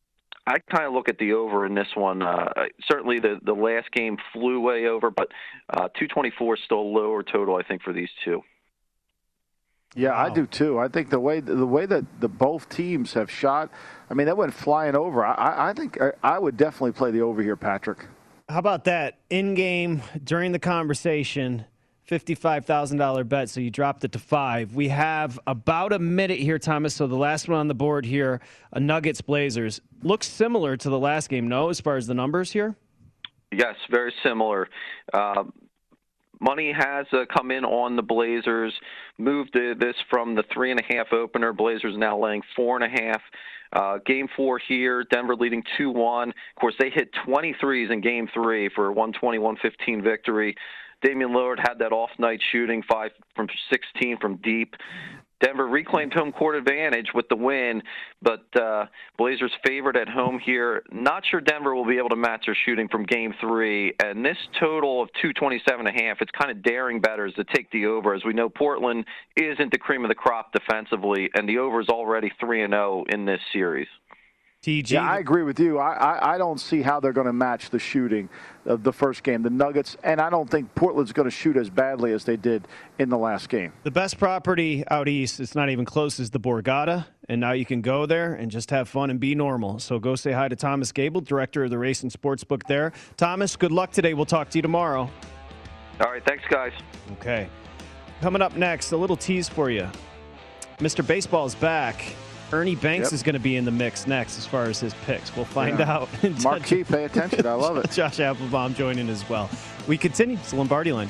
I 0.47 0.58
kind 0.72 0.86
of 0.86 0.93
look 0.93 1.10
at 1.10 1.18
the 1.18 1.34
over 1.34 1.66
in 1.66 1.74
this 1.74 1.88
one. 1.95 2.22
Uh, 2.22 2.49
certainly, 2.88 3.20
the 3.20 3.39
the 3.43 3.53
last 3.53 3.91
game 3.91 4.18
flew 4.32 4.60
way 4.60 4.86
over, 4.86 5.10
but 5.10 5.30
uh, 5.72 5.89
224 5.97 6.56
is 6.56 6.62
still 6.66 6.80
a 6.80 6.82
lower 6.82 7.24
total, 7.24 7.56
I 7.56 7.64
think, 7.64 7.82
for 7.82 7.93
these 7.93 8.10
two. 8.24 8.41
Yeah, 9.95 10.13
I 10.13 10.29
do 10.29 10.45
too. 10.45 10.77
I 10.77 10.89
think 10.89 11.09
the 11.09 11.19
way 11.19 11.39
the 11.39 11.65
way 11.65 11.85
that 11.85 12.03
the 12.19 12.27
both 12.27 12.67
teams 12.67 13.13
have 13.13 13.31
shot, 13.31 13.71
I 14.09 14.13
mean, 14.13 14.27
that 14.27 14.35
went 14.35 14.53
flying 14.53 14.95
over. 14.95 15.25
I- 15.25 15.33
I, 15.33 15.69
I 15.69 15.73
think 15.73 15.99
I, 16.01 16.11
I 16.21 16.37
would 16.37 16.57
definitely 16.57 16.91
play 16.91 17.11
the 17.11 17.21
over 17.21 17.41
here, 17.41 17.55
Patrick. 17.55 18.05
How 18.49 18.59
about 18.59 18.83
that? 18.83 19.19
In 19.29 19.55
game, 19.55 20.03
during 20.23 20.51
the 20.51 20.59
conversation, 20.59 21.65
$55,000 22.07 23.27
bet, 23.27 23.49
so 23.49 23.59
you 23.59 23.71
dropped 23.71 24.03
it 24.03 24.11
to 24.11 24.19
five. 24.19 24.75
We 24.75 24.89
have 24.89 25.39
about 25.47 25.93
a 25.93 25.99
minute 25.99 26.39
here, 26.39 26.59
Thomas. 26.59 26.93
So 26.93 27.07
the 27.07 27.15
last 27.15 27.47
one 27.47 27.57
on 27.57 27.67
the 27.67 27.73
board 27.73 28.05
here, 28.05 28.41
a 28.71 28.79
Nuggets 28.79 29.21
Blazers. 29.21 29.81
Looks 30.03 30.27
similar 30.27 30.77
to 30.77 30.89
the 30.89 30.99
last 30.99 31.29
game, 31.29 31.47
no, 31.47 31.69
as 31.69 31.79
far 31.81 31.95
as 31.97 32.05
the 32.05 32.13
numbers 32.13 32.51
here? 32.51 32.75
Yes, 33.51 33.75
very 33.89 34.13
similar. 34.21 34.67
Uh, 35.11 35.45
money 36.45 36.71
has 36.71 37.05
uh, 37.11 37.25
come 37.35 37.51
in 37.51 37.65
on 37.65 37.95
the 37.95 38.01
Blazers, 38.01 38.73
moved 39.17 39.53
this 39.53 39.95
from 40.09 40.35
the 40.35 40.43
three 40.53 40.71
and 40.71 40.79
a 40.79 40.93
half 40.93 41.11
opener. 41.11 41.51
Blazers 41.51 41.97
now 41.97 42.17
laying 42.17 42.41
four 42.55 42.77
and 42.77 42.85
a 42.85 43.03
half. 43.03 43.21
Uh, 43.73 43.97
game 44.05 44.27
four 44.37 44.59
here, 44.59 45.03
Denver 45.11 45.35
leading 45.35 45.63
2 45.77 45.89
1. 45.89 46.29
Of 46.29 46.35
course, 46.59 46.75
they 46.79 46.89
hit 46.89 47.09
23s 47.27 47.91
in 47.91 47.99
game 47.99 48.29
three 48.33 48.69
for 48.69 48.87
a 48.87 48.93
120 48.93 49.39
115 49.39 50.01
victory. 50.01 50.55
Damian 51.01 51.31
Lillard 51.31 51.59
had 51.59 51.79
that 51.79 51.91
off 51.91 52.09
night 52.17 52.39
shooting, 52.51 52.81
five 52.89 53.11
from 53.35 53.47
16 53.69 54.17
from 54.19 54.37
deep. 54.37 54.75
Denver 55.45 55.67
reclaimed 55.67 56.11
home 56.11 56.31
court 56.31 56.55
advantage 56.55 57.07
with 57.13 57.29
the 57.29 57.35
win, 57.35 57.83
but 58.19 58.45
uh, 58.59 58.85
Blazers 59.15 59.51
favored 59.63 59.95
at 59.95 60.09
home 60.09 60.39
here. 60.39 60.81
Not 60.91 61.23
sure 61.29 61.39
Denver 61.39 61.75
will 61.75 61.85
be 61.85 61.99
able 61.99 62.09
to 62.09 62.15
match 62.15 62.45
their 62.47 62.57
shooting 62.65 62.87
from 62.87 63.03
Game 63.03 63.31
Three, 63.39 63.93
and 64.03 64.25
this 64.25 64.37
total 64.59 65.03
of 65.03 65.09
227 65.21 65.85
and 65.85 65.95
a 65.95 66.03
half. 66.03 66.17
It's 66.19 66.31
kind 66.31 66.49
of 66.49 66.63
daring 66.63 66.99
betters 66.99 67.33
to 67.35 67.43
take 67.43 67.69
the 67.69 67.85
over, 67.85 68.15
as 68.15 68.23
we 68.25 68.33
know 68.33 68.49
Portland 68.49 69.05
isn't 69.35 69.71
the 69.71 69.77
cream 69.77 70.03
of 70.03 70.09
the 70.09 70.15
crop 70.15 70.51
defensively, 70.51 71.29
and 71.35 71.47
the 71.47 71.59
over 71.59 71.79
is 71.79 71.89
already 71.89 72.31
three 72.39 72.63
and 72.63 72.73
zero 72.73 73.03
oh 73.03 73.13
in 73.13 73.25
this 73.25 73.41
series. 73.53 73.87
TG. 74.66 74.91
Yeah, 74.91 75.07
I 75.07 75.20
agree 75.20 75.43
with 75.43 75.59
you. 75.59 75.78
I, 75.78 75.93
I, 75.93 76.34
I 76.34 76.38
don't 76.39 76.59
see 76.59 76.82
how 76.82 76.99
they're 76.99 77.13
going 77.13 77.28
to 77.28 77.34
match 77.34 77.70
the 77.70 77.78
shooting 77.78 78.30
of 78.66 78.82
the 78.82 78.91
first 78.91 79.22
game, 79.22 79.43
the 79.43 79.51
Nuggets, 79.51 79.95
and 80.03 80.20
I 80.20 80.32
don't 80.32 80.49
think 80.49 80.74
Portland's 80.74 81.13
going 81.13 81.28
to 81.28 81.36
shoot 81.36 81.55
as 81.55 81.70
badly 81.70 82.13
as 82.13 82.26
they 82.26 82.36
did 82.36 82.68
in 82.97 83.09
the 83.09 83.18
last 83.18 83.47
game. 83.49 83.74
The 83.84 83.91
best 83.91 84.18
property 84.18 84.84
out 84.89 85.07
east, 85.07 85.39
it's 85.39 85.53
not 85.53 85.70
even 85.70 85.86
close, 85.86 86.20
is 86.20 86.32
the 86.32 86.39
Borgata, 86.39 87.05
and 87.30 87.39
now 87.39 87.51
you 87.51 87.63
can 87.63 87.82
go 87.82 88.07
there 88.07 88.34
and 88.34 88.49
just 88.49 88.72
have 88.72 88.89
fun 88.89 89.11
and 89.11 89.20
be 89.20 89.36
normal. 89.36 89.78
So 89.78 89.99
go 89.99 90.16
say 90.16 90.32
hi 90.32 90.47
to 90.47 90.55
Thomas 90.55 90.91
Gable, 90.91 91.22
director 91.22 91.66
of 91.66 91.70
the 91.70 91.78
Race 91.78 92.01
and 92.01 92.11
Sportsbook 92.11 92.63
there. 92.63 92.91
Thomas, 93.18 93.55
good 93.55 93.72
luck 93.72 93.91
today. 93.91 94.16
We'll 94.16 94.26
talk 94.26 94.49
to 94.49 94.57
you 94.57 94.63
tomorrow. 94.63 95.07
All 96.01 96.11
right, 96.11 96.26
thanks, 96.26 96.43
guys. 96.49 96.74
Okay. 97.11 97.47
Coming 98.20 98.41
up 98.41 98.55
next, 98.55 98.93
a 98.93 98.97
little 98.97 99.16
tease 99.16 99.47
for 99.47 99.70
you. 99.70 99.88
Mr. 100.80 101.05
Baseball 101.05 101.45
is 101.45 101.53
back. 101.53 102.16
Ernie 102.51 102.75
Banks 102.75 103.07
yep. 103.07 103.13
is 103.13 103.23
going 103.23 103.33
to 103.33 103.39
be 103.39 103.55
in 103.55 103.65
the 103.65 103.71
mix 103.71 104.07
next 104.07 104.37
as 104.37 104.45
far 104.45 104.65
as 104.65 104.79
his 104.79 104.93
picks. 105.05 105.35
We'll 105.35 105.45
find 105.45 105.79
yeah. 105.79 105.91
out. 105.91 106.09
Marquee, 106.43 106.83
pay 106.83 107.05
attention. 107.05 107.45
I 107.45 107.53
love 107.53 107.77
it. 107.77 107.91
Josh 107.91 108.17
Appelbaum 108.17 108.75
joining 108.75 109.09
as 109.09 109.27
well. 109.27 109.49
We 109.87 109.97
continue. 109.97 110.37
The 110.37 110.55
Lombardi 110.55 110.91
line. 110.91 111.09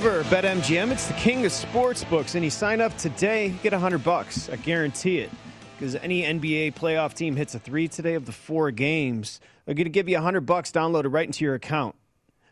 Discover 0.00 0.22
BetMGM. 0.34 0.92
It's 0.92 1.08
the 1.08 1.12
king 1.12 1.44
of 1.44 1.52
sports 1.52 2.04
books, 2.04 2.34
and 2.34 2.42
you 2.42 2.48
sign 2.48 2.80
up 2.80 2.96
today, 2.96 3.48
you 3.48 3.58
get 3.62 3.72
100 3.72 4.02
bucks. 4.02 4.48
I 4.48 4.56
guarantee 4.56 5.18
it. 5.18 5.30
Because 5.76 5.94
any 5.94 6.22
NBA 6.22 6.72
playoff 6.72 7.12
team 7.12 7.36
hits 7.36 7.54
a 7.54 7.58
three 7.58 7.86
today 7.86 8.14
of 8.14 8.24
the 8.24 8.32
four 8.32 8.70
games, 8.70 9.40
they're 9.66 9.74
going 9.74 9.84
to 9.84 9.90
give 9.90 10.08
you 10.08 10.16
100 10.16 10.46
bucks 10.46 10.72
downloaded 10.72 11.12
right 11.12 11.26
into 11.26 11.44
your 11.44 11.54
account. 11.54 11.96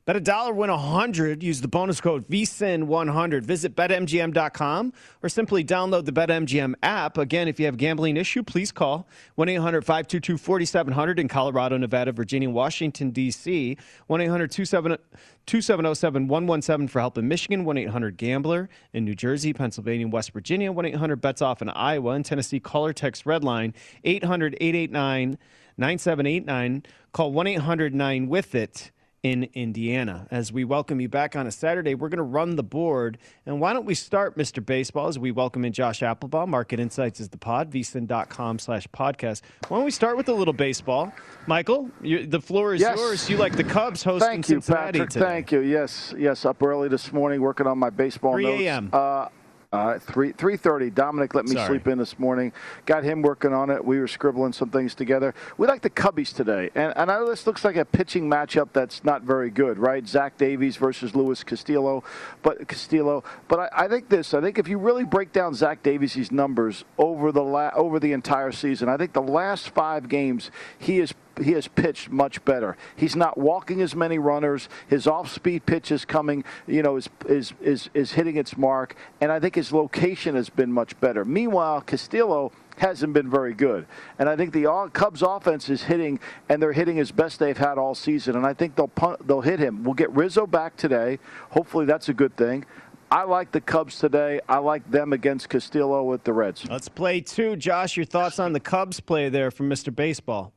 Bet 0.08 0.16
a 0.16 0.20
dollar, 0.20 0.54
win 0.54 0.70
a 0.70 0.72
100. 0.72 1.42
Use 1.42 1.60
the 1.60 1.68
bonus 1.68 2.00
code 2.00 2.26
VSIN100. 2.28 3.42
Visit 3.42 3.76
BetMGM.com 3.76 4.94
or 5.22 5.28
simply 5.28 5.62
download 5.62 6.06
the 6.06 6.12
BetMGM 6.12 6.72
app. 6.82 7.18
Again, 7.18 7.46
if 7.46 7.60
you 7.60 7.66
have 7.66 7.74
a 7.74 7.76
gambling 7.76 8.16
issue, 8.16 8.42
please 8.42 8.72
call 8.72 9.06
1 9.34 9.50
800 9.50 9.84
522 9.84 10.38
4700 10.38 11.18
in 11.20 11.28
Colorado, 11.28 11.76
Nevada, 11.76 12.12
Virginia, 12.12 12.48
Washington, 12.48 13.10
D.C. 13.10 13.76
1 14.06 14.20
800 14.22 14.50
270 14.50 15.94
7117 15.94 16.88
for 16.88 17.00
help 17.00 17.18
in 17.18 17.28
Michigan, 17.28 17.66
1 17.66 17.76
800 17.76 18.16
Gambler 18.16 18.70
in 18.94 19.04
New 19.04 19.14
Jersey, 19.14 19.52
Pennsylvania, 19.52 20.08
West 20.08 20.32
Virginia, 20.32 20.72
1 20.72 20.86
800 20.86 21.20
Bets 21.20 21.42
Off 21.42 21.60
in 21.60 21.68
Iowa, 21.68 22.12
and 22.12 22.24
Tennessee. 22.24 22.60
Caller 22.60 22.94
text 22.94 23.26
Redline 23.26 23.74
800 24.04 24.56
889 24.58 25.36
9789. 25.76 26.82
Call 27.12 27.30
1 27.30 27.46
800 27.46 27.94
9 27.94 28.28
with 28.30 28.54
it 28.54 28.90
in 29.22 29.48
Indiana. 29.54 30.26
As 30.30 30.52
we 30.52 30.64
welcome 30.64 31.00
you 31.00 31.08
back 31.08 31.34
on 31.34 31.46
a 31.46 31.50
Saturday, 31.50 31.94
we're 31.94 32.08
going 32.08 32.18
to 32.18 32.22
run 32.22 32.56
the 32.56 32.62
board. 32.62 33.18
And 33.46 33.60
why 33.60 33.72
don't 33.72 33.84
we 33.84 33.94
start, 33.94 34.36
Mr. 34.38 34.64
Baseball, 34.64 35.08
as 35.08 35.18
we 35.18 35.32
welcome 35.32 35.64
in 35.64 35.72
Josh 35.72 36.00
Appelbaum. 36.00 36.48
Market 36.48 36.78
Insights 36.78 37.18
is 37.18 37.28
the 37.30 37.38
pod, 37.38 37.70
vsin.com 37.72 38.58
slash 38.58 38.86
podcast. 38.88 39.42
Why 39.68 39.78
don't 39.78 39.84
we 39.84 39.90
start 39.90 40.16
with 40.16 40.28
a 40.28 40.32
little 40.32 40.54
baseball? 40.54 41.12
Michael, 41.46 41.90
you, 42.00 42.26
the 42.26 42.40
floor 42.40 42.74
is 42.74 42.80
Yes. 42.80 42.96
yours. 42.98 43.28
You 43.28 43.36
like 43.38 43.56
the 43.56 43.64
Cubs 43.64 44.02
hosting 44.04 44.28
Thank 44.28 44.48
you, 44.48 44.56
Cincinnati 44.56 44.98
Patrick. 45.00 45.10
today. 45.10 45.24
Thank 45.26 45.52
you. 45.52 45.60
Yes, 45.60 46.14
yes. 46.16 46.44
Up 46.44 46.62
early 46.62 46.88
this 46.88 47.12
morning, 47.12 47.40
working 47.40 47.66
on 47.66 47.78
my 47.78 47.90
baseball 47.90 48.32
3 48.34 48.44
notes. 48.44 48.62
a.m.. 48.62 48.90
Uh, 48.92 49.28
uh, 49.72 49.98
three 49.98 50.32
three 50.32 50.56
thirty. 50.56 50.88
Dominic 50.88 51.34
let 51.34 51.44
me 51.44 51.54
Sorry. 51.54 51.66
sleep 51.66 51.88
in 51.88 51.98
this 51.98 52.18
morning. 52.18 52.52
Got 52.86 53.04
him 53.04 53.20
working 53.20 53.52
on 53.52 53.68
it. 53.70 53.84
We 53.84 53.98
were 53.98 54.08
scribbling 54.08 54.52
some 54.52 54.70
things 54.70 54.94
together. 54.94 55.34
We 55.58 55.66
like 55.66 55.82
the 55.82 55.90
Cubbies 55.90 56.34
today, 56.34 56.70
and, 56.74 56.92
and 56.96 57.10
I 57.10 57.18
know 57.18 57.28
this 57.28 57.46
looks 57.46 57.64
like 57.64 57.76
a 57.76 57.84
pitching 57.84 58.30
matchup 58.30 58.70
that's 58.72 59.04
not 59.04 59.22
very 59.22 59.50
good, 59.50 59.78
right? 59.78 60.06
Zach 60.06 60.38
Davies 60.38 60.76
versus 60.76 61.14
Luis 61.14 61.44
Castillo, 61.44 62.02
but 62.42 62.66
Castillo. 62.66 63.24
But 63.46 63.60
I, 63.60 63.84
I 63.84 63.88
think 63.88 64.08
this. 64.08 64.32
I 64.32 64.40
think 64.40 64.58
if 64.58 64.68
you 64.68 64.78
really 64.78 65.04
break 65.04 65.32
down 65.32 65.54
Zach 65.54 65.82
Davies' 65.82 66.32
numbers 66.32 66.84
over 66.96 67.30
the 67.30 67.44
la- 67.44 67.72
over 67.74 67.98
the 68.00 68.12
entire 68.12 68.52
season, 68.52 68.88
I 68.88 68.96
think 68.96 69.12
the 69.12 69.20
last 69.22 69.68
five 69.70 70.08
games 70.08 70.50
he 70.78 70.98
is 70.98 71.12
he 71.42 71.52
has 71.52 71.68
pitched 71.68 72.10
much 72.10 72.44
better. 72.44 72.76
He's 72.96 73.16
not 73.16 73.38
walking 73.38 73.80
as 73.80 73.94
many 73.94 74.18
runners. 74.18 74.68
His 74.88 75.06
off-speed 75.06 75.66
pitch 75.66 75.90
is 75.90 76.04
coming, 76.04 76.44
you 76.66 76.82
know, 76.82 76.96
is 76.96 77.08
is 77.26 77.52
is 77.60 77.90
is 77.94 78.12
hitting 78.12 78.36
its 78.36 78.56
mark, 78.56 78.96
and 79.20 79.30
I 79.32 79.40
think 79.40 79.54
his 79.54 79.72
location 79.72 80.34
has 80.34 80.48
been 80.48 80.72
much 80.72 80.98
better. 81.00 81.24
Meanwhile, 81.24 81.82
Castillo 81.82 82.52
hasn't 82.76 83.12
been 83.12 83.28
very 83.28 83.54
good, 83.54 83.86
and 84.18 84.28
I 84.28 84.36
think 84.36 84.52
the 84.52 84.90
Cubs 84.92 85.22
offense 85.22 85.68
is 85.68 85.82
hitting, 85.82 86.20
and 86.48 86.62
they're 86.62 86.72
hitting 86.72 86.98
as 86.98 87.10
best 87.10 87.38
they've 87.38 87.56
had 87.56 87.78
all 87.78 87.94
season, 87.94 88.36
and 88.36 88.46
I 88.46 88.54
think 88.54 88.76
they'll 88.76 88.88
punt, 88.88 89.26
they'll 89.26 89.40
hit 89.40 89.58
him. 89.58 89.82
We'll 89.84 89.94
get 89.94 90.10
Rizzo 90.12 90.46
back 90.46 90.76
today. 90.76 91.18
Hopefully, 91.50 91.86
that's 91.86 92.08
a 92.08 92.14
good 92.14 92.36
thing. 92.36 92.64
I 93.10 93.22
like 93.22 93.52
the 93.52 93.60
Cubs 93.60 93.98
today. 93.98 94.40
I 94.48 94.58
like 94.58 94.90
them 94.90 95.14
against 95.14 95.48
Castillo 95.48 96.04
with 96.04 96.24
the 96.24 96.32
Reds. 96.34 96.68
Let's 96.68 96.90
play 96.90 97.22
two. 97.22 97.56
Josh, 97.56 97.96
your 97.96 98.04
thoughts 98.04 98.38
on 98.38 98.52
the 98.52 98.60
Cubs 98.60 99.00
play 99.00 99.30
there 99.30 99.50
from 99.50 99.70
Mr. 99.70 99.94
Baseball? 99.94 100.52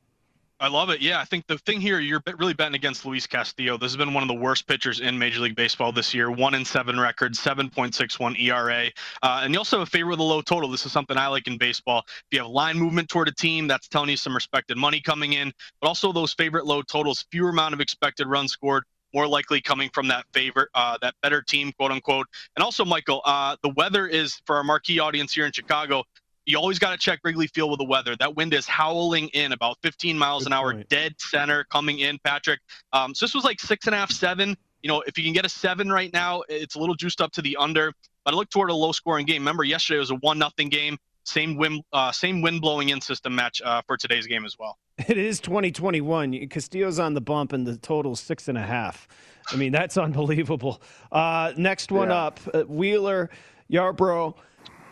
I 0.62 0.68
love 0.68 0.91
it. 0.91 1.01
Yeah, 1.01 1.20
I 1.20 1.26
think 1.26 1.47
the 1.47 1.57
thing 1.57 1.82
here, 1.82 1.99
you're 1.99 2.22
really 2.38 2.53
betting 2.53 2.76
against 2.76 3.03
Luis 3.03 3.26
Castillo. 3.26 3.80
This 3.80 3.93
has 3.93 3.97
been 3.97 4.14
one 4.14 4.22
of 4.22 4.28
the 4.28 4.36
worst 4.36 4.68
pitchers 4.68 4.99
in 4.99 5.18
Major 5.18 5.39
League 5.39 5.55
Baseball 5.55 5.91
this 5.91 6.14
year. 6.14 6.30
One 6.30 6.53
in 6.53 6.64
seven 6.64 6.99
record, 6.99 7.34
7.61 7.34 8.39
ERA. 8.39 8.86
Uh, 9.24 9.41
and 9.43 9.55
you 9.55 9.59
also 9.59 9.80
have 9.80 9.88
a 9.88 9.89
favor 9.89 10.12
with 10.12 10.20
a 10.20 10.24
low 10.24 10.39
total. 10.39 10.70
This 10.70 10.86
is 10.86 10.91
something 10.91 11.18
I 11.18 11.26
like 11.30 11.47
in 11.47 11.57
baseball. 11.57 12.03
If 12.05 12.26
you 12.30 12.39
have 12.41 12.47
line 12.49 12.78
movement 12.78 13.09
toward 13.09 13.28
a 13.28 13.32
team, 13.32 13.66
that's 13.66 13.88
telling 13.88 14.12
you 14.12 14.18
some 14.18 14.36
respected 14.36 14.78
money 14.78 15.01
coming 15.01 15.34
in. 15.34 15.51
But 15.82 15.88
also 15.88 16.14
those 16.14 16.32
favorite 16.36 16.68
low 16.68 16.84
totals, 16.84 17.26
fewer 17.32 17.49
amount 17.49 17.74
of 17.74 17.82
expected 17.82 18.28
runs 18.28 18.51
scored. 18.51 18.84
More 19.16 19.28
likely 19.28 19.62
coming 19.62 19.89
from 19.91 20.07
that 20.09 20.26
favorite, 20.32 20.70
uh, 20.76 20.95
that 21.01 21.16
better 21.24 21.41
team, 21.41 21.74
quote 21.74 21.91
unquote. 21.91 22.28
And 22.55 22.64
also, 22.64 22.86
Michael, 22.86 23.22
uh, 23.26 23.57
the 23.64 23.70
weather 23.76 24.05
is 24.05 24.39
for 24.45 24.57
our 24.57 24.64
marquee 24.64 24.99
audience 24.99 25.34
here 25.34 25.47
in 25.47 25.51
Chicago 25.51 26.03
you 26.52 26.58
always 26.58 26.78
got 26.80 26.91
to 26.91 26.97
check 26.97 27.20
Wrigley 27.24 27.47
Field 27.47 27.72
with 27.72 27.80
the 27.80 27.86
weather. 27.86 28.16
That 28.18 28.36
wind 28.36 28.54
is 28.54 28.68
howling 28.68 29.30
in 29.30 29.52
about 29.54 29.78
15 29.82 30.18
miles 30.18 30.45
an 30.45 30.54
hour, 30.54 30.84
dead 30.89 31.16
center 31.20 31.64
coming 31.72 31.99
in, 31.99 32.20
Patrick. 32.24 32.60
Um, 32.93 33.16
so 33.16 33.26
this 33.26 33.34
was 33.34 33.43
like 33.43 33.60
six 33.60 33.86
and 33.88 33.95
a 33.95 33.97
half, 33.97 34.12
seven. 34.12 34.56
You 34.84 34.88
know, 34.89 35.02
if 35.08 35.18
you 35.18 35.24
can 35.24 35.34
get 35.34 35.45
a 35.45 35.49
seven 35.49 35.91
right 35.91 36.12
now, 36.14 36.43
it's 36.49 36.76
a 36.76 36.80
little 36.80 36.95
juiced 36.95 37.22
up 37.22 37.32
to 37.34 37.41
the 37.41 37.56
under. 37.58 37.93
But 38.26 38.34
I 38.34 38.38
look 38.38 38.49
toward 38.49 38.70
a 38.70 38.74
low 38.76 38.91
scoring 38.91 39.26
game. 39.26 39.41
Remember, 39.41 39.64
yesterday 39.64 39.99
was 39.99 40.12
a 40.12 40.16
one 40.16 40.38
nothing 40.39 40.70
game. 40.70 40.97
Same 41.24 41.56
wind, 41.56 41.84
uh, 41.93 42.12
same 42.12 42.41
wind 42.41 42.62
blowing 42.62 42.89
in 42.89 42.99
system 42.99 43.36
match 43.36 43.62
uh, 43.64 43.82
for 43.86 43.95
today's 43.95 44.28
game 44.28 44.45
as 44.45 44.56
well. 44.60 44.78
It 45.08 45.18
is 45.18 45.39
2021. 45.39 46.47
Castillo's 46.49 46.99
on 46.99 47.14
the 47.16 47.22
bump, 47.22 47.54
and 47.54 47.66
the 47.66 47.78
total's 47.78 48.20
six 48.20 48.47
and 48.47 48.58
a 48.58 48.62
half. 48.62 49.08
I 49.52 49.56
mean, 49.56 49.72
that's 49.72 49.97
unbelievable. 50.08 50.82
Uh, 51.12 51.54
next 51.58 51.91
one 51.91 52.10
Yeah. 52.10 52.26
up 52.26 52.39
uh, 52.54 52.62
Wheeler, 52.64 53.30
Yarbrough 53.72 54.36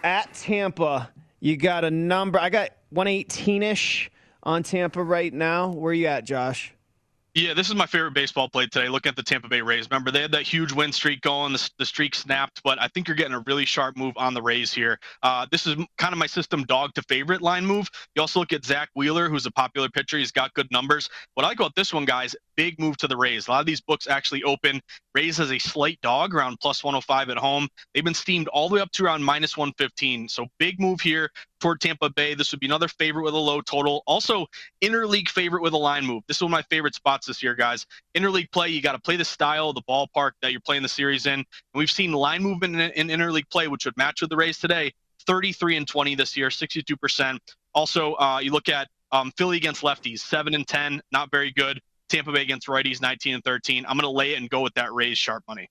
at 0.04 0.34
Tampa. 0.34 1.10
You 1.40 1.58
got 1.58 1.86
a 1.86 1.92
number. 1.92 2.40
I 2.40 2.50
got 2.50 2.72
118 2.90 3.64
ish 3.64 4.12
on 4.44 4.64
Tampa 4.64 5.04
right 5.04 5.34
now. 5.34 5.70
Where 5.70 5.94
you 5.94 6.08
at, 6.08 6.26
Josh? 6.26 6.74
Yeah, 7.36 7.54
this 7.54 7.70
is 7.70 7.76
my 7.76 7.86
favorite 7.86 8.16
baseball 8.16 8.50
play 8.50 8.66
today. 8.66 8.90
Looking 8.90 9.12
at 9.12 9.16
the 9.16 9.24
Tampa 9.24 9.48
Bay 9.48 9.62
Rays. 9.62 9.88
Remember, 9.90 10.10
they 10.10 10.22
had 10.22 10.32
that 10.32 10.42
huge 10.42 10.74
win 10.74 10.92
streak 10.92 11.22
going. 11.22 11.54
The, 11.54 11.70
the 11.78 11.86
streak 11.86 12.16
snapped, 12.16 12.62
but 12.64 12.82
I 12.82 12.88
think 12.88 13.08
you're 13.08 13.16
getting 13.16 13.36
a 13.36 13.44
really 13.46 13.66
sharp 13.66 13.96
move 13.96 14.14
on 14.18 14.34
the 14.34 14.42
Rays 14.42 14.74
here. 14.74 15.00
Uh, 15.22 15.46
this 15.52 15.68
is 15.68 15.76
kind 15.98 16.12
of 16.12 16.18
my 16.18 16.26
system 16.26 16.64
dog 16.64 16.94
to 16.96 17.04
favorite 17.04 17.42
line 17.42 17.66
move. 17.66 17.88
You 18.16 18.22
also 18.22 18.40
look 18.40 18.52
at 18.52 18.66
Zack 18.66 18.90
Wheeler, 18.96 19.30
who's 19.30 19.46
a 19.46 19.52
popular 19.52 19.90
pitcher. 19.90 20.18
He's 20.18 20.32
got 20.32 20.54
good 20.56 20.68
numbers. 20.72 21.08
What 21.36 21.46
I 21.46 21.50
like 21.50 21.60
about 21.60 21.76
this 21.76 21.94
one, 21.94 22.04
guys, 22.04 22.36
big 22.60 22.78
move 22.78 22.98
to 22.98 23.08
the 23.08 23.16
Rays. 23.16 23.48
A 23.48 23.52
lot 23.52 23.62
of 23.62 23.66
these 23.66 23.80
books 23.80 24.06
actually 24.06 24.44
open. 24.44 24.82
Rays 25.16 25.38
has 25.38 25.50
a 25.50 25.58
slight 25.58 25.98
dog 26.02 26.36
around 26.36 26.60
plus 26.60 26.84
105 26.84 27.30
at 27.30 27.38
home. 27.38 27.70
They've 27.94 28.04
been 28.04 28.14
steamed 28.14 28.50
all 28.50 28.68
the 28.68 28.76
way 28.76 28.82
up 28.82 28.92
to 28.92 29.06
around 29.06 29.24
minus 29.24 29.56
115. 29.56 30.28
So 30.28 30.46
big 30.58 30.78
move 30.78 31.00
here 31.00 31.32
toward 31.62 31.80
Tampa 31.80 32.10
Bay. 32.10 32.34
This 32.34 32.52
would 32.52 32.60
be 32.60 32.66
another 32.66 32.90
favorite 32.90 33.24
with 33.24 33.34
a 33.34 33.38
low 33.38 33.62
total. 33.62 34.04
Also, 34.06 34.46
interleague 34.82 35.30
favorite 35.30 35.62
with 35.62 35.72
a 35.72 35.78
line 35.78 36.06
move. 36.06 36.24
This 36.28 36.36
is 36.36 36.44
one 36.44 36.52
of 36.52 36.58
my 36.58 36.64
favorite 36.64 36.96
spots 36.96 37.28
this 37.28 37.42
year, 37.42 37.56
guys. 37.56 37.86
Interleague 38.14 38.52
play, 38.52 38.68
you 38.68 38.82
got 38.82 38.92
to 38.92 39.00
play 39.00 39.16
the 39.16 39.24
style, 39.24 39.72
the 39.72 39.82
ballpark 39.84 40.32
that 40.42 40.52
you're 40.52 40.60
playing 40.60 40.84
the 40.84 40.90
series 40.90 41.28
in. 41.28 41.36
And 41.36 41.46
we've 41.74 41.90
seen 41.90 42.12
line 42.12 42.44
movement 42.44 42.76
in, 42.76 43.10
in 43.10 43.20
interleague 43.20 43.50
play, 43.50 43.70
which 43.70 43.86
would 43.86 43.96
match 43.96 44.20
with 44.20 44.32
the 44.32 44.36
Rays 44.36 44.60
today. 44.60 44.92
33 45.28 45.78
and 45.78 45.88
20 45.88 46.16
this 46.16 46.36
year, 46.36 46.50
62%. 46.50 47.40
Also, 47.74 48.16
uh, 48.16 48.40
you 48.44 48.52
look 48.52 48.68
at 48.68 48.90
um, 49.14 49.32
Philly 49.38 49.56
against 49.56 49.82
lefties, 49.82 50.20
7 50.20 50.54
and 50.54 50.68
10, 50.68 51.02
not 51.14 51.32
very 51.32 51.52
good. 51.52 51.80
Tampa 52.10 52.32
Bay 52.32 52.42
against 52.42 52.68
righties, 52.68 53.02
19 53.02 53.36
and 53.36 53.44
13. 53.44 53.86
I'm 53.88 53.96
going 53.98 54.12
to 54.12 54.18
lay 54.18 54.34
it 54.34 54.38
and 54.38 54.50
go 54.50 54.62
with 54.62 54.74
that 54.74 54.94
Rays 54.94 55.18
sharp 55.18 55.44
money. 55.48 55.70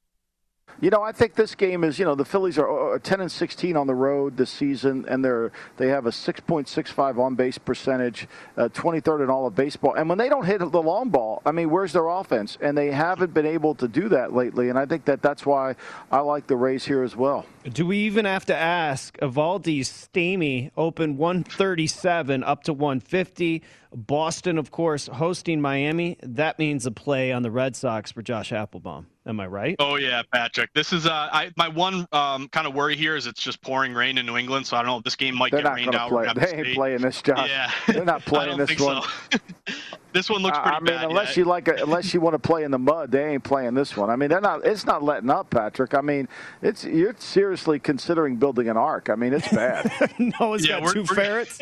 You 0.81 0.91
know, 0.91 1.03
I 1.03 1.12
think 1.12 1.35
this 1.35 1.55
game 1.55 1.83
is. 1.85 1.99
You 1.99 2.05
know, 2.05 2.14
the 2.14 2.25
Phillies 2.25 2.59
are 2.59 2.95
uh, 2.95 2.99
10 2.99 3.21
and 3.21 3.33
16 3.33 3.77
on 3.77 3.87
the 3.87 3.95
road 3.95 4.37
this 4.37 4.51
season, 4.51 5.05
and 5.09 5.25
they're 5.25 5.51
they 5.77 5.89
have 5.89 6.07
a 6.07 6.11
6.65 6.11 7.19
on 7.19 7.35
base 7.35 7.59
percentage, 7.59 8.29
uh, 8.57 8.69
23rd 8.69 9.25
in 9.25 9.31
all 9.31 9.47
of 9.47 9.55
baseball. 9.55 9.95
And 9.95 10.09
when 10.09 10.19
they 10.19 10.29
don't 10.29 10.45
hit 10.45 10.59
the 10.59 10.83
long 10.83 11.09
ball, 11.09 11.43
I 11.45 11.53
mean, 11.53 11.71
where's 11.71 11.93
their 11.93 12.09
offense? 12.09 12.59
And 12.61 12.79
they 12.79 12.91
haven't 12.91 13.35
been 13.35 13.47
able 13.47 13.75
to 13.77 13.89
do 13.89 14.09
that 14.11 14.33
lately. 14.33 14.69
And 14.69 14.79
I 14.79 14.87
think 14.87 15.05
that 15.07 15.23
that's 15.23 15.45
why 15.45 15.75
I 16.11 16.21
like 16.21 16.47
the 16.47 16.57
Rays 16.57 16.85
here 16.85 17.03
as 17.03 17.16
well. 17.16 17.45
Do 17.64 17.87
we 17.87 17.99
even 17.99 18.25
have 18.25 18.47
to 18.47 18.57
ask? 18.57 19.19
Eovaldi's 19.19 19.91
Stamy 19.91 20.71
open 20.77 21.16
137 21.16 22.45
up 22.45 22.62
to 22.64 22.73
150. 22.73 23.62
Boston, 23.95 24.59
of 24.59 24.71
course, 24.71 25.07
hosting 25.07 25.61
Miami. 25.61 26.19
That 26.23 26.59
means 26.59 26.87
a 26.87 26.91
play 26.91 27.33
on 27.33 27.43
the 27.43 27.51
Red 27.51 27.75
Sox 27.75 28.12
for 28.12 28.23
Josh 28.23 28.51
Appelbaum. 28.51 29.07
Am 29.29 29.39
I 29.41 29.47
right? 29.47 29.76
Oh 29.79 29.97
yeah, 29.97 30.22
Patrick. 30.33 30.70
This 30.72 30.91
is 30.91 31.07
uh, 31.07 31.29
I 31.31 31.51
my 31.55 31.68
one 31.68 32.07
um, 32.12 32.49
kind 32.49 32.66
of 32.66 32.72
worry 32.74 32.97
here 32.97 33.14
is 33.14 33.26
it's 33.26 33.43
just 33.43 33.61
pouring 33.61 33.93
rain 33.93 34.16
in 34.16 34.24
New 34.24 34.39
England, 34.39 34.66
so 34.66 34.74
I 34.74 34.81
don't 34.81 34.87
know 34.87 34.97
if 34.97 35.05
this 35.05 35.16
game 35.16 35.37
might 35.37 35.53
They're 35.53 35.62
get 35.62 35.74
rained 35.74 35.95
out. 35.95 36.11
We're 36.11 36.24
play. 36.24 36.33
They 36.35 36.47
to 36.47 36.57
ain't 36.57 36.66
see. 36.66 36.74
playing 36.74 37.03
this, 37.03 37.20
Josh. 37.20 37.47
Yeah, 37.49 37.70
They're 37.87 38.07
not 38.07 38.22
I 38.26 38.31
playing 38.31 38.49
don't 38.57 38.66
this 38.66 38.68
think 38.70 38.81
one. 38.81 39.03
So. 39.31 39.39
this 40.12 40.30
one 40.30 40.42
looks 40.42 40.59
pretty 40.59 40.76
I 40.76 40.80
mean, 40.80 40.86
bad. 40.86 41.04
unless 41.04 41.36
yeah. 41.36 41.40
you 41.42 41.44
like, 41.48 41.68
a, 41.68 41.74
unless 41.82 42.12
you 42.14 42.20
want 42.20 42.34
to 42.34 42.38
play 42.38 42.64
in 42.64 42.70
the 42.70 42.78
mud, 42.78 43.11
they 43.11 43.24
ain't 43.32 43.44
playing 43.44 43.74
this 43.74 43.96
one. 43.96 44.11
I 44.11 44.16
mean, 44.16 44.28
they're 44.30 44.40
not. 44.40 44.64
It's 44.66 44.84
not 44.86 45.02
letting 45.02 45.30
up, 45.30 45.50
Patrick. 45.50 45.94
I 45.94 46.00
mean, 46.00 46.28
it's 46.62 46.84
you're 46.84 47.14
seriously 47.18 47.78
considering 47.78 48.36
building 48.36 48.68
an 48.68 48.76
ark. 48.76 49.09
I 49.11 49.14
mean, 49.14 49.32
it's 49.32 49.48
bad. 49.48 49.90
Noah's 50.40 50.66
Yeah, 50.66 50.80
got 50.80 50.82
we're- 50.82 50.94
2 50.94 51.02
we're- 51.02 51.24
ferrets. 51.24 51.59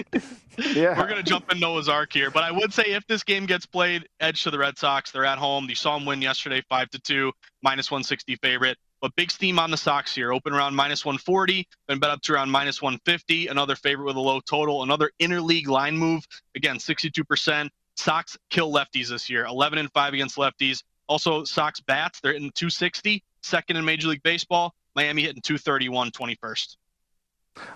yeah, 0.74 0.99
We're 0.99 1.09
gonna 1.09 1.22
jump 1.22 1.51
in 1.53 1.61
Noah's 1.61 1.88
Ark 1.88 2.12
here, 2.12 2.30
but 2.30 2.42
I 2.44 2.51
would 2.51 2.72
say 2.72 2.84
if 2.84 3.07
this 3.07 3.22
game 3.22 3.47
gets 3.47 3.66
played, 3.66 4.09
edge 4.20 4.42
to 4.44 4.51
the 4.51 4.59
Red 4.59 4.78
Sox. 4.78 5.11
They're 5.11 5.24
at 5.24 5.38
home. 5.38 5.66
You 5.68 5.74
saw 5.74 5.97
them 5.99 6.07
win 6.07 6.22
yesterday, 6.22 6.62
five 6.68 6.88
to 6.90 6.99
two, 6.99 7.32
minus 7.62 7.90
160 7.90 8.36
favorite. 8.36 8.78
But 9.03 9.14
big 9.14 9.30
steam 9.30 9.59
on 9.59 9.70
the 9.70 9.76
Sox 9.76 10.14
here. 10.14 10.32
Open 10.32 10.55
around 10.55 10.74
minus 10.74 11.05
140, 11.05 11.68
then 11.86 11.99
bet 11.99 12.09
up 12.11 12.22
to 12.22 12.32
around 12.32 12.51
minus 12.51 12.80
150. 12.80 13.49
Another 13.49 13.76
favorite 13.76 14.07
with 14.07 14.16
a 14.16 14.20
low 14.20 14.40
total. 14.40 14.82
Another 14.82 15.11
interleague 15.20 15.66
line 15.68 15.99
move. 15.99 16.24
Again, 16.57 16.76
62%. 16.78 17.68
Sox 17.97 18.36
kill 18.51 18.72
lefties 18.72 19.09
this 19.09 19.28
year. 19.28 19.44
11 19.47 19.78
and 19.78 19.90
five 19.92 20.14
against 20.14 20.36
lefties. 20.36 20.82
Also, 21.09 21.44
Sox 21.44 21.80
bats. 21.80 22.20
They're 22.20 22.32
hitting 22.32 22.51
260, 22.55 23.22
second 23.42 23.76
in 23.76 23.84
Major 23.84 24.09
League 24.09 24.22
Baseball. 24.22 24.74
Miami 24.94 25.22
hitting 25.22 25.42
231, 25.42 26.11
21st. 26.11 26.76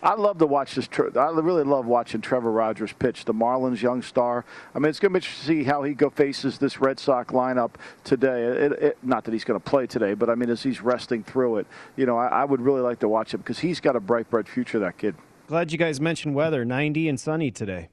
I 0.03 0.15
love 0.15 0.39
to 0.39 0.47
watch 0.47 0.75
this. 0.75 0.87
Tre- 0.87 1.11
I 1.17 1.31
really 1.31 1.65
love 1.65 1.87
watching 1.87 2.21
Trevor 2.21 2.51
Rogers 2.51 2.93
pitch, 2.93 3.25
the 3.25 3.35
Marlins 3.35 3.81
young 3.81 4.03
star. 4.03 4.45
I 4.75 4.79
mean, 4.79 4.91
it's 4.91 5.01
going 5.01 5.13
to 5.13 5.15
be 5.15 5.19
interesting 5.19 5.59
to 5.59 5.63
see 5.63 5.65
how 5.65 5.83
he 5.83 5.95
go 5.95 6.11
faces 6.11 6.59
this 6.59 6.81
Red 6.81 6.99
Sox 6.99 7.33
lineup 7.33 7.73
today. 8.05 8.45
It, 8.45 8.73
it, 8.73 8.99
not 9.03 9.25
that 9.25 9.33
he's 9.33 9.45
going 9.45 9.59
to 9.59 9.65
play 9.65 9.87
today, 9.87 10.15
but 10.15 10.29
I 10.29 10.35
mean, 10.35 10.51
as 10.51 10.63
he's 10.63 10.83
resting 10.83 11.23
through 11.23 11.59
it, 11.59 11.67
you 11.97 12.07
know, 12.07 12.19
I, 12.19 12.27
I 12.27 12.45
would 12.45 12.61
really 12.61 12.81
like 12.81 12.99
to 13.01 13.09
watch 13.09 13.33
him 13.33 13.41
because 13.41 13.61
he's 13.61 13.81
got 13.81 13.97
a 13.97 14.01
bright, 14.01 14.29
bright 14.29 14.49
future. 14.49 14.79
That 14.79 14.99
kid. 14.99 15.15
Glad 15.47 15.73
you 15.73 15.79
guys 15.79 16.01
mentioned 16.01 16.35
weather. 16.35 16.65
90 16.65 17.09
and 17.09 17.19
sunny 17.19 17.51
today. 17.51 17.89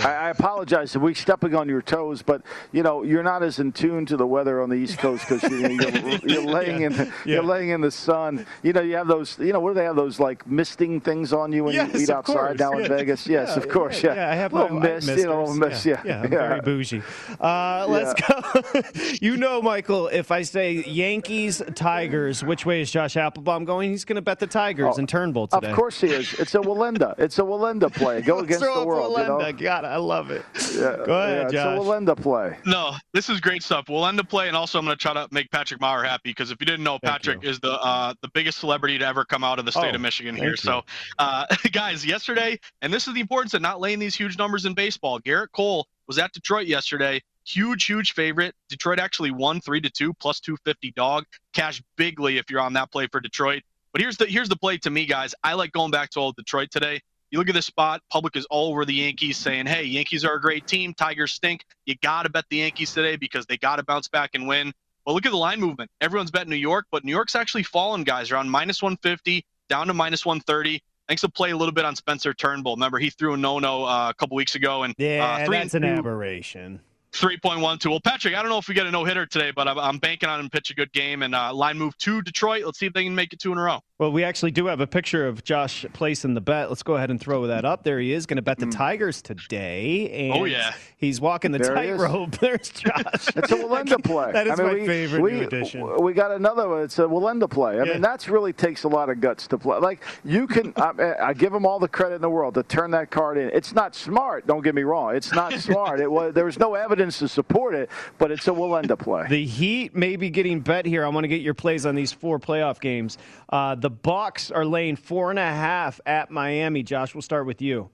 I, 0.00 0.12
I 0.14 0.30
apologize 0.30 0.94
if 0.96 1.02
we're 1.02 1.14
stepping 1.14 1.54
on 1.54 1.68
your 1.68 1.82
toes, 1.82 2.22
but 2.22 2.42
you 2.72 2.82
know 2.82 3.02
you're 3.02 3.22
not 3.22 3.42
as 3.42 3.58
in 3.58 3.72
tune 3.72 4.06
to 4.06 4.16
the 4.16 4.26
weather 4.26 4.60
on 4.62 4.68
the 4.70 4.76
East 4.76 4.98
Coast 4.98 5.28
because 5.28 5.42
you, 5.50 5.64
are 5.66 5.70
you're 6.26 6.42
laying 6.44 6.82
in 6.82 6.92
the, 6.92 7.04
Yeah. 7.24 7.34
you're 7.36 7.42
laying 7.44 7.70
in 7.70 7.80
the 7.80 7.90
sun. 7.90 8.46
You 8.62 8.72
know 8.72 8.80
you 8.80 8.96
have 8.96 9.06
those. 9.08 9.38
You 9.38 9.52
know 9.52 9.60
where 9.60 9.74
they 9.74 9.84
have 9.84 9.96
those 9.96 10.18
like 10.20 10.46
misting 10.46 11.00
things 11.00 11.32
on 11.32 11.52
you 11.52 11.64
when 11.64 11.74
Yes, 11.74 11.94
you 11.94 12.00
eat 12.00 12.10
outside 12.10 12.34
course. 12.34 12.58
now 12.58 12.72
in 12.78 12.88
Vegas. 12.88 13.26
Yes, 13.26 13.50
Yeah, 13.50 13.56
of 13.62 13.68
course. 13.68 14.02
yeah, 14.02 14.14
Yeah, 14.14 14.16
yeah, 14.26 14.30
I 14.32 14.34
have 14.34 14.52
a 14.52 14.56
little 14.62 14.78
my 14.80 14.86
mist. 14.88 15.08
You 15.08 15.24
know, 15.26 15.40
little 15.44 15.54
mist. 15.54 15.86
Yeah, 15.86 16.02
yeah, 16.04 16.22
I'm 16.22 16.30
very 16.30 16.60
bougie. 16.60 17.02
Uh, 17.40 17.86
let's 17.88 18.14
go. 18.20 18.80
you 19.20 19.36
know, 19.36 19.60
Michael, 19.62 20.08
if 20.08 20.30
I 20.30 20.42
say 20.42 20.82
Yankees, 20.86 21.62
Tigers, 21.74 22.42
which 22.44 22.64
way 22.66 22.80
is 22.80 22.90
Josh 22.90 23.14
Appelbaum 23.14 23.64
going? 23.64 23.90
He's 23.90 24.04
going 24.04 24.16
to 24.16 24.22
bet 24.22 24.38
the 24.38 24.46
Tigers 24.46 24.98
in 24.98 25.06
Turnbull 25.06 25.46
today. 25.48 25.66
Oh, 25.68 25.70
Of 25.70 25.76
course 25.76 26.00
he 26.00 26.08
is. 26.08 26.32
It's 26.34 26.54
a 26.54 26.58
Wallenda. 26.58 27.14
It's 27.18 27.38
a 27.38 27.42
Wallenda 27.42 27.92
play. 27.92 28.22
Go 28.22 28.38
against 28.44 28.60
the 28.64 28.84
world. 28.84 29.16
you 29.18 29.24
know? 29.24 29.38
Wallenda. 29.78 29.82
God, 29.82 29.84
I 29.84 29.96
love 29.96 30.30
it. 30.30 30.44
Yeah, 30.74 30.96
Go 31.06 31.20
ahead, 31.20 31.52
yeah, 31.52 31.64
Josh. 31.64 31.78
It's 31.78 31.86
a 31.86 31.88
Wallenda 31.88 32.16
play. 32.20 32.56
No, 32.66 32.92
this 33.12 33.28
is 33.28 33.40
great 33.40 33.62
stuff. 33.62 33.86
We'll 33.88 34.06
end 34.06 34.18
the 34.18 34.24
play, 34.24 34.48
and 34.48 34.56
also 34.56 34.78
I'm 34.78 34.84
going 34.84 34.96
to 34.96 35.00
try 35.02 35.12
to 35.14 35.28
make 35.30 35.50
Patrick 35.50 35.80
Meagher 35.80 36.04
happy 36.04 36.30
because 36.30 36.50
if 36.50 36.58
you 36.60 36.66
didn't 36.66 36.84
know, 36.84 36.98
Patrick 36.98 37.44
is 37.44 37.60
the 37.60 37.72
uh, 37.72 38.14
the 38.22 38.28
biggest 38.34 38.58
celebrity 38.58 38.98
to 38.98 39.06
ever 39.06 39.24
come 39.24 39.44
out 39.44 39.58
of 39.58 39.64
the 39.64 39.72
state 39.72 39.92
Oh, 39.92 39.94
of 39.96 40.00
Michigan 40.00 40.34
here. 40.36 40.50
you. 40.50 40.56
So, 40.56 40.82
uh, 41.18 41.46
guys, 41.72 42.04
yesterday, 42.04 42.58
and 42.82 42.92
this 42.92 43.06
is 43.08 43.14
the 43.14 43.20
importance 43.20 43.54
of 43.54 43.62
not 43.62 43.80
laying 43.80 43.98
these 43.98 44.14
huge 44.14 44.38
numbers 44.38 44.64
in 44.64 44.74
baseball. 44.74 45.20
Gerrit 45.20 45.48
Cole 45.52 45.86
was 46.06 46.18
at 46.18 46.32
Detroit 46.32 46.66
yesterday. 46.66 47.20
Huge, 47.46 47.84
huge 47.84 48.12
favorite. 48.12 48.54
Detroit 48.70 48.98
actually 48.98 49.30
won 49.30 49.60
three 49.60 49.80
to 49.80 49.90
two, 49.90 50.14
plus 50.14 50.40
250 50.40 50.92
dog. 50.92 51.24
Cash 51.52 51.82
bigly 51.96 52.38
if 52.38 52.50
you're 52.50 52.60
on 52.60 52.72
that 52.72 52.90
play 52.90 53.06
for 53.06 53.20
Detroit. 53.20 53.62
But 53.92 54.00
here's 54.00 54.16
the 54.16 54.26
here's 54.26 54.48
the 54.48 54.56
play 54.56 54.78
to 54.78 54.90
me, 54.90 55.06
guys. 55.06 55.34
I 55.44 55.54
like 55.54 55.72
going 55.72 55.90
back 55.90 56.10
to 56.10 56.20
old 56.20 56.36
Detroit 56.36 56.70
today. 56.70 57.00
You 57.30 57.38
look 57.38 57.48
at 57.48 57.54
this 57.54 57.66
spot, 57.66 58.00
public 58.10 58.36
is 58.36 58.46
all 58.46 58.70
over 58.70 58.84
the 58.84 58.94
Yankees 58.94 59.36
saying, 59.36 59.66
hey, 59.66 59.84
Yankees 59.84 60.24
are 60.24 60.34
a 60.34 60.40
great 60.40 60.66
team. 60.66 60.94
Tigers 60.94 61.32
stink. 61.32 61.64
You 61.84 61.96
got 62.02 62.22
to 62.24 62.30
bet 62.30 62.44
the 62.48 62.58
Yankees 62.58 62.92
today 62.92 63.16
because 63.16 63.46
they 63.46 63.56
got 63.56 63.76
to 63.76 63.82
bounce 63.82 64.08
back 64.08 64.30
and 64.34 64.46
win. 64.46 64.72
Well, 65.04 65.14
look 65.14 65.26
at 65.26 65.32
the 65.32 65.38
line 65.38 65.60
movement. 65.60 65.90
Everyone's 66.00 66.30
betting 66.30 66.50
New 66.50 66.56
York, 66.56 66.86
but 66.90 67.04
New 67.04 67.10
York's 67.10 67.34
actually 67.34 67.64
fallen, 67.64 68.04
guys, 68.04 68.30
around 68.30 68.48
minus 68.48 68.82
150 68.82 69.44
down 69.68 69.88
to 69.88 69.94
minus 69.94 70.24
130. 70.24 70.82
Thanks 71.08 71.20
to 71.20 71.28
play 71.28 71.50
a 71.50 71.56
little 71.56 71.74
bit 71.74 71.84
on 71.84 71.94
Spencer 71.96 72.32
Turnbull. 72.32 72.76
Remember, 72.76 72.98
he 72.98 73.10
threw 73.10 73.34
a 73.34 73.36
no-no 73.36 73.84
uh, 73.84 74.08
a 74.10 74.14
couple 74.14 74.36
weeks 74.36 74.54
ago, 74.54 74.84
and 74.84 74.94
Yeah, 74.96 75.38
uh, 75.42 75.46
three 75.46 75.58
that's 75.58 75.74
an 75.74 75.84
aberration. 75.84 76.80
3.12. 77.14 77.86
Well, 77.90 78.00
Patrick, 78.00 78.34
I 78.34 78.42
don't 78.42 78.48
know 78.50 78.58
if 78.58 78.66
we 78.68 78.74
get 78.74 78.86
a 78.86 78.90
no 78.90 79.04
hitter 79.04 79.24
today, 79.24 79.52
but 79.54 79.68
I'm, 79.68 79.78
I'm 79.78 79.98
banking 79.98 80.28
on 80.28 80.40
him 80.40 80.50
pitch 80.50 80.70
a 80.70 80.74
good 80.74 80.92
game 80.92 81.22
and 81.22 81.34
uh, 81.34 81.54
line 81.54 81.78
move 81.78 81.96
to 81.98 82.20
Detroit. 82.22 82.64
Let's 82.64 82.78
see 82.78 82.86
if 82.86 82.92
they 82.92 83.04
can 83.04 83.14
make 83.14 83.32
it 83.32 83.38
two 83.38 83.52
in 83.52 83.58
a 83.58 83.62
row. 83.62 83.78
Well, 83.98 84.10
we 84.10 84.24
actually 84.24 84.50
do 84.50 84.66
have 84.66 84.80
a 84.80 84.86
picture 84.86 85.26
of 85.28 85.44
Josh 85.44 85.86
placing 85.92 86.34
the 86.34 86.40
bet. 86.40 86.68
Let's 86.68 86.82
go 86.82 86.96
ahead 86.96 87.10
and 87.10 87.20
throw 87.20 87.46
that 87.46 87.64
up. 87.64 87.84
There 87.84 88.00
he 88.00 88.12
is, 88.12 88.26
going 88.26 88.36
to 88.36 88.42
bet 88.42 88.58
the 88.58 88.66
Tigers 88.66 89.22
today. 89.22 90.28
And 90.30 90.40
Oh, 90.42 90.44
yeah. 90.44 90.72
He's 90.96 91.20
walking 91.20 91.52
the 91.52 91.58
There 91.58 91.76
he 91.80 91.90
tightrope. 91.90 92.36
There's 92.40 92.70
Josh. 92.70 93.28
It's 93.36 93.52
a 93.52 93.56
Wallenda 93.56 94.02
play. 94.02 94.32
That 94.32 94.48
is 94.48 94.58
I 94.58 94.62
mean, 94.64 94.72
my 94.72 94.80
we, 94.80 94.86
favorite 94.86 95.22
we, 95.22 95.32
new 95.32 95.42
addition. 95.42 96.02
We 96.02 96.12
got 96.12 96.32
another 96.32 96.68
one. 96.68 96.82
It's 96.82 96.98
a 96.98 97.02
Wallenda 97.02 97.48
play. 97.48 97.78
I 97.78 97.84
Yeah. 97.84 97.92
mean, 97.92 98.00
that's 98.02 98.28
really 98.28 98.52
takes 98.52 98.82
a 98.84 98.88
lot 98.88 99.08
of 99.08 99.20
guts 99.20 99.46
to 99.48 99.58
play. 99.58 99.78
Like 99.78 100.00
you 100.24 100.48
can, 100.48 100.72
I, 100.76 101.14
I 101.22 101.32
give 101.34 101.52
them 101.52 101.64
all 101.64 101.78
the 101.78 101.88
credit 101.88 102.16
in 102.16 102.22
the 102.22 102.30
world 102.30 102.54
to 102.54 102.62
turn 102.64 102.90
that 102.92 103.10
card 103.12 103.38
in. 103.38 103.50
It's 103.54 103.72
not 103.72 103.94
smart. 103.94 104.46
Don't 104.48 104.62
get 104.64 104.74
me 104.74 104.82
wrong. 104.82 105.14
It's 105.14 105.32
not 105.32 105.52
smart. 105.60 106.00
It 106.00 106.10
was 106.10 106.34
there 106.34 106.46
was 106.46 106.58
no 106.58 106.74
evidence 106.74 107.03
to 107.10 107.28
support 107.28 107.74
it, 107.74 107.90
but 108.18 108.30
it's 108.30 108.46
a 108.48 108.50
Wallenda 108.50 108.98
play. 108.98 109.26
The 109.28 109.44
Heat 109.44 109.94
may 109.94 110.16
be 110.16 110.30
getting 110.30 110.60
bet 110.60 110.86
here. 110.86 111.04
I 111.04 111.08
want 111.08 111.24
to 111.24 111.28
get 111.28 111.40
your 111.40 111.54
plays 111.54 111.86
on 111.86 111.94
these 111.94 112.12
four 112.12 112.38
playoff 112.38 112.80
games. 112.80 113.18
Uh, 113.48 113.74
the 113.74 113.90
Bucks 113.90 114.50
are 114.50 114.64
laying 114.64 114.96
four 114.96 115.30
and 115.30 115.38
a 115.38 115.42
half 115.42 116.00
at 116.06 116.30
Miami. 116.30 116.82
Josh, 116.82 117.14
we'll 117.14 117.22
start 117.22 117.46
with 117.46 117.62
you. 117.62 117.90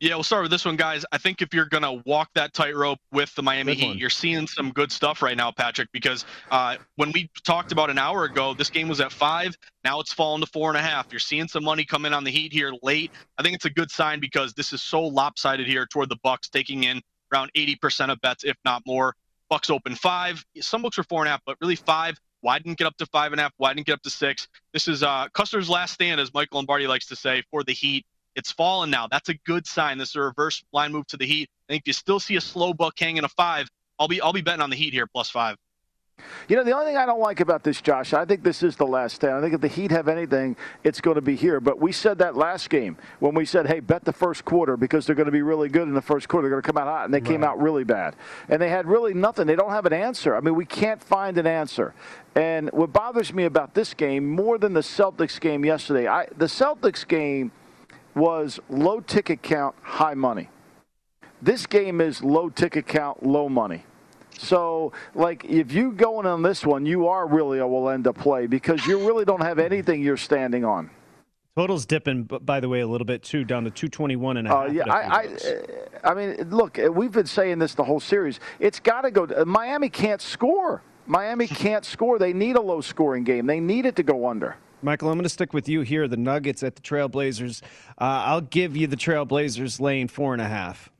Yeah, 0.00 0.14
we'll 0.14 0.24
start 0.24 0.40
with 0.40 0.50
this 0.50 0.64
one, 0.64 0.76
guys. 0.76 1.04
I 1.12 1.18
think 1.18 1.42
if 1.42 1.52
you're 1.52 1.66
going 1.66 1.82
to 1.82 2.02
walk 2.06 2.30
that 2.34 2.54
tightrope 2.54 2.98
with 3.12 3.34
the 3.34 3.42
Miami 3.42 3.74
Good 3.74 3.80
Heat, 3.80 3.88
one. 3.88 3.98
you're 3.98 4.08
seeing 4.08 4.46
some 4.46 4.70
good 4.70 4.90
stuff 4.90 5.20
right 5.20 5.36
now, 5.36 5.52
Patrick, 5.52 5.90
because 5.92 6.24
uh, 6.50 6.76
when 6.96 7.12
we 7.12 7.30
talked 7.44 7.70
about 7.70 7.90
an 7.90 7.98
hour 7.98 8.24
ago, 8.24 8.54
this 8.54 8.70
game 8.70 8.88
was 8.88 9.02
at 9.02 9.12
five. 9.12 9.54
Now 9.84 10.00
it's 10.00 10.10
fallen 10.10 10.40
to 10.40 10.46
four 10.46 10.70
and 10.70 10.78
a 10.78 10.80
half. 10.80 11.08
You're 11.10 11.20
seeing 11.20 11.48
some 11.48 11.64
money 11.64 11.84
come 11.84 12.06
in 12.06 12.14
on 12.14 12.24
the 12.24 12.30
Heat 12.30 12.50
here 12.50 12.72
late. 12.82 13.10
I 13.36 13.42
think 13.42 13.54
it's 13.54 13.66
a 13.66 13.70
good 13.70 13.90
sign 13.90 14.20
because 14.20 14.54
this 14.54 14.72
is 14.72 14.80
so 14.80 15.02
lopsided 15.02 15.66
here 15.66 15.84
toward 15.84 16.08
the 16.08 16.18
Bucks, 16.22 16.48
taking 16.48 16.84
in 16.84 17.02
around 17.32 17.50
80% 17.56 18.10
of 18.10 18.20
bets, 18.20 18.44
if 18.44 18.56
not 18.64 18.82
more. 18.86 19.14
Bucks 19.48 19.70
open 19.70 19.94
five. 19.94 20.44
Some 20.60 20.82
books 20.82 20.98
are 20.98 21.02
four 21.04 21.22
and 21.22 21.28
a 21.28 21.32
half, 21.32 21.42
but 21.44 21.56
really 21.60 21.76
five. 21.76 22.18
Why 22.40 22.58
didn't 22.58 22.78
get 22.78 22.86
up 22.86 22.96
to 22.98 23.06
five 23.06 23.32
and 23.32 23.40
a 23.40 23.44
half? 23.44 23.52
Why 23.56 23.74
didn't 23.74 23.86
get 23.86 23.94
up 23.94 24.02
to 24.02 24.10
six? 24.10 24.48
This 24.72 24.88
is 24.88 25.02
uh, 25.02 25.28
Custer's 25.34 25.68
last 25.68 25.94
stand, 25.94 26.20
as 26.20 26.32
Michael 26.32 26.58
Lombardi 26.58 26.86
likes 26.86 27.06
to 27.06 27.16
say, 27.16 27.42
for 27.50 27.62
the 27.64 27.72
Heat. 27.72 28.06
It's 28.36 28.52
fallen 28.52 28.90
now. 28.90 29.08
That's 29.08 29.28
a 29.28 29.34
good 29.34 29.66
sign. 29.66 29.98
This 29.98 30.10
is 30.10 30.16
a 30.16 30.22
reverse 30.22 30.62
line 30.72 30.92
move 30.92 31.06
to 31.08 31.16
the 31.16 31.26
Heat. 31.26 31.50
I 31.68 31.72
think 31.72 31.82
if 31.82 31.88
you 31.88 31.92
still 31.92 32.20
see 32.20 32.36
a 32.36 32.40
slow 32.40 32.72
buck 32.72 32.98
hanging 32.98 33.24
a 33.24 33.28
five, 33.28 33.68
I'll 33.98 34.08
be 34.08 34.20
I'll 34.20 34.32
be 34.32 34.40
betting 34.40 34.62
on 34.62 34.70
the 34.70 34.76
Heat 34.76 34.94
here 34.94 35.06
plus 35.06 35.28
five. 35.28 35.56
You 36.48 36.56
know, 36.56 36.64
the 36.64 36.72
only 36.72 36.86
thing 36.86 36.96
I 36.96 37.06
don't 37.06 37.20
like 37.20 37.40
about 37.40 37.62
this, 37.62 37.80
Josh, 37.80 38.12
I 38.12 38.24
think 38.24 38.42
this 38.42 38.62
is 38.62 38.76
the 38.76 38.86
last 38.86 39.16
stand. 39.16 39.34
I 39.34 39.40
think 39.40 39.54
if 39.54 39.60
the 39.60 39.68
Heat 39.68 39.90
have 39.90 40.08
anything, 40.08 40.56
it's 40.84 41.00
going 41.00 41.16
to 41.16 41.20
be 41.20 41.36
here. 41.36 41.60
But 41.60 41.80
we 41.80 41.92
said 41.92 42.18
that 42.18 42.36
last 42.36 42.70
game 42.70 42.96
when 43.18 43.34
we 43.34 43.44
said, 43.44 43.66
hey, 43.66 43.80
bet 43.80 44.04
the 44.04 44.12
first 44.12 44.44
quarter 44.44 44.76
because 44.76 45.06
they're 45.06 45.14
going 45.14 45.26
to 45.26 45.32
be 45.32 45.42
really 45.42 45.68
good 45.68 45.88
in 45.88 45.94
the 45.94 46.02
first 46.02 46.28
quarter. 46.28 46.48
They're 46.48 46.60
going 46.60 46.62
to 46.62 46.66
come 46.72 46.78
out 46.78 46.88
hot, 46.88 47.04
and 47.04 47.14
they 47.14 47.20
came 47.20 47.44
out 47.44 47.60
really 47.60 47.84
bad. 47.84 48.16
And 48.48 48.60
they 48.60 48.68
had 48.68 48.86
really 48.86 49.14
nothing. 49.14 49.46
They 49.46 49.56
don't 49.56 49.70
have 49.70 49.86
an 49.86 49.92
answer. 49.92 50.36
I 50.36 50.40
mean, 50.40 50.54
we 50.54 50.66
can't 50.66 51.02
find 51.02 51.38
an 51.38 51.46
answer. 51.46 51.94
And 52.34 52.70
what 52.72 52.92
bothers 52.92 53.32
me 53.32 53.44
about 53.44 53.74
this 53.74 53.94
game 53.94 54.28
more 54.28 54.58
than 54.58 54.72
the 54.72 54.80
Celtics 54.80 55.40
game 55.40 55.64
yesterday, 55.64 56.06
I, 56.06 56.26
the 56.36 56.46
Celtics 56.46 57.06
game 57.06 57.52
was 58.14 58.60
low 58.68 59.00
ticket 59.00 59.42
count, 59.42 59.74
high 59.82 60.14
money. 60.14 60.48
This 61.42 61.66
game 61.66 62.00
is 62.00 62.22
low 62.22 62.48
ticket 62.48 62.86
count, 62.86 63.24
low 63.24 63.48
money. 63.48 63.84
So, 64.38 64.92
like, 65.14 65.44
if 65.44 65.72
you 65.72 65.92
going 65.92 66.26
on 66.26 66.42
this 66.42 66.64
one, 66.64 66.86
you 66.86 67.08
are 67.08 67.26
really 67.26 67.58
a 67.58 67.64
Wallenda 67.64 68.14
play 68.14 68.46
because 68.46 68.86
you 68.86 69.06
really 69.06 69.24
don't 69.24 69.42
have 69.42 69.58
anything 69.58 70.02
you're 70.02 70.16
standing 70.16 70.64
on. 70.64 70.90
Total's 71.56 71.84
dipping, 71.84 72.22
by 72.22 72.60
the 72.60 72.68
way, 72.68 72.80
a 72.80 72.86
little 72.86 73.04
bit 73.04 73.22
too, 73.22 73.44
down 73.44 73.64
to 73.64 73.70
221 73.70 74.36
and 74.38 74.48
a 74.48 74.50
half. 74.50 74.68
Uh, 74.68 74.72
yeah, 74.72 74.82
at 74.88 75.26
a 75.26 75.38
few 75.38 75.66
I. 76.02 76.08
I, 76.08 76.10
I 76.12 76.14
mean, 76.14 76.50
look, 76.50 76.78
we've 76.92 77.12
been 77.12 77.26
saying 77.26 77.58
this 77.58 77.74
the 77.74 77.84
whole 77.84 78.00
series. 78.00 78.40
It's 78.60 78.80
got 78.80 79.02
to 79.02 79.10
go. 79.10 79.26
Miami 79.44 79.90
can't 79.90 80.22
score. 80.22 80.82
Miami 81.06 81.46
can't 81.48 81.84
score. 81.84 82.18
They 82.18 82.32
need 82.32 82.56
a 82.56 82.60
low 82.60 82.80
scoring 82.80 83.24
game. 83.24 83.46
They 83.46 83.60
need 83.60 83.84
it 83.84 83.96
to 83.96 84.02
go 84.02 84.28
under. 84.28 84.56
Michael, 84.82 85.10
I'm 85.10 85.16
going 85.16 85.24
to 85.24 85.28
stick 85.28 85.52
with 85.52 85.68
you 85.68 85.82
here. 85.82 86.08
The 86.08 86.16
Nuggets 86.16 86.62
at 86.62 86.76
the 86.76 86.82
Trailblazers. 86.82 87.62
Uh, 87.98 88.04
I'll 88.24 88.40
give 88.40 88.76
you 88.76 88.86
the 88.86 88.96
Trailblazers 88.96 89.80
laying 89.80 90.08
four 90.08 90.32
and 90.32 90.40
a 90.40 90.48
half. 90.48 90.90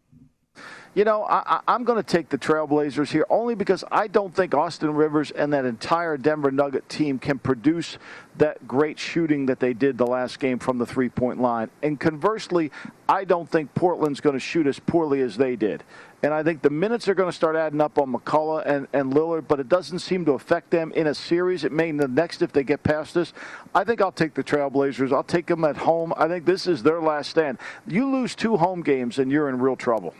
You 0.92 1.04
know, 1.04 1.24
I, 1.24 1.60
I'm 1.68 1.84
going 1.84 2.02
to 2.02 2.02
take 2.02 2.30
the 2.30 2.38
Trailblazers 2.38 3.12
here 3.12 3.24
only 3.30 3.54
because 3.54 3.84
I 3.92 4.08
don't 4.08 4.34
think 4.34 4.54
Austin 4.54 4.92
Rivers 4.92 5.30
and 5.30 5.52
that 5.52 5.64
entire 5.64 6.16
Denver 6.16 6.50
Nugget 6.50 6.88
team 6.88 7.20
can 7.20 7.38
produce 7.38 7.96
that 8.38 8.66
great 8.66 8.98
shooting 8.98 9.46
that 9.46 9.60
they 9.60 9.72
did 9.72 9.98
the 9.98 10.06
last 10.06 10.40
game 10.40 10.58
from 10.58 10.78
the 10.78 10.86
three 10.86 11.08
point 11.08 11.40
line. 11.40 11.70
And 11.84 12.00
conversely, 12.00 12.72
I 13.08 13.22
don't 13.22 13.48
think 13.48 13.72
Portland's 13.72 14.20
going 14.20 14.32
to 14.32 14.40
shoot 14.40 14.66
as 14.66 14.80
poorly 14.80 15.20
as 15.20 15.36
they 15.36 15.54
did. 15.54 15.84
And 16.24 16.34
I 16.34 16.42
think 16.42 16.60
the 16.60 16.70
minutes 16.70 17.06
are 17.06 17.14
going 17.14 17.30
to 17.30 17.36
start 17.36 17.54
adding 17.54 17.80
up 17.80 17.96
on 17.96 18.12
McCollum 18.12 18.66
and, 18.66 18.88
and 18.92 19.12
Lillard, 19.12 19.46
but 19.46 19.60
it 19.60 19.68
doesn't 19.68 20.00
seem 20.00 20.24
to 20.24 20.32
affect 20.32 20.70
them 20.70 20.90
in 20.92 21.06
a 21.06 21.14
series. 21.14 21.62
It 21.62 21.70
may 21.70 21.90
in 21.90 21.98
the 21.98 22.08
next 22.08 22.42
if 22.42 22.50
they 22.52 22.64
get 22.64 22.82
past 22.82 23.14
this. 23.14 23.32
I 23.76 23.84
think 23.84 24.02
I'll 24.02 24.10
take 24.10 24.34
the 24.34 24.42
Trailblazers. 24.42 25.12
I'll 25.12 25.22
take 25.22 25.46
them 25.46 25.64
at 25.64 25.76
home. 25.76 26.12
I 26.16 26.26
think 26.26 26.46
this 26.46 26.66
is 26.66 26.82
their 26.82 27.00
last 27.00 27.30
stand. 27.30 27.58
You 27.86 28.10
lose 28.10 28.34
two 28.34 28.56
home 28.56 28.82
games 28.82 29.20
and 29.20 29.30
you're 29.30 29.48
in 29.48 29.60
real 29.60 29.76
trouble. 29.76 30.14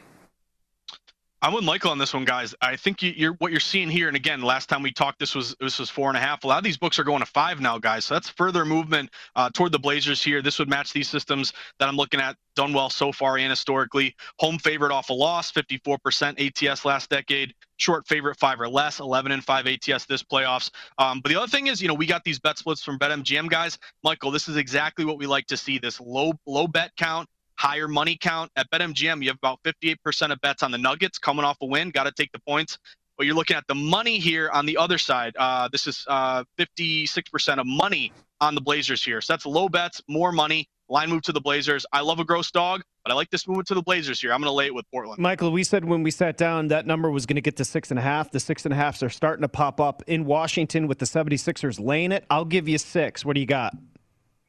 I'm 1.43 1.55
with 1.55 1.65
Michael 1.65 1.91
on 1.91 1.97
this 1.97 2.13
one, 2.13 2.27
guys. 2.27 2.55
I 2.61 2.77
think 2.77 3.03
you, 3.03 3.15
you're 3.17 3.33
what 3.35 3.51
you're 3.51 3.61
seeing 3.61 3.89
here, 3.89 4.09
and 4.09 4.17
again, 4.17 4.43
last 4.43 4.69
time 4.69 4.83
we 4.83 4.93
talked, 4.93 5.19
this 5.19 5.35
was 5.35 5.57
this 5.59 5.79
was 5.79 5.89
four 5.89 6.09
and 6.09 6.17
a 6.19 6.21
half. 6.21 6.45
A 6.45 6.47
lot 6.47 6.59
of 6.59 6.65
these 6.65 6.77
books 6.77 6.99
are 6.99 7.05
going 7.05 7.21
to 7.21 7.27
five 7.27 7.61
now, 7.63 7.79
guys. 7.79 8.05
So 8.05 8.15
that's 8.15 8.29
further 8.29 8.67
movement 8.67 9.09
uh, 9.37 9.49
toward 9.49 9.73
the 9.73 9.79
Blazers 9.79 10.23
here. 10.23 10.43
This 10.43 10.59
would 10.59 10.69
match 10.69 10.93
these 10.93 11.09
systems 11.09 11.55
that 11.79 11.89
I'm 11.89 11.97
looking 11.97 12.21
at 12.21 12.37
done 12.57 12.75
well 12.75 12.91
so 12.91 13.11
far 13.11 13.39
and 13.39 13.49
historically. 13.49 14.15
Home 14.41 14.59
favorite 14.59 14.93
off 14.93 15.09
a 15.09 15.15
loss, 15.15 15.51
54% 15.51 16.69
ATS 16.69 16.85
last 16.85 17.09
decade. 17.09 17.55
Short 17.79 18.07
favorite 18.07 18.39
five 18.39 18.61
or 18.61 18.69
less, 18.69 19.01
11 19.01 19.33
and 19.33 19.43
five 19.43 19.67
ATS 19.67 20.05
this 20.05 20.23
playoffs. 20.23 20.71
Um, 20.99 21.21
but 21.23 21.31
the 21.31 21.37
other 21.37 21.49
thing 21.49 21.69
is, 21.69 21.81
you 21.81 21.89
know, 21.89 21.95
we 21.95 22.05
got 22.05 22.23
these 22.23 22.39
bet 22.39 22.59
splits 22.59 22.85
from 22.85 22.99
BetMGM 22.99 23.49
guys. 23.49 23.79
Michael, 24.05 24.31
this 24.31 24.47
is 24.47 24.59
exactly 24.59 25.07
what 25.07 25.17
we 25.17 25.27
like 25.27 25.47
to 25.47 25.57
see. 25.57 25.79
This 25.79 26.01
low 26.01 26.35
low 26.47 26.67
bet 26.67 26.91
count 26.99 27.27
higher 27.61 27.89
money 27.89 28.17
count. 28.19 28.51
At 28.57 28.71
BetMGM, 28.71 29.23
you 29.23 29.29
have 29.29 29.37
about 29.37 29.61
58% 29.65 30.33
of 30.33 30.41
bets 30.41 30.63
on 30.63 30.71
the 30.71 30.79
Nuggets 30.79 31.19
coming 31.19 31.45
off 31.45 31.59
a 31.61 31.67
win. 31.67 31.91
Got 31.91 32.05
to 32.05 32.13
take 32.13 32.33
the 32.33 32.39
points. 32.41 32.79
But 33.19 33.27
you're 33.27 33.35
looking 33.35 33.57
at 33.57 33.67
the 33.69 33.75
money 33.75 34.19
here 34.19 34.49
on 34.49 34.65
the 34.65 34.79
other 34.79 34.97
side. 34.97 35.35
Uh, 35.39 35.69
this 35.71 35.87
is 35.87 36.07
uh, 36.09 36.43
56% 36.59 37.59
of 37.59 37.67
money 37.67 38.13
on 38.41 38.55
the 38.55 38.63
Blazers 38.63 39.05
here. 39.05 39.21
So 39.21 39.35
that's 39.35 39.45
low 39.45 39.69
bets, 39.69 40.01
more 40.09 40.33
money. 40.33 40.67
Line 40.89 41.11
move 41.11 41.21
to 41.23 41.33
the 41.33 41.41
Blazers. 41.41 41.85
I 41.93 42.01
love 42.01 42.19
a 42.19 42.25
gross 42.25 42.51
dog, 42.51 42.81
but 43.05 43.13
I 43.13 43.15
like 43.15 43.29
this 43.29 43.47
move 43.47 43.67
to 43.67 43.75
the 43.75 43.83
Blazers 43.83 44.21
here. 44.21 44.33
I'm 44.33 44.41
going 44.41 44.49
to 44.49 44.55
lay 44.55 44.67
it 44.67 44.75
with 44.75 44.87
Portland. 44.91 45.21
Michael, 45.21 45.53
we 45.53 45.63
said 45.63 45.85
when 45.85 46.03
we 46.03 46.11
sat 46.11 46.39
down 46.39 46.69
that 46.69 46.87
number 46.87 47.11
was 47.11 47.27
going 47.27 47.37
to 47.37 47.43
get 47.43 47.57
to 47.59 47.65
six 47.65 47.91
and 47.91 47.99
a 47.99 48.03
half. 48.03 48.31
The 48.31 48.41
six 48.41 48.65
and 48.65 48.73
a 48.73 48.77
halfs 48.77 49.03
are 49.03 49.11
starting 49.11 49.43
to 49.43 49.49
pop 49.49 49.81
up 49.83 50.03
in 50.07 50.25
Washington 50.25 50.89
with 50.89 50.99
the 50.99 51.05
76ers 51.05 51.79
laying 51.79 52.11
it. 52.11 52.25
I'll 52.31 52.47
give 52.47 52.69
you 52.69 52.79
six. 52.79 53.23
What 53.23 53.35
do 53.35 53.41
you 53.41 53.47
got? 53.47 53.77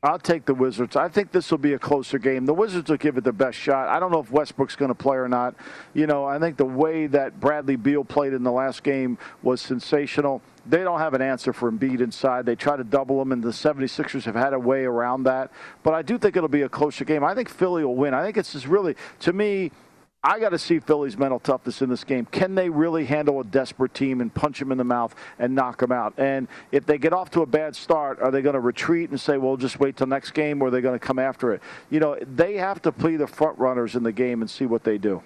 I'll 0.04 0.18
take 0.18 0.46
the 0.46 0.56
Wizards. 0.56 0.96
I 0.96 1.10
think 1.10 1.32
this 1.32 1.52
will 1.52 1.60
be 1.60 1.74
a 1.74 1.80
closer 1.80 2.18
game. 2.18 2.48
The 2.48 2.56
Wizards 2.56 2.90
will 2.90 2.98
give 2.98 3.18
it 3.18 3.24
their 3.24 3.32
best 3.32 3.56
shot. 3.56 3.88
I 3.88 4.00
don't 4.00 4.12
know 4.12 4.20
if 4.20 4.32
Westbrook's 4.32 4.76
going 4.76 4.90
to 4.90 4.96
play 4.96 5.16
or 5.16 5.28
not. 5.28 5.54
You 5.94 6.08
know, 6.08 6.26
I 6.26 6.40
think 6.40 6.58
the 6.58 6.66
way 6.66 7.06
that 7.06 7.40
Bradley 7.40 7.76
Beal 7.76 8.04
played 8.04 8.34
in 8.34 8.42
the 8.42 8.52
last 8.52 8.82
game 8.82 9.20
was 9.44 9.62
sensational. 9.62 10.42
They 10.66 10.80
don't 10.80 10.98
have 10.98 11.14
an 11.14 11.22
answer 11.22 11.54
for 11.54 11.72
Embiid 11.72 12.02
inside. 12.02 12.48
They 12.48 12.56
try 12.56 12.78
to 12.78 12.84
double 12.84 13.22
him, 13.22 13.32
and 13.32 13.44
the 13.44 13.50
76ers 13.50 14.24
have 14.24 14.34
had 14.34 14.54
a 14.54 14.60
way 14.60 14.86
around 14.86 15.24
that. 15.26 15.52
But 15.84 15.94
I 15.94 16.02
do 16.02 16.18
think 16.18 16.36
it'll 16.36 16.50
be 16.50 16.64
a 16.64 16.70
closer 16.70 17.06
game. 17.06 17.24
I 17.24 17.36
think 17.36 17.48
Philly 17.48 17.86
will 17.86 17.96
win. 17.96 18.16
I 18.16 18.24
think 18.24 18.38
it's 18.38 18.54
just 18.54 18.66
really, 18.66 18.96
to 19.20 19.34
me, 19.34 19.72
I 20.24 20.40
got 20.40 20.50
to 20.50 20.60
see 20.60 20.80
Philly's 20.80 21.18
mental 21.18 21.40
toughness 21.40 21.82
in 21.82 21.90
this 21.90 22.04
game. 22.04 22.26
Can 22.26 22.54
they 22.54 22.70
really 22.70 23.06
handle 23.06 23.40
a 23.40 23.44
desperate 23.44 23.96
team 23.96 24.22
and 24.22 24.32
punch 24.32 24.60
them 24.60 24.72
in 24.72 24.78
the 24.78 24.84
mouth 24.84 25.16
and 25.40 25.56
knock 25.56 25.80
them 25.80 25.92
out? 25.92 26.14
And 26.18 26.48
if 26.72 26.86
they 26.86 27.00
get 27.00 27.12
off 27.12 27.32
to 27.32 27.42
a 27.42 27.46
bad 27.48 27.76
start, 27.76 28.22
are 28.22 28.30
they 28.30 28.44
going 28.44 28.54
to 28.54 28.60
retreat 28.60 29.10
and 29.10 29.20
say, 29.20 29.38
"Well, 29.38 29.58
just 29.58 29.80
wait 29.80 29.98
till 29.98 30.06
next 30.08 30.32
game," 30.32 30.62
or 30.62 30.68
are 30.68 30.72
they 30.72 30.82
going 30.82 30.98
to 30.98 31.06
come 31.06 31.18
after 31.18 31.54
it? 31.54 31.62
You 31.90 32.00
know, 32.00 32.18
they 32.22 32.54
have 32.58 32.84
to 32.84 32.92
play 32.92 33.16
the 33.16 33.26
front 33.26 33.58
runners 33.58 33.96
in 33.96 34.04
the 34.04 34.12
game 34.12 34.42
and 34.42 34.50
see 34.50 34.68
what 34.68 34.84
they 34.84 35.00
do. 35.00 35.24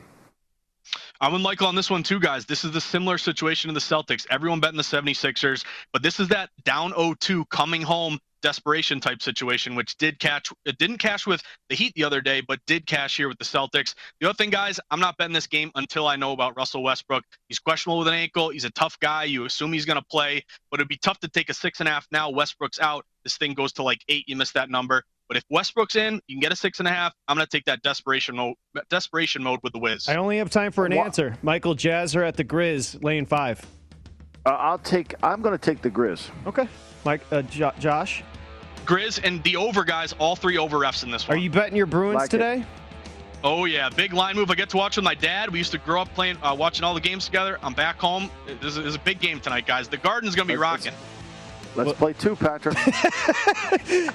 I'm 1.19 1.33
with 1.33 1.41
Michael 1.41 1.67
on 1.67 1.75
this 1.75 1.89
one 1.89 2.03
too, 2.03 2.19
guys. 2.19 2.45
This 2.45 2.63
is 2.63 2.71
the 2.71 2.81
similar 2.81 3.17
situation 3.17 3.69
in 3.69 3.73
the 3.73 3.79
Celtics. 3.79 4.25
Everyone 4.29 4.59
betting 4.59 4.77
the 4.77 4.83
76ers, 4.83 5.65
but 5.91 6.03
this 6.03 6.19
is 6.19 6.27
that 6.29 6.49
down 6.63 6.91
0-2 6.93 7.49
coming 7.49 7.81
home 7.81 8.19
desperation 8.45 8.99
type 8.99 9.23
situation, 9.23 9.73
which 9.73 9.97
did 9.97 10.19
catch 10.19 10.53
it 10.65 10.77
didn't 10.77 10.99
cash 10.99 11.25
with 11.25 11.41
the 11.69 11.75
Heat 11.75 11.93
the 11.95 12.03
other 12.03 12.21
day, 12.21 12.41
but 12.47 12.59
did 12.67 12.85
cash 12.85 13.17
here 13.17 13.27
with 13.27 13.39
the 13.39 13.43
Celtics. 13.43 13.95
The 14.21 14.29
other 14.29 14.35
thing, 14.35 14.51
guys, 14.51 14.79
I'm 14.91 14.99
not 14.99 15.17
betting 15.17 15.33
this 15.33 15.47
game 15.47 15.71
until 15.73 16.05
I 16.05 16.15
know 16.15 16.31
about 16.31 16.55
Russell 16.55 16.83
Westbrook. 16.83 17.23
He's 17.49 17.57
questionable 17.57 17.97
with 17.97 18.07
an 18.07 18.13
ankle. 18.13 18.49
He's 18.49 18.63
a 18.63 18.69
tough 18.69 18.99
guy. 18.99 19.23
You 19.23 19.45
assume 19.45 19.73
he's 19.73 19.85
going 19.85 19.99
to 19.99 20.05
play, 20.11 20.43
but 20.69 20.79
it'd 20.79 20.87
be 20.87 20.97
tough 20.97 21.19
to 21.21 21.27
take 21.27 21.49
a 21.49 21.55
six 21.55 21.79
and 21.79 21.89
a 21.89 21.91
half 21.91 22.05
now. 22.11 22.29
Westbrook's 22.29 22.79
out. 22.79 23.03
This 23.23 23.35
thing 23.37 23.55
goes 23.55 23.73
to 23.73 23.83
like 23.83 24.03
eight. 24.09 24.25
You 24.27 24.35
miss 24.35 24.51
that 24.51 24.69
number. 24.69 25.01
But 25.27 25.37
if 25.37 25.43
Westbrook's 25.49 25.95
in, 25.95 26.21
you 26.27 26.35
can 26.35 26.39
get 26.39 26.51
a 26.51 26.55
six 26.55 26.77
and 26.77 26.87
a 26.87 26.91
half. 26.91 27.13
I'm 27.27 27.35
going 27.35 27.47
to 27.47 27.49
take 27.49 27.65
that 27.65 27.81
desperation 27.81 28.35
mode, 28.35 28.53
desperation 28.91 29.41
mode 29.41 29.59
with 29.63 29.73
the 29.73 29.79
Wiz. 29.79 30.07
I 30.07 30.17
only 30.17 30.37
have 30.37 30.51
time 30.51 30.71
for 30.71 30.85
an 30.85 30.93
answer. 30.93 31.35
Michael 31.41 31.73
Jazzer 31.75 32.23
at 32.27 32.37
the 32.37 32.43
Grizz, 32.43 33.03
lane 33.03 33.25
five. 33.25 33.65
Uh, 34.45 34.49
I'll 34.49 34.77
take. 34.77 35.15
I'm 35.23 35.41
going 35.41 35.57
to 35.57 35.63
take 35.63 35.81
the 35.81 35.89
Grizz. 35.89 36.29
Okay, 36.45 36.67
Mike, 37.03 37.21
uh, 37.31 37.41
jo- 37.41 37.73
Josh. 37.79 38.23
Grizz 38.85 39.19
and 39.23 39.43
the 39.43 39.55
over 39.57 39.83
guys, 39.83 40.13
all 40.19 40.35
three 40.35 40.57
over 40.57 40.77
refs 40.77 41.03
in 41.03 41.11
this 41.11 41.27
one. 41.27 41.37
Are 41.37 41.39
you 41.39 41.49
betting 41.49 41.75
your 41.75 41.85
Bruins 41.85 42.15
Like 42.15 42.25
it. 42.27 42.31
today? 42.31 42.63
Oh 43.43 43.65
yeah, 43.65 43.89
big 43.89 44.13
line 44.13 44.35
move. 44.35 44.49
I 44.49 44.55
get 44.55 44.69
to 44.69 44.77
watch 44.77 44.95
with 44.95 45.05
my 45.05 45.13
dad. 45.13 45.49
We 45.51 45.59
used 45.59 45.71
to 45.73 45.77
grow 45.77 46.01
up 46.01 46.13
playing, 46.15 46.37
uh, 46.41 46.55
watching 46.57 46.83
all 46.83 46.93
the 46.93 46.99
games 47.01 47.25
together. 47.25 47.59
I'm 47.61 47.73
back 47.73 47.99
home. 47.99 48.31
This 48.47 48.71
is, 48.71 48.75
this 48.77 48.85
is 48.85 48.95
a 48.95 48.99
big 48.99 49.19
game 49.19 49.39
tonight, 49.39 49.67
guys. 49.67 49.87
The 49.87 49.97
Garden's 49.97 50.35
gonna 50.35 50.47
be 50.47 50.55
rocking. 50.55 50.93
Let's 51.75 51.91
play 51.93 52.13
two, 52.13 52.37
Patrick. 52.37 52.77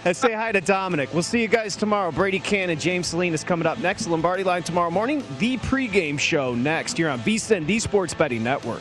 And 0.06 0.16
say 0.16 0.32
hi 0.32 0.50
to 0.50 0.62
Dominic. 0.62 1.12
We'll 1.12 1.22
see 1.22 1.42
you 1.42 1.48
guys 1.48 1.76
tomorrow. 1.76 2.10
Brady 2.10 2.40
Kannon, 2.40 2.80
James 2.80 3.08
Salinas 3.08 3.44
coming 3.44 3.66
up 3.66 3.78
next. 3.78 4.06
Lombardi 4.06 4.42
Line 4.44 4.62
tomorrow 4.62 4.90
morning. 4.90 5.22
The 5.38 5.58
pregame 5.58 6.18
show 6.18 6.54
next. 6.54 6.98
You're 6.98 7.10
on 7.10 7.20
VSIN, 7.20 7.66
the 7.66 7.78
Sports 7.78 8.14
Betting 8.14 8.42
Network. 8.42 8.80